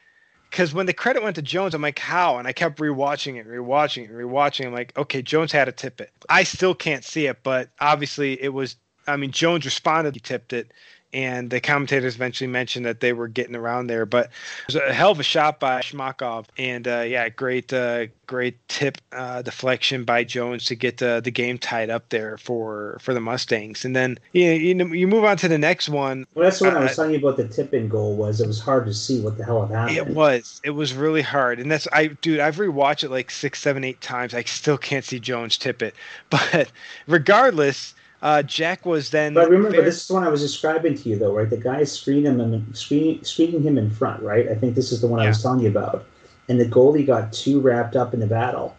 because 0.50 0.72
when 0.72 0.86
the 0.86 0.92
credit 0.92 1.22
went 1.22 1.36
to 1.36 1.42
Jones, 1.42 1.74
I'm 1.74 1.82
like, 1.82 1.98
how? 1.98 2.38
And 2.38 2.48
I 2.48 2.52
kept 2.52 2.78
rewatching 2.78 3.36
it, 3.36 3.46
rewatching 3.46 4.04
it, 4.04 4.12
rewatching. 4.12 4.66
I'm 4.66 4.72
like, 4.72 4.96
okay, 4.96 5.22
Jones 5.22 5.52
had 5.52 5.66
to 5.66 5.72
tip 5.72 6.00
it. 6.00 6.10
I 6.28 6.42
still 6.44 6.74
can't 6.74 7.04
see 7.04 7.26
it, 7.26 7.42
but 7.42 7.70
obviously 7.80 8.40
it 8.42 8.52
was. 8.52 8.76
I 9.06 9.16
mean, 9.16 9.30
Jones 9.30 9.64
responded, 9.64 10.14
he 10.14 10.20
tipped 10.20 10.52
it 10.52 10.70
and 11.12 11.48
the 11.48 11.60
commentators 11.60 12.14
eventually 12.16 12.48
mentioned 12.48 12.84
that 12.84 13.00
they 13.00 13.12
were 13.12 13.28
getting 13.28 13.56
around 13.56 13.86
there. 13.86 14.04
But 14.04 14.26
it 14.26 14.66
was 14.66 14.76
a 14.76 14.92
hell 14.92 15.10
of 15.10 15.20
a 15.20 15.22
shot 15.22 15.58
by 15.58 15.80
Shmakov, 15.80 16.46
and 16.58 16.86
uh, 16.86 17.00
yeah, 17.00 17.28
great, 17.28 17.72
uh, 17.72 18.06
great 18.26 18.56
tip 18.68 18.98
uh, 19.12 19.42
deflection 19.42 20.04
by 20.04 20.24
Jones 20.24 20.66
to 20.66 20.74
get 20.74 20.98
the 20.98 21.20
the 21.22 21.30
game 21.30 21.58
tied 21.58 21.88
up 21.88 22.08
there 22.10 22.36
for 22.36 22.98
for 23.00 23.14
the 23.14 23.20
Mustangs. 23.20 23.84
And 23.84 23.96
then 23.96 24.18
you 24.32 24.44
you, 24.50 24.74
know, 24.74 24.86
you 24.86 25.08
move 25.08 25.24
on 25.24 25.36
to 25.38 25.48
the 25.48 25.58
next 25.58 25.88
one. 25.88 26.26
Well, 26.34 26.44
that's 26.44 26.60
what 26.60 26.76
I 26.76 26.80
was 26.80 26.92
uh, 26.92 26.94
telling 26.94 27.12
you 27.12 27.18
about 27.18 27.38
the 27.38 27.48
tipping 27.48 27.88
goal 27.88 28.14
was. 28.14 28.40
It 28.40 28.46
was 28.46 28.60
hard 28.60 28.84
to 28.86 28.94
see 28.94 29.20
what 29.20 29.38
the 29.38 29.44
hell 29.44 29.66
had 29.66 29.74
happened. 29.74 29.96
It 29.96 30.14
was. 30.14 30.60
It 30.62 30.70
was 30.70 30.92
really 30.92 31.22
hard, 31.22 31.58
and 31.58 31.70
that's 31.70 31.88
I, 31.92 32.08
dude. 32.08 32.40
I've 32.40 32.56
rewatched 32.56 33.04
it 33.04 33.10
like 33.10 33.30
six, 33.30 33.60
seven, 33.60 33.82
eight 33.82 34.00
times. 34.00 34.34
I 34.34 34.42
still 34.42 34.78
can't 34.78 35.04
see 35.04 35.18
Jones 35.18 35.56
tip 35.56 35.82
it, 35.82 35.94
but 36.30 36.70
regardless 37.06 37.94
uh, 38.22 38.42
Jack 38.42 38.84
was 38.84 39.10
then. 39.10 39.34
But 39.34 39.48
remember, 39.48 39.76
fair- 39.76 39.84
this 39.84 40.02
is 40.02 40.08
the 40.08 40.14
one 40.14 40.24
I 40.24 40.28
was 40.28 40.40
describing 40.40 40.96
to 40.96 41.08
you, 41.08 41.18
though, 41.18 41.34
right? 41.34 41.48
The 41.48 41.56
guy 41.56 41.84
screening 41.84 42.38
him, 42.38 42.74
screen, 42.74 43.22
screening 43.24 43.62
him 43.62 43.78
in 43.78 43.90
front, 43.90 44.22
right? 44.22 44.48
I 44.48 44.54
think 44.54 44.74
this 44.74 44.92
is 44.92 45.00
the 45.00 45.06
one 45.06 45.20
yeah. 45.20 45.26
I 45.26 45.28
was 45.28 45.42
telling 45.42 45.60
you 45.60 45.68
about. 45.68 46.04
And 46.48 46.58
the 46.58 46.64
goalie 46.64 47.06
got 47.06 47.32
too 47.32 47.60
wrapped 47.60 47.94
up 47.94 48.14
in 48.14 48.20
the 48.20 48.26
battle 48.26 48.76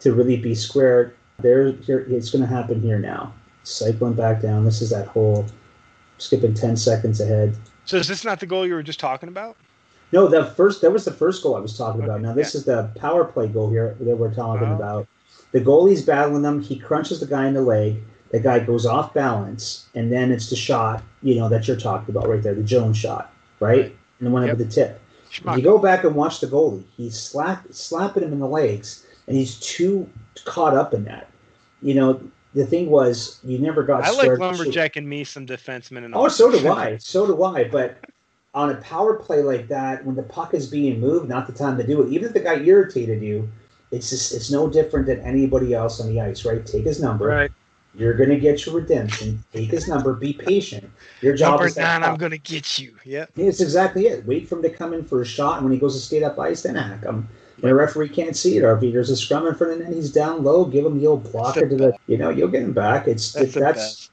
to 0.00 0.12
really 0.12 0.36
be 0.36 0.54
squared. 0.54 1.14
There, 1.38 1.72
here, 1.72 2.06
it's 2.08 2.30
going 2.30 2.42
to 2.42 2.48
happen 2.48 2.80
here 2.80 2.98
now. 2.98 3.32
Cycling 3.62 4.14
back 4.14 4.40
down. 4.40 4.64
This 4.64 4.82
is 4.82 4.90
that 4.90 5.06
whole 5.06 5.46
skipping 6.18 6.54
ten 6.54 6.76
seconds 6.76 7.20
ahead. 7.20 7.56
So 7.84 7.96
is 7.96 8.08
this 8.08 8.24
not 8.24 8.40
the 8.40 8.46
goal 8.46 8.66
you 8.66 8.74
were 8.74 8.82
just 8.82 9.00
talking 9.00 9.28
about? 9.28 9.56
No, 10.12 10.26
the 10.26 10.46
first 10.46 10.80
that 10.80 10.90
was 10.90 11.04
the 11.04 11.12
first 11.12 11.42
goal 11.42 11.56
I 11.56 11.60
was 11.60 11.76
talking 11.76 12.00
okay, 12.00 12.10
about. 12.10 12.20
Now 12.20 12.32
this 12.32 12.54
yeah. 12.54 12.58
is 12.58 12.64
the 12.64 12.90
power 12.96 13.24
play 13.24 13.48
goal 13.48 13.70
here 13.70 13.96
that 14.00 14.16
we're 14.16 14.34
talking 14.34 14.68
oh. 14.68 14.74
about. 14.74 15.08
The 15.52 15.60
goalie's 15.60 16.02
battling 16.02 16.42
them. 16.42 16.60
He 16.60 16.78
crunches 16.78 17.20
the 17.20 17.26
guy 17.26 17.46
in 17.46 17.54
the 17.54 17.62
leg 17.62 18.02
the 18.30 18.40
guy 18.40 18.60
goes 18.60 18.86
off 18.86 19.12
balance, 19.12 19.86
and 19.94 20.10
then 20.10 20.30
it's 20.30 20.50
the 20.50 20.56
shot, 20.56 21.02
you 21.22 21.34
know, 21.34 21.48
that 21.48 21.66
you're 21.66 21.76
talking 21.76 22.14
about 22.14 22.28
right 22.28 22.42
there, 22.42 22.54
the 22.54 22.62
Jones 22.62 22.96
shot, 22.96 23.32
right? 23.58 23.82
right. 23.82 23.96
And 24.18 24.26
the 24.26 24.30
one 24.30 24.46
yep. 24.46 24.56
with 24.56 24.68
the 24.68 24.74
tip. 24.74 25.00
If 25.30 25.56
you 25.56 25.62
go 25.62 25.78
back 25.78 26.04
and 26.04 26.14
watch 26.14 26.40
the 26.40 26.46
goalie, 26.46 26.84
he's 26.96 27.18
slap, 27.18 27.64
slapping 27.70 28.24
him 28.24 28.32
in 28.32 28.40
the 28.40 28.48
legs, 28.48 29.06
and 29.26 29.36
he's 29.36 29.58
too 29.60 30.08
caught 30.44 30.74
up 30.74 30.92
in 30.92 31.04
that. 31.04 31.30
You 31.82 31.94
know, 31.94 32.20
the 32.54 32.66
thing 32.66 32.90
was, 32.90 33.38
you 33.44 33.58
never 33.58 33.82
got. 33.82 34.04
I 34.04 34.10
like 34.10 34.38
lumberjack 34.38 34.96
and 34.96 35.08
me 35.08 35.24
some 35.24 35.46
defensemen 35.46 36.04
and. 36.04 36.14
Oh, 36.14 36.28
so 36.28 36.50
do 36.50 36.68
I. 36.68 36.96
So 36.98 37.26
do 37.26 37.42
I. 37.44 37.64
But 37.64 38.04
on 38.54 38.70
a 38.70 38.76
power 38.76 39.14
play 39.14 39.42
like 39.42 39.68
that, 39.68 40.04
when 40.04 40.16
the 40.16 40.22
puck 40.22 40.52
is 40.52 40.66
being 40.66 41.00
moved, 41.00 41.28
not 41.28 41.46
the 41.46 41.52
time 41.52 41.76
to 41.78 41.86
do 41.86 42.02
it. 42.02 42.12
Even 42.12 42.28
if 42.28 42.34
the 42.34 42.40
guy 42.40 42.56
irritated 42.56 43.22
you, 43.22 43.48
it's 43.92 44.10
just 44.10 44.34
it's 44.34 44.50
no 44.50 44.68
different 44.68 45.06
than 45.06 45.20
anybody 45.20 45.74
else 45.74 46.00
on 46.00 46.08
the 46.08 46.20
ice, 46.20 46.44
right? 46.44 46.64
Take 46.66 46.84
his 46.84 47.00
number, 47.00 47.26
right. 47.26 47.52
You're 47.94 48.14
going 48.14 48.30
to 48.30 48.38
get 48.38 48.64
your 48.64 48.76
redemption. 48.76 49.42
Take 49.52 49.70
his 49.70 49.88
number. 49.88 50.14
Be 50.14 50.32
patient. 50.32 50.88
Your 51.20 51.34
job 51.36 51.52
number 51.52 51.66
is 51.66 51.76
nine. 51.76 52.02
I'm 52.02 52.16
going 52.16 52.30
to 52.30 52.38
get 52.38 52.78
you. 52.78 52.94
Yeah. 53.04 53.26
That's 53.34 53.60
exactly 53.60 54.06
it. 54.06 54.24
Wait 54.26 54.48
for 54.48 54.56
him 54.56 54.62
to 54.62 54.70
come 54.70 54.92
in 54.92 55.04
for 55.04 55.22
a 55.22 55.26
shot, 55.26 55.56
and 55.56 55.64
when 55.64 55.72
he 55.72 55.78
goes 55.78 55.94
to 55.94 56.00
skate 56.00 56.22
up 56.22 56.38
ice, 56.38 56.62
then 56.62 56.76
hack 56.76 57.02
him. 57.02 57.28
When 57.60 57.72
a 57.72 57.74
referee 57.74 58.08
can't 58.08 58.36
see 58.36 58.56
it, 58.56 58.62
or 58.62 58.74
if 58.74 58.80
there's 58.80 59.10
a 59.10 59.16
scrum 59.16 59.46
in 59.46 59.54
front 59.54 59.74
of 59.74 59.86
him, 59.86 59.92
he's 59.92 60.10
down 60.10 60.44
low. 60.44 60.64
Give 60.64 60.86
him 60.86 60.98
the 60.98 61.06
old 61.06 61.30
blocker 61.30 61.68
to 61.68 61.76
the. 61.76 61.92
You 62.06 62.16
know, 62.16 62.30
you'll 62.30 62.48
get 62.48 62.62
him 62.62 62.72
back. 62.72 63.06
It's 63.06 63.32
that's. 63.32 63.56
It, 63.56 63.60
that's 63.60 64.10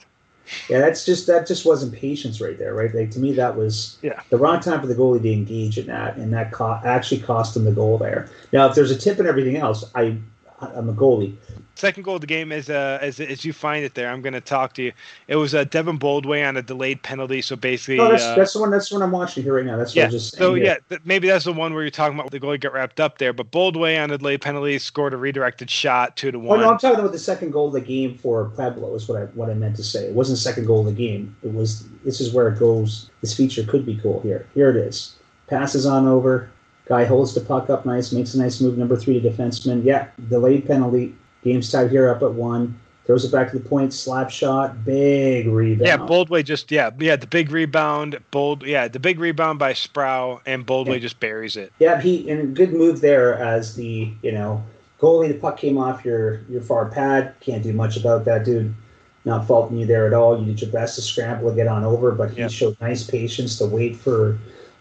yeah, 0.70 0.80
that's 0.80 1.06
just 1.06 1.28
that 1.28 1.48
just 1.48 1.66
wasn't 1.66 1.94
patience 1.94 2.40
right 2.40 2.58
there, 2.58 2.74
right? 2.74 2.94
Like 2.94 3.12
to 3.12 3.20
me, 3.20 3.34
that 3.34 3.56
was 3.56 3.98
yeah. 4.02 4.22
the 4.30 4.38
wrong 4.38 4.60
time 4.60 4.82
for 4.82 4.88
the 4.88 4.96
goalie 4.96 5.22
to 5.22 5.32
engage 5.32 5.78
in 5.78 5.88
that, 5.88 6.18
and 6.18 6.32
that 6.34 6.52
co- 6.52 6.80
actually 6.84 7.22
cost 7.22 7.56
him 7.56 7.66
the 7.66 7.72
goal 7.72 7.98
there. 7.98 8.30
Now, 8.54 8.68
if 8.68 8.76
there's 8.76 8.92
a 8.92 8.98
tip 8.98 9.20
and 9.20 9.28
everything 9.28 9.58
else, 9.58 9.84
I 9.96 10.18
I'm 10.60 10.90
a 10.90 10.94
goalie. 10.94 11.36
Second 11.76 12.02
goal 12.02 12.16
of 12.16 12.22
the 12.22 12.28
game, 12.28 12.52
as 12.52 12.68
uh, 12.72 12.98
as 13.00 13.20
as 13.20 13.46
you 13.46 13.54
find 13.54 13.86
it 13.86 13.94
there, 13.94 14.10
I'm 14.10 14.24
going 14.24 14.34
to 14.34 14.42
talk 14.42 14.74
to 14.74 14.82
you. 14.82 14.92
It 15.28 15.36
was 15.36 15.54
uh, 15.54 15.66
Devin 15.66 16.00
Boldway 16.00 16.44
on 16.44 16.58
a 16.58 16.64
delayed 16.64 17.04
penalty. 17.04 17.44
So 17.44 17.56
basically, 17.56 17.98
no, 17.98 18.10
that's, 18.10 18.24
uh, 18.24 18.36
that's 18.36 18.54
the 18.54 18.62
one. 18.62 18.72
That's 18.72 18.90
the 18.90 18.96
one 18.96 19.04
I'm 19.04 19.12
watching 19.12 19.44
here 19.44 19.56
right 19.56 19.66
now. 19.66 19.78
That's 19.78 19.96
yeah. 19.96 20.08
just 20.08 20.36
so 20.36 20.56
yeah, 20.56 20.78
th- 20.90 21.02
maybe 21.06 21.28
that's 21.28 21.46
the 21.46 21.54
one 21.54 21.76
where 21.76 21.84
you're 21.84 21.92
talking 21.92 22.18
about 22.18 22.32
the 22.32 22.40
goalie 22.40 22.60
got 22.60 22.74
wrapped 22.74 23.00
up 23.00 23.20
there. 23.20 23.34
But 23.34 23.52
Boldway 23.52 24.02
on 24.02 24.10
a 24.10 24.18
delayed 24.18 24.42
penalty 24.42 24.80
scored 24.80 25.14
a 25.14 25.18
redirected 25.18 25.70
shot 25.70 26.18
two 26.18 26.32
to 26.32 26.40
one. 26.40 26.60
Oh 26.60 26.64
no, 26.64 26.72
I'm 26.72 26.80
talking 26.80 27.00
about 27.00 27.12
the 27.12 27.20
second 27.20 27.52
goal 27.52 27.68
of 27.68 27.74
the 27.74 27.82
game 27.82 28.18
for 28.18 28.50
Pueblo. 28.56 28.96
Is 28.96 29.08
what 29.08 29.22
I 29.22 29.26
what 29.26 29.52
I 29.52 29.54
meant 29.54 29.76
to 29.76 29.84
say. 29.84 30.08
It 30.08 30.16
wasn't 30.16 30.38
the 30.38 30.42
second 30.42 30.66
goal 30.66 30.80
of 30.80 30.88
the 30.88 30.94
game. 30.94 31.36
It 31.44 31.54
was. 31.54 31.88
This 32.04 32.20
is 32.20 32.34
where 32.34 32.48
it 32.48 32.58
goes. 32.58 33.12
This 33.22 33.36
feature 33.36 33.64
could 33.64 33.86
be 33.86 33.98
cool 33.98 34.22
here. 34.22 34.48
Here 34.56 34.72
it 34.72 34.78
is. 34.78 35.16
Passes 35.46 35.86
on 35.86 36.08
over. 36.08 36.50
Guy 36.88 37.04
holds 37.04 37.34
the 37.34 37.42
puck 37.42 37.70
up 37.70 37.86
nice, 37.86 38.12
makes 38.12 38.34
a 38.34 38.40
nice 38.40 38.62
move. 38.62 38.78
Number 38.78 38.96
three 38.96 39.20
to 39.20 39.30
defenseman. 39.30 39.84
Yeah, 39.84 40.08
delayed 40.30 40.66
penalty. 40.66 41.16
Game's 41.44 41.72
tied 41.72 41.92
here 41.92 42.10
up 42.10 42.24
at 42.24 42.34
one. 42.34 42.80
Throws 43.06 43.24
it 43.24 43.32
back 43.32 43.52
to 43.52 43.60
the 43.60 43.68
point, 43.68 43.94
slap 43.94 44.30
shot, 44.30 44.84
big 44.84 45.48
rebound. 45.48 45.88
Yeah, 45.88 45.96
Boldway 45.96 46.44
just 46.44 46.70
yeah 46.72 46.90
yeah 47.00 47.16
the 47.16 47.26
big 47.26 47.52
rebound, 47.52 48.20
bold 48.32 48.64
yeah 48.66 48.90
the 48.90 49.00
big 49.00 49.18
rebound 49.18 49.60
by 49.60 49.72
Sproul 49.72 50.42
and 50.46 50.66
Boldway 50.66 50.96
yeah. 50.96 51.00
just 51.00 51.22
buries 51.22 51.56
it. 51.56 51.72
Yeah, 51.80 52.02
he 52.02 52.30
and 52.30 52.54
good 52.54 52.74
move 52.74 53.00
there 53.00 53.36
as 53.36 53.76
the 53.76 54.12
you 54.22 54.32
know 54.34 54.62
goalie. 55.00 55.30
The 55.30 55.36
puck 55.36 55.58
came 55.58 55.78
off 55.78 56.04
your 56.04 56.42
your 56.50 56.60
far 56.60 56.90
pad. 56.90 57.34
Can't 57.40 57.64
do 57.64 57.72
much 57.72 57.96
about 57.96 58.26
that, 58.26 58.44
dude. 58.44 58.76
Not 59.24 59.48
faulting 59.48 59.78
you 59.78 59.86
there 59.86 60.06
at 60.06 60.14
all. 60.14 60.38
You 60.38 60.46
did 60.46 60.62
your 60.62 60.72
best 60.72 60.96
to 60.96 61.02
scramble 61.02 61.48
and 61.48 61.56
get 61.56 61.68
on 61.68 61.86
over, 61.86 62.12
but 62.12 62.32
he 62.32 62.40
yep. 62.40 62.52
showed 62.52 62.76
nice 62.82 63.04
patience 63.04 63.58
to 63.60 63.66
wait 63.68 63.96
for 63.96 64.38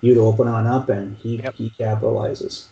you 0.07 0.15
to 0.15 0.21
open 0.21 0.49
on 0.49 0.67
up, 0.67 0.89
and 0.89 1.17
he 1.19 1.37
yep. 1.37 1.55
he 1.55 1.71
capitalizes. 1.71 2.67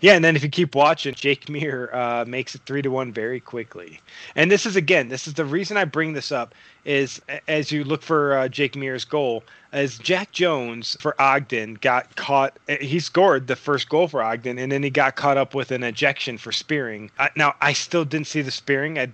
Yeah, 0.00 0.14
and 0.14 0.24
then 0.24 0.36
if 0.36 0.42
you 0.42 0.48
keep 0.48 0.74
watching, 0.74 1.14
Jake 1.14 1.48
Muir 1.48 1.94
uh, 1.94 2.24
makes 2.26 2.54
it 2.54 2.62
three 2.64 2.82
to 2.82 2.90
one 2.90 3.12
very 3.12 3.40
quickly. 3.40 4.00
And 4.36 4.50
this 4.50 4.64
is 4.64 4.76
again, 4.76 5.08
this 5.08 5.26
is 5.26 5.34
the 5.34 5.44
reason 5.44 5.76
I 5.76 5.84
bring 5.84 6.12
this 6.12 6.30
up 6.30 6.54
is 6.84 7.20
as 7.48 7.72
you 7.72 7.84
look 7.84 8.02
for 8.02 8.36
uh, 8.36 8.48
Jake 8.48 8.76
Muir's 8.76 9.04
goal, 9.04 9.44
as 9.72 9.98
Jack 9.98 10.32
Jones 10.32 10.96
for 11.00 11.20
Ogden 11.20 11.74
got 11.74 12.14
caught, 12.16 12.58
he 12.80 13.00
scored 13.00 13.46
the 13.46 13.56
first 13.56 13.88
goal 13.88 14.08
for 14.08 14.22
Ogden, 14.22 14.58
and 14.58 14.72
then 14.72 14.82
he 14.82 14.90
got 14.90 15.16
caught 15.16 15.36
up 15.36 15.54
with 15.54 15.70
an 15.70 15.82
ejection 15.82 16.38
for 16.38 16.52
spearing. 16.52 17.10
now 17.36 17.54
I 17.60 17.72
still 17.72 18.04
didn't 18.04 18.28
see 18.28 18.42
the 18.42 18.50
spearing. 18.50 18.98
I 18.98 19.08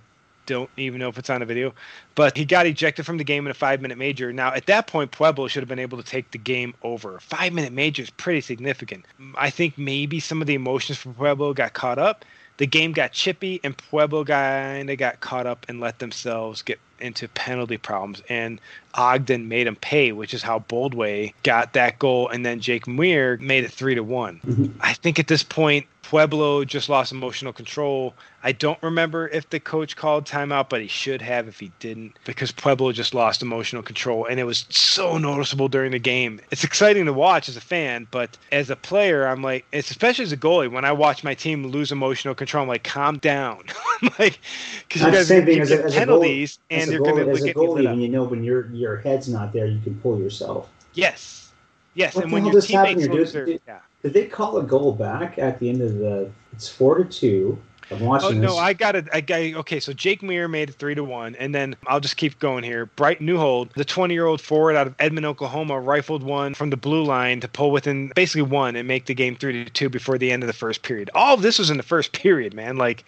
don't 0.45 0.69
even 0.77 0.99
know 0.99 1.09
if 1.09 1.17
it's 1.17 1.29
on 1.29 1.41
a 1.41 1.45
video. 1.45 1.73
But 2.15 2.37
he 2.37 2.45
got 2.45 2.65
ejected 2.65 3.05
from 3.05 3.17
the 3.17 3.23
game 3.23 3.45
in 3.45 3.51
a 3.51 3.55
five 3.55 3.81
minute 3.81 3.97
major. 3.97 4.31
Now, 4.31 4.53
at 4.53 4.65
that 4.67 4.87
point, 4.87 5.11
Pueblo 5.11 5.47
should 5.47 5.61
have 5.61 5.69
been 5.69 5.79
able 5.79 5.97
to 5.97 6.03
take 6.03 6.31
the 6.31 6.37
game 6.37 6.73
over. 6.83 7.19
Five 7.19 7.53
minute 7.53 7.73
major 7.73 8.03
is 8.03 8.09
pretty 8.09 8.41
significant. 8.41 9.05
I 9.35 9.49
think 9.49 9.77
maybe 9.77 10.19
some 10.19 10.41
of 10.41 10.47
the 10.47 10.55
emotions 10.55 10.97
from 10.97 11.13
Pueblo 11.13 11.53
got 11.53 11.73
caught 11.73 11.99
up. 11.99 12.25
The 12.57 12.65
game 12.65 12.93
got 12.93 13.11
chippy, 13.11 13.59
and 13.65 13.75
Pueblo 13.75 14.23
kind 14.23 14.89
of 14.89 14.97
got 14.97 15.19
caught 15.19 15.45
up 15.45 15.65
and 15.67 15.81
let 15.81 15.99
themselves 15.99 16.61
get 16.61 16.79
into 17.01 17.27
penalty 17.27 17.77
problems. 17.77 18.23
And 18.29 18.61
Ogden 18.93 19.49
made 19.49 19.67
him 19.67 19.75
pay, 19.75 20.13
which 20.13 20.33
is 20.33 20.41
how 20.41 20.59
Boldway 20.59 21.33
got 21.43 21.73
that 21.73 21.99
goal. 21.99 22.29
And 22.29 22.45
then 22.45 22.61
Jake 22.61 22.87
Muir 22.87 23.37
made 23.41 23.65
it 23.65 23.71
three 23.71 23.95
to 23.95 24.03
one. 24.03 24.39
Mm-hmm. 24.45 24.77
I 24.79 24.93
think 24.93 25.19
at 25.19 25.27
this 25.27 25.43
point, 25.43 25.85
Pueblo 26.09 26.63
just 26.63 26.87
lost 26.87 27.11
emotional 27.11 27.51
control. 27.51 28.13
I 28.43 28.51
don't 28.51 28.81
remember 28.83 29.27
if 29.29 29.49
the 29.49 29.59
coach 29.59 29.95
called 29.95 30.25
timeout, 30.25 30.69
but 30.69 30.79
he 30.79 30.87
should 30.87 31.19
have 31.19 31.47
if 31.47 31.59
he 31.59 31.71
didn't, 31.79 32.13
because 32.25 32.51
Pueblo 32.51 32.91
just 32.91 33.15
lost 33.15 33.41
emotional 33.41 33.81
control, 33.81 34.25
and 34.25 34.39
it 34.39 34.43
was 34.43 34.67
so 34.69 35.17
noticeable 35.17 35.67
during 35.67 35.91
the 35.91 35.99
game. 35.99 36.39
It's 36.51 36.63
exciting 36.63 37.05
to 37.05 37.13
watch 37.13 37.49
as 37.49 37.57
a 37.57 37.61
fan, 37.61 38.07
but 38.11 38.37
as 38.51 38.69
a 38.69 38.75
player, 38.75 39.25
I'm 39.25 39.41
like, 39.41 39.65
it's 39.71 39.89
especially 39.89 40.25
as 40.25 40.31
a 40.31 40.37
goalie, 40.37 40.71
when 40.71 40.85
I 40.85 40.91
watch 40.91 41.23
my 41.23 41.33
team 41.33 41.65
lose 41.65 41.91
emotional 41.91 42.35
control, 42.35 42.61
I'm 42.61 42.67
like, 42.69 42.83
calm 42.83 43.17
down, 43.17 43.63
like 44.19 44.39
because 44.87 45.01
you 45.01 45.11
guys 45.11 45.27
keep 45.27 45.59
as 45.59 45.71
a, 45.71 45.85
as 45.85 45.95
penalties, 45.95 46.59
and 46.69 46.91
you're 46.91 46.99
going 46.99 47.33
to 47.33 47.41
get 47.41 47.55
goalie, 47.55 47.89
and 47.89 47.99
you 47.99 48.09
know 48.09 48.25
when 48.25 48.43
your 48.43 48.67
your 48.67 48.97
head's 48.97 49.27
not 49.27 49.53
there, 49.53 49.65
you 49.65 49.79
can 49.81 49.99
pull 50.01 50.19
yourself. 50.19 50.69
Yes, 50.93 51.51
yes, 51.95 52.13
what 52.13 52.25
and 52.25 52.31
when 52.31 52.45
your 52.45 52.61
teammates 52.61 53.07
lose, 53.07 53.31
did, 53.31 53.59
yeah. 53.67 53.79
Did 54.05 54.13
they 54.13 54.25
call 54.27 54.57
a 54.59 54.63
goal 54.63 54.91
back 54.91 55.39
at 55.39 55.59
the 55.59 55.67
end 55.67 55.81
of 55.81 55.95
the? 55.95 56.29
It's 56.53 56.69
four 56.69 56.95
to 56.99 57.05
two 57.05 57.59
I'm 57.91 57.99
watching. 58.01 58.27
Oh 58.27 58.31
this. 58.31 58.41
no, 58.41 58.57
I 58.57 58.73
got 58.73 58.95
it. 58.95 59.07
I 59.11 59.21
got 59.21 59.39
okay. 59.39 59.79
So 59.79 59.93
Jake 59.93 60.23
Muir 60.23 60.47
made 60.47 60.69
it 60.69 60.75
three 60.75 60.93
to 60.93 61.03
one, 61.03 61.35
and 61.35 61.53
then 61.53 61.75
I'll 61.87 61.99
just 61.99 62.17
keep 62.17 62.37
going 62.39 62.63
here. 62.63 62.85
Bright 62.85 63.19
Newhold, 63.19 63.73
the 63.73 63.85
20 63.85 64.13
year 64.13 64.25
old 64.25 64.41
forward 64.41 64.75
out 64.75 64.87
of 64.87 64.95
Edmond, 64.99 65.25
Oklahoma, 65.25 65.79
rifled 65.79 66.23
one 66.23 66.53
from 66.53 66.69
the 66.69 66.77
blue 66.77 67.03
line 67.03 67.39
to 67.41 67.47
pull 67.47 67.71
within 67.71 68.11
basically 68.15 68.43
one 68.43 68.75
and 68.75 68.87
make 68.87 69.05
the 69.05 69.13
game 69.13 69.35
three 69.35 69.63
to 69.63 69.69
two 69.69 69.89
before 69.89 70.17
the 70.17 70.31
end 70.31 70.43
of 70.43 70.47
the 70.47 70.53
first 70.53 70.81
period. 70.83 71.09
All 71.13 71.33
of 71.33 71.41
this 71.41 71.59
was 71.59 71.69
in 71.69 71.77
the 71.77 71.83
first 71.83 72.11
period, 72.13 72.53
man. 72.53 72.77
Like 72.77 73.05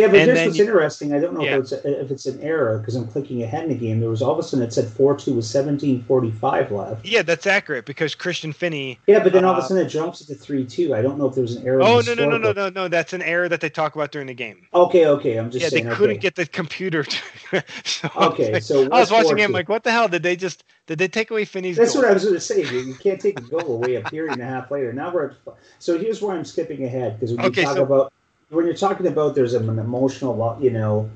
yeah, 0.00 0.06
but 0.06 0.20
here's 0.20 0.46
what's 0.46 0.58
you, 0.58 0.64
interesting. 0.64 1.12
I 1.12 1.18
don't 1.18 1.34
know 1.34 1.42
yeah. 1.42 1.56
if, 1.56 1.60
it's 1.60 1.72
a, 1.72 2.00
if 2.00 2.10
it's 2.10 2.26
an 2.26 2.40
error 2.40 2.78
because 2.78 2.96
I'm 2.96 3.06
clicking 3.06 3.42
ahead 3.42 3.64
in 3.64 3.68
the 3.68 3.74
game. 3.74 4.00
There 4.00 4.10
was 4.10 4.22
all 4.22 4.32
of 4.32 4.38
a 4.38 4.42
sudden 4.42 4.64
it 4.64 4.72
said 4.72 4.88
4 4.88 5.16
2 5.16 5.34
with 5.34 5.44
17.45 5.44 6.70
left. 6.70 7.04
Yeah, 7.04 7.22
that's 7.22 7.46
accurate 7.46 7.84
because 7.84 8.14
Christian 8.14 8.52
Finney. 8.52 8.98
Yeah, 9.06 9.22
but 9.22 9.32
then 9.32 9.44
all 9.44 9.52
of 9.52 9.58
a 9.58 9.60
uh, 9.60 9.66
sudden 9.66 9.86
it 9.86 9.88
jumps 9.88 10.24
to 10.24 10.34
3 10.34 10.64
2. 10.64 10.94
I 10.94 11.02
don't 11.02 11.18
know 11.18 11.26
if 11.26 11.34
there 11.34 11.42
was 11.42 11.56
an 11.56 11.66
error. 11.66 11.82
Oh, 11.82 12.00
no, 12.00 12.14
no, 12.14 12.28
no, 12.28 12.38
no, 12.38 12.52
no, 12.52 12.68
no. 12.70 12.88
That's 12.88 13.12
an 13.12 13.22
error 13.22 13.48
that 13.48 13.60
they 13.60 13.70
talk 13.70 13.94
about 13.94 14.10
during 14.10 14.26
the 14.26 14.34
game. 14.34 14.66
Okay, 14.72 15.06
okay. 15.06 15.38
I'm 15.38 15.50
just 15.50 15.62
yeah, 15.62 15.68
saying. 15.68 15.88
they 15.88 15.94
couldn't 15.94 16.16
okay. 16.16 16.22
get 16.22 16.34
the 16.36 16.46
computer 16.46 17.04
to. 17.04 17.64
so 17.84 18.10
okay, 18.16 18.60
so. 18.60 18.84
I 18.90 19.00
was 19.00 19.10
watching 19.10 19.38
him 19.38 19.52
like, 19.52 19.68
what 19.68 19.84
the 19.84 19.90
hell? 19.90 20.08
Did 20.08 20.22
they 20.22 20.36
just. 20.36 20.64
Did 20.86 20.98
they 20.98 21.06
take 21.06 21.30
away 21.30 21.44
Finney's 21.44 21.76
That's 21.76 21.92
goal? 21.92 22.02
what 22.02 22.10
I 22.10 22.14
was 22.14 22.24
going 22.24 22.34
to 22.34 22.40
say. 22.40 22.62
You 22.62 22.94
can't 22.94 23.20
take 23.20 23.38
a 23.38 23.42
goal 23.42 23.74
away 23.74 23.94
a 23.94 24.00
period 24.00 24.32
and 24.32 24.42
a 24.42 24.44
half 24.44 24.72
later. 24.72 24.92
Now 24.92 25.12
we're 25.12 25.30
at. 25.30 25.36
So 25.78 25.96
here's 25.96 26.20
where 26.20 26.34
I'm 26.34 26.44
skipping 26.44 26.84
ahead 26.84 27.20
because 27.20 27.36
we 27.36 27.44
okay, 27.44 27.62
talk 27.62 27.76
so, 27.76 27.82
about 27.84 28.12
when 28.50 28.66
you're 28.66 28.74
talking 28.74 29.06
about 29.06 29.34
there's 29.34 29.54
an 29.54 29.68
emotional, 29.78 30.58
you 30.60 30.70
know, 30.70 31.08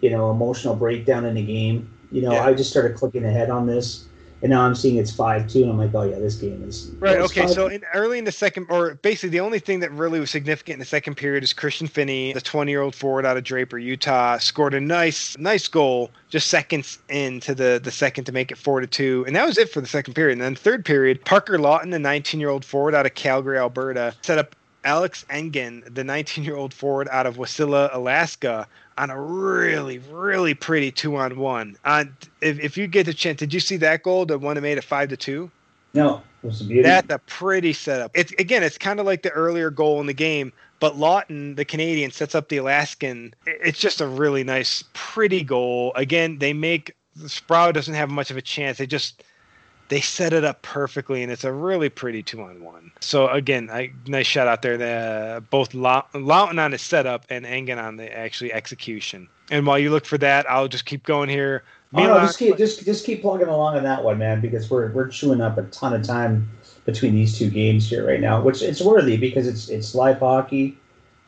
you 0.00 0.10
know, 0.10 0.30
emotional 0.30 0.74
breakdown 0.74 1.24
in 1.24 1.34
the 1.34 1.42
game. 1.42 1.90
You 2.10 2.22
know, 2.22 2.32
yeah. 2.32 2.44
I 2.44 2.54
just 2.54 2.70
started 2.70 2.96
clicking 2.96 3.24
ahead 3.24 3.50
on 3.50 3.66
this, 3.66 4.06
and 4.40 4.50
now 4.50 4.62
I'm 4.62 4.74
seeing 4.74 4.96
it's 4.96 5.12
five 5.12 5.46
two, 5.46 5.60
and 5.60 5.70
I'm 5.70 5.76
like, 5.76 5.94
oh 5.94 6.04
yeah, 6.04 6.18
this 6.18 6.36
game 6.36 6.64
is 6.66 6.90
right. 7.00 7.18
Okay, 7.18 7.46
so 7.46 7.66
in, 7.66 7.84
early 7.92 8.18
in 8.18 8.24
the 8.24 8.32
second, 8.32 8.66
or 8.70 8.94
basically 8.94 9.28
the 9.28 9.40
only 9.40 9.58
thing 9.58 9.80
that 9.80 9.92
really 9.92 10.18
was 10.18 10.30
significant 10.30 10.74
in 10.74 10.78
the 10.78 10.86
second 10.86 11.16
period 11.16 11.44
is 11.44 11.52
Christian 11.52 11.86
Finney, 11.86 12.32
the 12.32 12.40
20 12.40 12.70
year 12.70 12.80
old 12.80 12.94
forward 12.94 13.26
out 13.26 13.36
of 13.36 13.44
Draper, 13.44 13.76
Utah, 13.76 14.38
scored 14.38 14.72
a 14.72 14.80
nice, 14.80 15.36
nice 15.36 15.68
goal 15.68 16.10
just 16.30 16.46
seconds 16.46 16.98
into 17.10 17.54
the 17.54 17.78
the 17.82 17.90
second 17.90 18.24
to 18.24 18.32
make 18.32 18.50
it 18.50 18.56
four 18.56 18.80
to 18.80 18.86
two, 18.86 19.24
and 19.26 19.36
that 19.36 19.44
was 19.44 19.58
it 19.58 19.68
for 19.68 19.82
the 19.82 19.86
second 19.86 20.14
period. 20.14 20.32
And 20.32 20.40
then 20.40 20.54
third 20.54 20.86
period, 20.86 21.22
Parker 21.26 21.58
Lawton, 21.58 21.90
the 21.90 21.98
19 21.98 22.40
year 22.40 22.48
old 22.48 22.64
forward 22.64 22.94
out 22.94 23.04
of 23.04 23.12
Calgary, 23.12 23.58
Alberta, 23.58 24.14
set 24.22 24.38
up 24.38 24.56
Alex 24.88 25.26
Engen, 25.28 25.84
the 25.92 26.02
19 26.02 26.44
year 26.44 26.56
old 26.56 26.72
forward 26.72 27.08
out 27.10 27.26
of 27.26 27.36
Wasilla, 27.36 27.90
Alaska, 27.92 28.66
on 28.96 29.10
a 29.10 29.20
really, 29.20 29.98
really 29.98 30.54
pretty 30.54 30.90
two 30.90 31.14
on 31.16 31.38
one. 31.38 31.76
On 31.84 32.08
uh, 32.08 32.26
if, 32.40 32.58
if 32.58 32.78
you 32.78 32.86
get 32.86 33.04
the 33.04 33.12
chance, 33.12 33.38
did 33.38 33.52
you 33.52 33.60
see 33.60 33.76
that 33.76 34.02
goal? 34.02 34.24
The 34.24 34.38
one 34.38 34.54
that 34.54 34.62
made 34.62 34.78
it 34.78 34.84
five 34.84 35.10
to 35.10 35.16
two. 35.18 35.50
No, 35.92 36.22
a. 36.42 36.82
That's 36.82 37.12
a 37.12 37.18
pretty 37.18 37.74
setup. 37.74 38.12
It's 38.14 38.32
again, 38.38 38.62
it's 38.62 38.78
kind 38.78 38.98
of 38.98 39.04
like 39.04 39.22
the 39.22 39.30
earlier 39.30 39.68
goal 39.68 40.00
in 40.00 40.06
the 40.06 40.14
game, 40.14 40.54
but 40.80 40.96
Lawton, 40.96 41.54
the 41.54 41.66
Canadian, 41.66 42.10
sets 42.10 42.34
up 42.34 42.48
the 42.48 42.56
Alaskan. 42.56 43.34
It's 43.44 43.78
just 43.78 44.00
a 44.00 44.06
really 44.06 44.42
nice, 44.42 44.84
pretty 44.94 45.44
goal. 45.44 45.92
Again, 45.96 46.38
they 46.38 46.54
make 46.54 46.96
Sproul 47.26 47.72
doesn't 47.72 47.94
have 47.94 48.08
much 48.08 48.30
of 48.30 48.38
a 48.38 48.42
chance. 48.42 48.78
They 48.78 48.86
just 48.86 49.22
they 49.88 50.00
set 50.00 50.32
it 50.32 50.44
up 50.44 50.62
perfectly, 50.62 51.22
and 51.22 51.32
it's 51.32 51.44
a 51.44 51.52
really 51.52 51.88
pretty 51.88 52.22
two 52.22 52.42
on 52.42 52.62
one. 52.62 52.90
So 53.00 53.28
again, 53.28 53.70
I, 53.70 53.92
nice 54.06 54.26
shout 54.26 54.48
out 54.48 54.62
there. 54.62 54.76
The, 54.76 54.86
uh, 54.88 55.40
both 55.40 55.74
Lawton 55.74 56.58
on 56.58 56.70
the 56.70 56.78
setup 56.78 57.24
and 57.30 57.46
Engen 57.46 57.78
on 57.78 57.96
the 57.96 58.16
actually 58.16 58.52
execution. 58.52 59.28
And 59.50 59.66
while 59.66 59.78
you 59.78 59.90
look 59.90 60.04
for 60.04 60.18
that, 60.18 60.50
I'll 60.50 60.68
just 60.68 60.84
keep 60.84 61.04
going 61.04 61.28
here. 61.28 61.64
Oh, 61.94 62.04
no, 62.04 62.20
just 62.20 62.38
keep 62.38 62.58
just 62.58 62.84
just 62.84 63.06
keep 63.06 63.22
plugging 63.22 63.48
along 63.48 63.76
on 63.76 63.82
that 63.84 64.04
one, 64.04 64.18
man, 64.18 64.42
because 64.42 64.70
we're 64.70 64.92
we're 64.92 65.08
chewing 65.08 65.40
up 65.40 65.56
a 65.56 65.62
ton 65.64 65.94
of 65.94 66.02
time 66.02 66.50
between 66.84 67.14
these 67.14 67.38
two 67.38 67.48
games 67.48 67.88
here 67.88 68.06
right 68.06 68.20
now, 68.20 68.42
which 68.42 68.60
it's 68.60 68.82
worthy 68.82 69.16
because 69.16 69.46
it's 69.46 69.70
it's 69.70 69.94
live 69.94 70.18
hockey. 70.18 70.76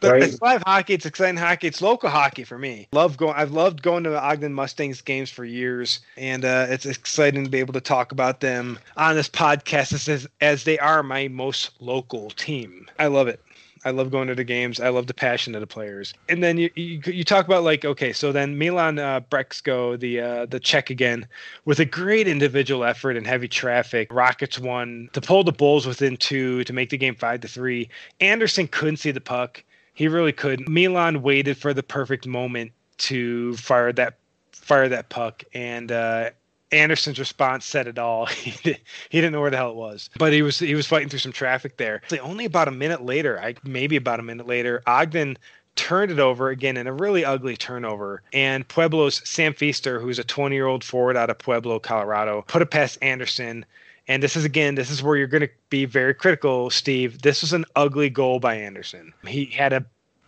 Right. 0.02 0.22
It's 0.22 0.40
live 0.40 0.62
hockey. 0.66 0.94
It's 0.94 1.06
exciting 1.06 1.36
hockey. 1.36 1.66
It's 1.66 1.82
local 1.82 2.08
hockey 2.08 2.44
for 2.44 2.58
me. 2.58 2.88
Love 2.92 3.16
going. 3.16 3.34
I've 3.36 3.52
loved 3.52 3.82
going 3.82 4.04
to 4.04 4.10
the 4.10 4.20
Ogden 4.20 4.54
Mustangs 4.54 5.00
games 5.02 5.30
for 5.30 5.44
years, 5.44 6.00
and 6.16 6.44
uh, 6.44 6.66
it's 6.68 6.86
exciting 6.86 7.44
to 7.44 7.50
be 7.50 7.58
able 7.58 7.74
to 7.74 7.80
talk 7.80 8.12
about 8.12 8.40
them 8.40 8.78
on 8.96 9.14
this 9.14 9.28
podcast 9.28 10.08
as 10.08 10.26
as 10.40 10.64
they 10.64 10.78
are 10.78 11.02
my 11.02 11.28
most 11.28 11.70
local 11.80 12.30
team. 12.30 12.86
I 12.98 13.08
love 13.08 13.28
it. 13.28 13.40
I 13.84 13.90
love 13.90 14.10
going 14.10 14.28
to 14.28 14.34
the 14.34 14.44
games. 14.44 14.78
I 14.78 14.90
love 14.90 15.06
the 15.06 15.14
passion 15.14 15.54
of 15.54 15.60
the 15.60 15.66
players. 15.66 16.12
And 16.28 16.42
then 16.42 16.58
you 16.58 16.70
you, 16.74 17.00
you 17.06 17.24
talk 17.24 17.46
about 17.46 17.64
like 17.64 17.84
okay, 17.84 18.12
so 18.12 18.32
then 18.32 18.58
Milan 18.58 18.98
uh, 18.98 19.20
Brexko, 19.20 19.98
the 19.98 20.20
uh, 20.20 20.46
the 20.46 20.60
Czech 20.60 20.90
again, 20.90 21.26
with 21.64 21.80
a 21.80 21.84
great 21.84 22.28
individual 22.28 22.84
effort 22.84 23.16
and 23.16 23.26
heavy 23.26 23.48
traffic. 23.48 24.12
Rockets 24.12 24.58
won 24.58 25.08
to 25.12 25.20
pull 25.20 25.44
the 25.44 25.52
Bulls 25.52 25.86
within 25.86 26.16
two 26.16 26.64
to 26.64 26.72
make 26.72 26.90
the 26.90 26.98
game 26.98 27.14
five 27.14 27.40
to 27.40 27.48
three. 27.48 27.88
Anderson 28.20 28.68
couldn't 28.68 28.98
see 28.98 29.10
the 29.10 29.20
puck. 29.20 29.62
He 29.94 30.09
really 30.09 30.33
could. 30.33 30.68
Milan 30.68 31.22
waited 31.22 31.57
for 31.59 31.74
the 31.74 31.83
perfect 31.83 32.26
moment 32.26 32.72
to 32.98 33.57
fire 33.57 33.92
that 33.92 34.18
fire 34.53 34.88
that 34.88 35.09
puck, 35.09 35.42
and 35.53 35.90
uh, 35.90 36.31
Anderson's 36.72 37.18
response 37.18 37.64
said 37.64 37.87
it 37.87 37.98
all. 37.98 38.26
he, 38.26 38.76
didn't 39.11 39.33
know 39.33 39.40
where 39.40 39.50
the 39.50 39.57
hell 39.57 39.70
it 39.70 39.76
was, 39.76 40.11
but 40.18 40.33
he 40.33 40.42
was 40.42 40.59
he 40.59 40.74
was 40.74 40.87
fighting 40.87 41.09
through 41.09 41.18
some 41.18 41.33
traffic 41.33 41.76
there. 41.76 42.03
Only 42.22 42.44
about 42.44 42.68
a 42.68 42.72
minute 42.72 43.05
later, 43.05 43.40
I 43.40 43.55
maybe 43.64 43.96
about 43.96 44.20
a 44.20 44.22
minute 44.22 44.46
later, 44.46 44.83
Ogden 44.87 45.37
turned 45.76 46.12
it 46.12 46.18
over 46.18 46.50
again 46.50 46.76
in 46.76 46.87
a 46.87 46.92
really 46.92 47.24
ugly 47.24 47.57
turnover. 47.57 48.22
And 48.33 48.66
Pueblo's 48.66 49.26
Sam 49.29 49.55
Feaster, 49.55 50.00
who's 50.00 50.18
a 50.18 50.24
20 50.24 50.55
year 50.55 50.66
old 50.66 50.85
forward 50.85 51.16
out 51.16 51.31
of 51.31 51.38
Pueblo, 51.38 51.79
Colorado, 51.79 52.44
put 52.46 52.62
it 52.62 52.70
past 52.70 52.98
Anderson. 53.03 53.64
And 54.11 54.25
this 54.25 54.35
is 54.35 54.44
again, 54.44 54.75
this 54.75 54.90
is 54.90 55.05
where 55.05 55.16
you're 55.16 55.29
going 55.29 55.42
to 55.42 55.51
be 55.68 55.85
very 55.85 56.14
critical, 56.14 56.68
Steve. 56.68 57.23
This 57.23 57.42
was 57.42 57.53
an 57.53 57.64
ugly 57.77 58.11
goal 58.11 58.40
by 58.40 58.57
Anderson. 58.57 59.14
He 59.25 59.44
had 59.44 59.73
a 59.73 59.87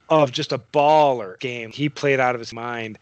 of 0.09 0.31
just 0.31 0.53
a 0.53 0.59
baller 0.59 1.37
game. 1.41 1.73
He 1.73 1.89
played 1.89 2.21
out 2.21 2.37
of 2.37 2.39
his 2.39 2.53
mind, 2.53 2.97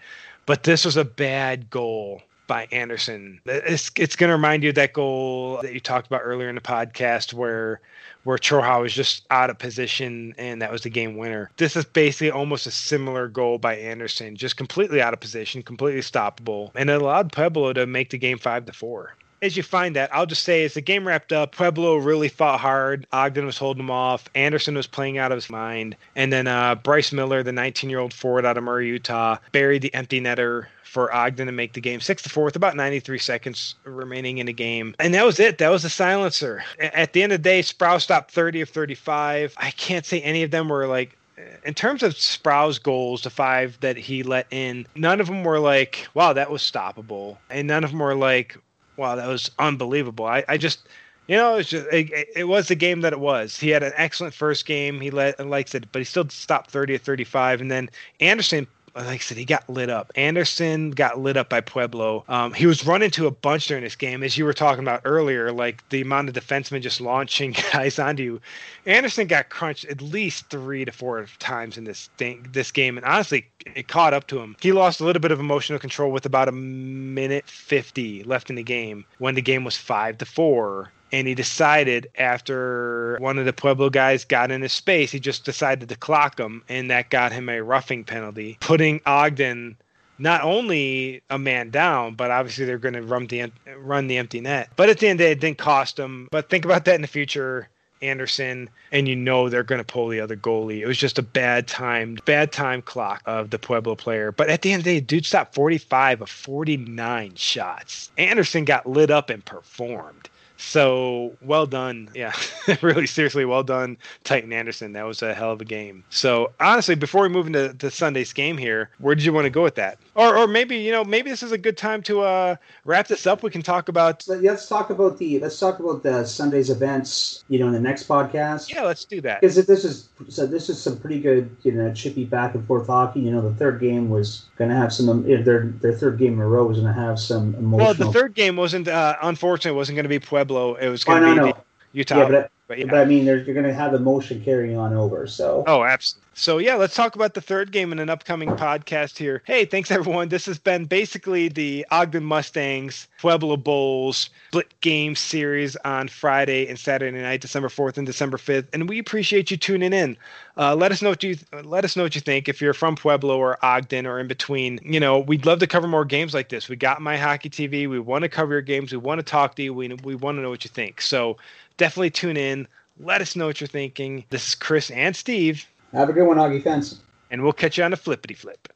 but 0.46 0.62
this 0.62 0.86
was 0.86 0.96
a 0.96 1.04
bad 1.04 1.68
goal 1.68 2.22
by 2.46 2.66
Anderson. 2.72 3.42
It's 3.44 3.90
it's 3.94 4.16
going 4.16 4.30
to 4.30 4.34
remind 4.34 4.62
you 4.62 4.70
of 4.70 4.74
that 4.76 4.94
goal 4.94 5.58
that 5.60 5.74
you 5.74 5.80
talked 5.80 6.06
about 6.06 6.22
earlier 6.24 6.48
in 6.48 6.54
the 6.54 6.62
podcast 6.62 7.34
where 7.34 7.82
where 8.24 8.38
Troha 8.38 8.80
was 8.80 8.94
just 8.94 9.26
out 9.30 9.50
of 9.50 9.58
position 9.58 10.34
and 10.38 10.62
that 10.62 10.72
was 10.72 10.80
the 10.80 10.88
game 10.88 11.18
winner. 11.18 11.50
This 11.58 11.76
is 11.76 11.84
basically 11.84 12.30
almost 12.30 12.66
a 12.66 12.70
similar 12.70 13.28
goal 13.28 13.58
by 13.58 13.76
Anderson, 13.76 14.34
just 14.34 14.56
completely 14.56 15.02
out 15.02 15.12
of 15.12 15.20
position, 15.20 15.62
completely 15.62 16.00
stoppable, 16.00 16.70
and 16.74 16.88
it 16.88 17.02
allowed 17.02 17.32
Pueblo 17.32 17.74
to 17.74 17.86
make 17.86 18.08
the 18.08 18.18
game 18.18 18.38
five 18.38 18.64
to 18.64 18.72
four 18.72 19.14
as 19.42 19.56
you 19.56 19.62
find 19.62 19.96
that, 19.96 20.14
I'll 20.14 20.26
just 20.26 20.42
say 20.42 20.64
as 20.64 20.74
the 20.74 20.80
game 20.80 21.06
wrapped 21.06 21.32
up, 21.32 21.54
Pueblo 21.54 21.96
really 21.96 22.28
fought 22.28 22.60
hard. 22.60 23.06
Ogden 23.12 23.46
was 23.46 23.58
holding 23.58 23.82
them 23.82 23.90
off. 23.90 24.28
Anderson 24.34 24.74
was 24.74 24.86
playing 24.86 25.18
out 25.18 25.32
of 25.32 25.36
his 25.36 25.50
mind. 25.50 25.96
And 26.14 26.32
then 26.32 26.46
uh, 26.46 26.74
Bryce 26.74 27.12
Miller, 27.12 27.42
the 27.42 27.52
19 27.52 27.88
year 27.88 27.98
old 27.98 28.12
forward 28.12 28.44
out 28.44 28.58
of 28.58 28.64
Murray, 28.64 28.88
Utah, 28.88 29.38
buried 29.52 29.82
the 29.82 29.94
empty 29.94 30.20
netter 30.20 30.66
for 30.84 31.14
Ogden 31.14 31.46
to 31.46 31.52
make 31.52 31.72
the 31.72 31.80
game 31.80 32.00
six 32.00 32.20
to 32.22 32.28
four 32.28 32.44
with 32.44 32.56
about 32.56 32.74
93 32.76 33.18
seconds 33.18 33.76
remaining 33.84 34.38
in 34.38 34.46
the 34.46 34.52
game. 34.52 34.94
And 34.98 35.14
that 35.14 35.24
was 35.24 35.38
it. 35.38 35.58
That 35.58 35.68
was 35.70 35.84
the 35.84 35.90
silencer. 35.90 36.64
At 36.80 37.12
the 37.12 37.22
end 37.22 37.32
of 37.32 37.38
the 37.38 37.48
day, 37.48 37.62
Sproul 37.62 38.00
stopped 38.00 38.32
30 38.32 38.62
of 38.62 38.68
35. 38.68 39.54
I 39.56 39.70
can't 39.70 40.04
say 40.04 40.20
any 40.20 40.42
of 40.42 40.50
them 40.50 40.68
were 40.68 40.86
like 40.86 41.16
in 41.64 41.74
terms 41.74 42.02
of 42.02 42.18
Sproul's 42.18 42.78
goals, 42.78 43.22
the 43.22 43.30
five 43.30 43.78
that 43.80 43.96
he 43.96 44.22
let 44.22 44.46
in, 44.50 44.86
none 44.94 45.20
of 45.20 45.26
them 45.26 45.42
were 45.42 45.58
like, 45.58 46.06
wow, 46.12 46.34
that 46.34 46.50
was 46.50 46.62
stoppable. 46.62 47.38
And 47.48 47.66
none 47.68 47.82
of 47.82 47.90
them 47.90 48.00
were 48.00 48.14
like, 48.14 48.58
wow, 48.96 49.16
that 49.16 49.26
was 49.26 49.50
unbelievable. 49.58 50.26
I, 50.26 50.44
I 50.48 50.56
just, 50.56 50.88
you 51.26 51.36
know, 51.36 51.54
it 51.54 51.56
was, 51.58 51.68
just, 51.68 51.86
it, 51.92 52.28
it, 52.34 52.48
was 52.48 52.68
the 52.68 52.74
game 52.74 53.00
that 53.02 53.12
it 53.12 53.20
was. 53.20 53.58
He 53.58 53.70
had 53.70 53.82
an 53.82 53.92
excellent 53.96 54.34
first 54.34 54.66
game. 54.66 55.00
He 55.00 55.10
let 55.10 55.44
likes 55.46 55.74
it, 55.74 55.86
but 55.92 56.00
he 56.00 56.04
still 56.04 56.28
stopped 56.28 56.70
30 56.70 56.96
at 56.96 57.02
35. 57.02 57.60
And 57.60 57.70
then 57.70 57.90
Anderson 58.20 58.66
like 58.94 59.06
I 59.06 59.18
said, 59.18 59.38
he 59.38 59.44
got 59.44 59.68
lit 59.68 59.88
up. 59.88 60.12
Anderson 60.16 60.90
got 60.90 61.18
lit 61.18 61.36
up 61.36 61.48
by 61.48 61.60
Pueblo. 61.60 62.24
Um, 62.28 62.52
he 62.52 62.66
was 62.66 62.86
run 62.86 63.02
into 63.02 63.26
a 63.26 63.30
bunch 63.30 63.68
during 63.68 63.84
this 63.84 63.96
game, 63.96 64.22
as 64.22 64.36
you 64.36 64.44
were 64.44 64.52
talking 64.52 64.82
about 64.82 65.02
earlier, 65.04 65.52
like 65.52 65.88
the 65.90 66.00
amount 66.00 66.28
of 66.28 66.34
defensemen 66.34 66.82
just 66.82 67.00
launching 67.00 67.54
guys 67.72 67.98
onto 67.98 68.22
you. 68.22 68.40
Anderson 68.86 69.26
got 69.26 69.48
crunched 69.48 69.84
at 69.86 70.02
least 70.02 70.50
three 70.50 70.84
to 70.84 70.92
four 70.92 71.26
times 71.38 71.78
in 71.78 71.84
this 71.84 72.10
thing, 72.16 72.46
this 72.52 72.70
game, 72.72 72.96
and 72.96 73.06
honestly, 73.06 73.46
it 73.74 73.88
caught 73.88 74.14
up 74.14 74.26
to 74.28 74.40
him. 74.40 74.56
He 74.60 74.72
lost 74.72 75.00
a 75.00 75.04
little 75.04 75.20
bit 75.20 75.32
of 75.32 75.40
emotional 75.40 75.78
control 75.78 76.10
with 76.10 76.26
about 76.26 76.48
a 76.48 76.52
minute 76.52 77.46
fifty 77.48 78.24
left 78.24 78.50
in 78.50 78.56
the 78.56 78.62
game 78.62 79.04
when 79.18 79.34
the 79.34 79.42
game 79.42 79.64
was 79.64 79.76
five 79.76 80.18
to 80.18 80.26
four 80.26 80.90
and 81.12 81.26
he 81.26 81.34
decided 81.34 82.08
after 82.16 83.16
one 83.20 83.38
of 83.38 83.44
the 83.44 83.52
Pueblo 83.52 83.90
guys 83.90 84.24
got 84.24 84.50
in 84.50 84.62
his 84.62 84.72
space, 84.72 85.10
he 85.10 85.20
just 85.20 85.44
decided 85.44 85.88
to 85.88 85.96
clock 85.96 86.38
him, 86.38 86.62
and 86.68 86.90
that 86.90 87.10
got 87.10 87.32
him 87.32 87.48
a 87.48 87.62
roughing 87.62 88.04
penalty, 88.04 88.56
putting 88.60 89.00
Ogden 89.06 89.76
not 90.18 90.42
only 90.42 91.22
a 91.30 91.38
man 91.38 91.70
down, 91.70 92.14
but 92.14 92.30
obviously 92.30 92.66
they're 92.66 92.78
going 92.78 92.94
to 92.94 93.02
run 93.02 93.26
the 93.26 93.50
run 93.78 94.06
the 94.06 94.18
empty 94.18 94.40
net. 94.40 94.68
But 94.76 94.90
at 94.90 94.98
the 94.98 95.08
end 95.08 95.20
of 95.20 95.24
the 95.24 95.28
day, 95.28 95.32
it 95.32 95.40
didn't 95.40 95.58
cost 95.58 95.96
them. 95.96 96.28
But 96.30 96.50
think 96.50 96.64
about 96.64 96.84
that 96.84 96.94
in 96.94 97.02
the 97.02 97.08
future. 97.08 97.68
Anderson, 98.02 98.70
and 98.92 99.06
you 99.06 99.14
know 99.14 99.48
they're 99.48 99.62
going 99.62 99.80
to 99.80 99.84
pull 99.84 100.08
the 100.08 100.20
other 100.20 100.36
goalie. 100.36 100.80
It 100.80 100.86
was 100.86 100.96
just 100.96 101.18
a 101.18 101.22
bad 101.22 101.68
time, 101.68 102.16
bad 102.24 102.50
time 102.50 102.80
clock 102.80 103.22
of 103.26 103.50
the 103.50 103.58
Pueblo 103.58 103.94
player. 103.94 104.32
But 104.32 104.48
at 104.48 104.62
the 104.62 104.72
end 104.72 104.80
of 104.80 104.84
the 104.84 104.94
day, 104.94 105.00
dude 105.00 105.26
stopped 105.26 105.54
45 105.54 106.22
of 106.22 106.30
49 106.30 107.34
shots. 107.34 108.10
Anderson 108.16 108.64
got 108.64 108.88
lit 108.88 109.10
up 109.10 109.28
and 109.28 109.44
performed. 109.44 110.30
So 110.60 111.32
well 111.40 111.66
done. 111.66 112.10
Yeah, 112.14 112.34
really 112.82 113.06
seriously 113.06 113.44
well 113.44 113.62
done, 113.62 113.96
Titan 114.24 114.52
Anderson. 114.52 114.92
That 114.92 115.06
was 115.06 115.22
a 115.22 115.32
hell 115.32 115.52
of 115.52 115.60
a 115.60 115.64
game. 115.64 116.04
So 116.10 116.52
honestly, 116.60 116.94
before 116.94 117.22
we 117.22 117.28
move 117.28 117.46
into 117.46 117.72
the 117.72 117.90
Sunday's 117.90 118.32
game 118.32 118.58
here, 118.58 118.90
where 118.98 119.14
did 119.14 119.24
you 119.24 119.32
want 119.32 119.46
to 119.46 119.50
go 119.50 119.62
with 119.62 119.76
that? 119.76 119.98
Or, 120.14 120.36
or 120.36 120.46
maybe 120.46 120.76
you 120.76 120.92
know 120.92 121.02
maybe 121.02 121.30
this 121.30 121.42
is 121.42 121.50
a 121.50 121.58
good 121.58 121.78
time 121.78 122.02
to 122.02 122.20
uh, 122.20 122.56
wrap 122.84 123.08
this 123.08 123.26
up. 123.26 123.42
We 123.42 123.50
can 123.50 123.62
talk 123.62 123.88
about. 123.88 124.26
Let's 124.28 124.68
talk 124.68 124.90
about 124.90 125.18
the 125.18 125.38
let's 125.38 125.58
talk 125.58 125.80
about 125.80 126.02
the 126.02 126.24
Sunday's 126.24 126.68
events. 126.68 127.42
You 127.48 127.58
know, 127.58 127.68
in 127.68 127.72
the 127.72 127.80
next 127.80 128.06
podcast. 128.06 128.70
Yeah, 128.70 128.82
let's 128.82 129.04
do 129.06 129.20
that. 129.22 129.40
Because 129.40 129.64
this 129.66 129.84
is 129.84 130.08
so 130.28 130.46
this 130.46 130.68
is 130.68 130.80
some 130.80 130.98
pretty 130.98 131.20
good 131.20 131.56
you 131.62 131.72
know 131.72 131.92
chippy 131.94 132.24
back 132.24 132.54
and 132.54 132.64
forth 132.66 132.86
hockey. 132.86 133.20
You 133.20 133.30
know, 133.30 133.40
the 133.40 133.54
third 133.54 133.80
game 133.80 134.10
was 134.10 134.44
going 134.56 134.70
to 134.70 134.76
have 134.76 134.92
some. 134.92 135.22
Their 135.22 135.72
their 135.80 135.94
third 135.94 136.18
game 136.18 136.34
in 136.34 136.40
a 136.40 136.46
row 136.46 136.66
was 136.66 136.78
going 136.78 136.94
to 136.94 137.00
have 137.00 137.18
some 137.18 137.54
emotional. 137.54 137.86
Well, 137.86 137.94
the 137.94 138.12
third 138.12 138.34
game 138.34 138.56
wasn't 138.56 138.88
uh, 138.88 139.16
unfortunately 139.22 139.76
wasn't 139.76 139.96
going 139.96 140.04
to 140.04 140.10
be 140.10 140.18
Pueblo. 140.50 140.74
It 140.74 140.88
was 140.88 141.04
going 141.04 141.22
to 141.22 141.42
oh, 141.42 141.46
be 141.46 141.52
Utah. 141.92 142.28
Yeah, 142.28 142.46
but, 142.70 142.78
yeah. 142.78 142.84
but 142.84 143.00
I 143.00 143.04
mean, 143.04 143.24
you're 143.24 143.42
going 143.42 143.64
to 143.64 143.74
have 143.74 143.94
emotion 143.94 144.44
carrying 144.44 144.76
on 144.76 144.92
over. 144.92 145.26
So. 145.26 145.64
Oh, 145.66 145.82
absolutely. 145.82 146.30
So 146.34 146.58
yeah, 146.58 146.76
let's 146.76 146.94
talk 146.94 147.16
about 147.16 147.34
the 147.34 147.40
third 147.40 147.72
game 147.72 147.92
in 147.92 147.98
an 147.98 148.08
upcoming 148.08 148.48
podcast 148.50 149.18
here. 149.18 149.42
Hey, 149.44 149.64
thanks 149.64 149.90
everyone. 149.90 150.28
This 150.28 150.46
has 150.46 150.58
been 150.58 150.84
basically 150.84 151.48
the 151.48 151.84
Ogden 151.90 152.24
Mustangs 152.24 153.08
Pueblo 153.18 153.56
Bulls 153.56 154.30
split 154.48 154.72
game 154.80 155.16
series 155.16 155.76
on 155.84 156.08
Friday 156.08 156.66
and 156.68 156.78
Saturday 156.78 157.20
night, 157.20 157.40
December 157.40 157.68
fourth 157.68 157.98
and 157.98 158.06
December 158.06 158.38
fifth, 158.38 158.68
and 158.72 158.88
we 158.88 158.98
appreciate 158.98 159.50
you 159.50 159.56
tuning 159.56 159.92
in. 159.92 160.16
Uh, 160.56 160.74
let 160.74 160.92
us 160.92 161.02
know 161.02 161.10
what 161.10 161.22
you 161.22 161.36
let 161.64 161.84
us 161.84 161.96
know 161.96 162.04
what 162.04 162.14
you 162.14 162.20
think 162.20 162.48
if 162.48 162.60
you're 162.60 162.74
from 162.74 162.96
Pueblo 162.96 163.36
or 163.36 163.62
Ogden 163.62 164.06
or 164.06 164.18
in 164.18 164.28
between. 164.28 164.78
You 164.82 165.00
know, 165.00 165.18
we'd 165.18 165.44
love 165.44 165.58
to 165.58 165.66
cover 165.66 165.88
more 165.88 166.04
games 166.04 166.32
like 166.32 166.48
this. 166.48 166.68
We 166.68 166.76
got 166.76 167.02
my 167.02 167.16
hockey 167.16 167.50
TV. 167.50 167.88
We 167.88 167.98
want 167.98 168.22
to 168.22 168.28
cover 168.28 168.52
your 168.52 168.62
games. 168.62 168.92
We 168.92 168.98
want 168.98 169.18
to 169.18 169.24
talk 169.24 169.56
to 169.56 169.62
you. 169.62 169.74
We 169.74 169.88
we 169.88 170.14
want 170.14 170.38
to 170.38 170.42
know 170.42 170.50
what 170.50 170.64
you 170.64 170.70
think. 170.70 171.02
So 171.02 171.36
definitely 171.80 172.10
tune 172.10 172.36
in. 172.36 172.68
Let 172.98 173.22
us 173.22 173.34
know 173.34 173.46
what 173.46 173.60
you're 173.60 173.68
thinking. 173.68 174.24
This 174.28 174.48
is 174.48 174.54
Chris 174.54 174.90
and 174.90 175.16
Steve 175.16 175.66
have 175.92 176.08
a 176.08 176.12
good 176.12 176.26
one, 176.26 176.36
Augie 176.36 176.62
Fence. 176.62 177.00
And 177.30 177.42
we'll 177.42 177.52
catch 177.52 177.78
you 177.78 177.84
on 177.84 177.90
the 177.90 177.96
flippity 177.96 178.34
flip. 178.34 178.68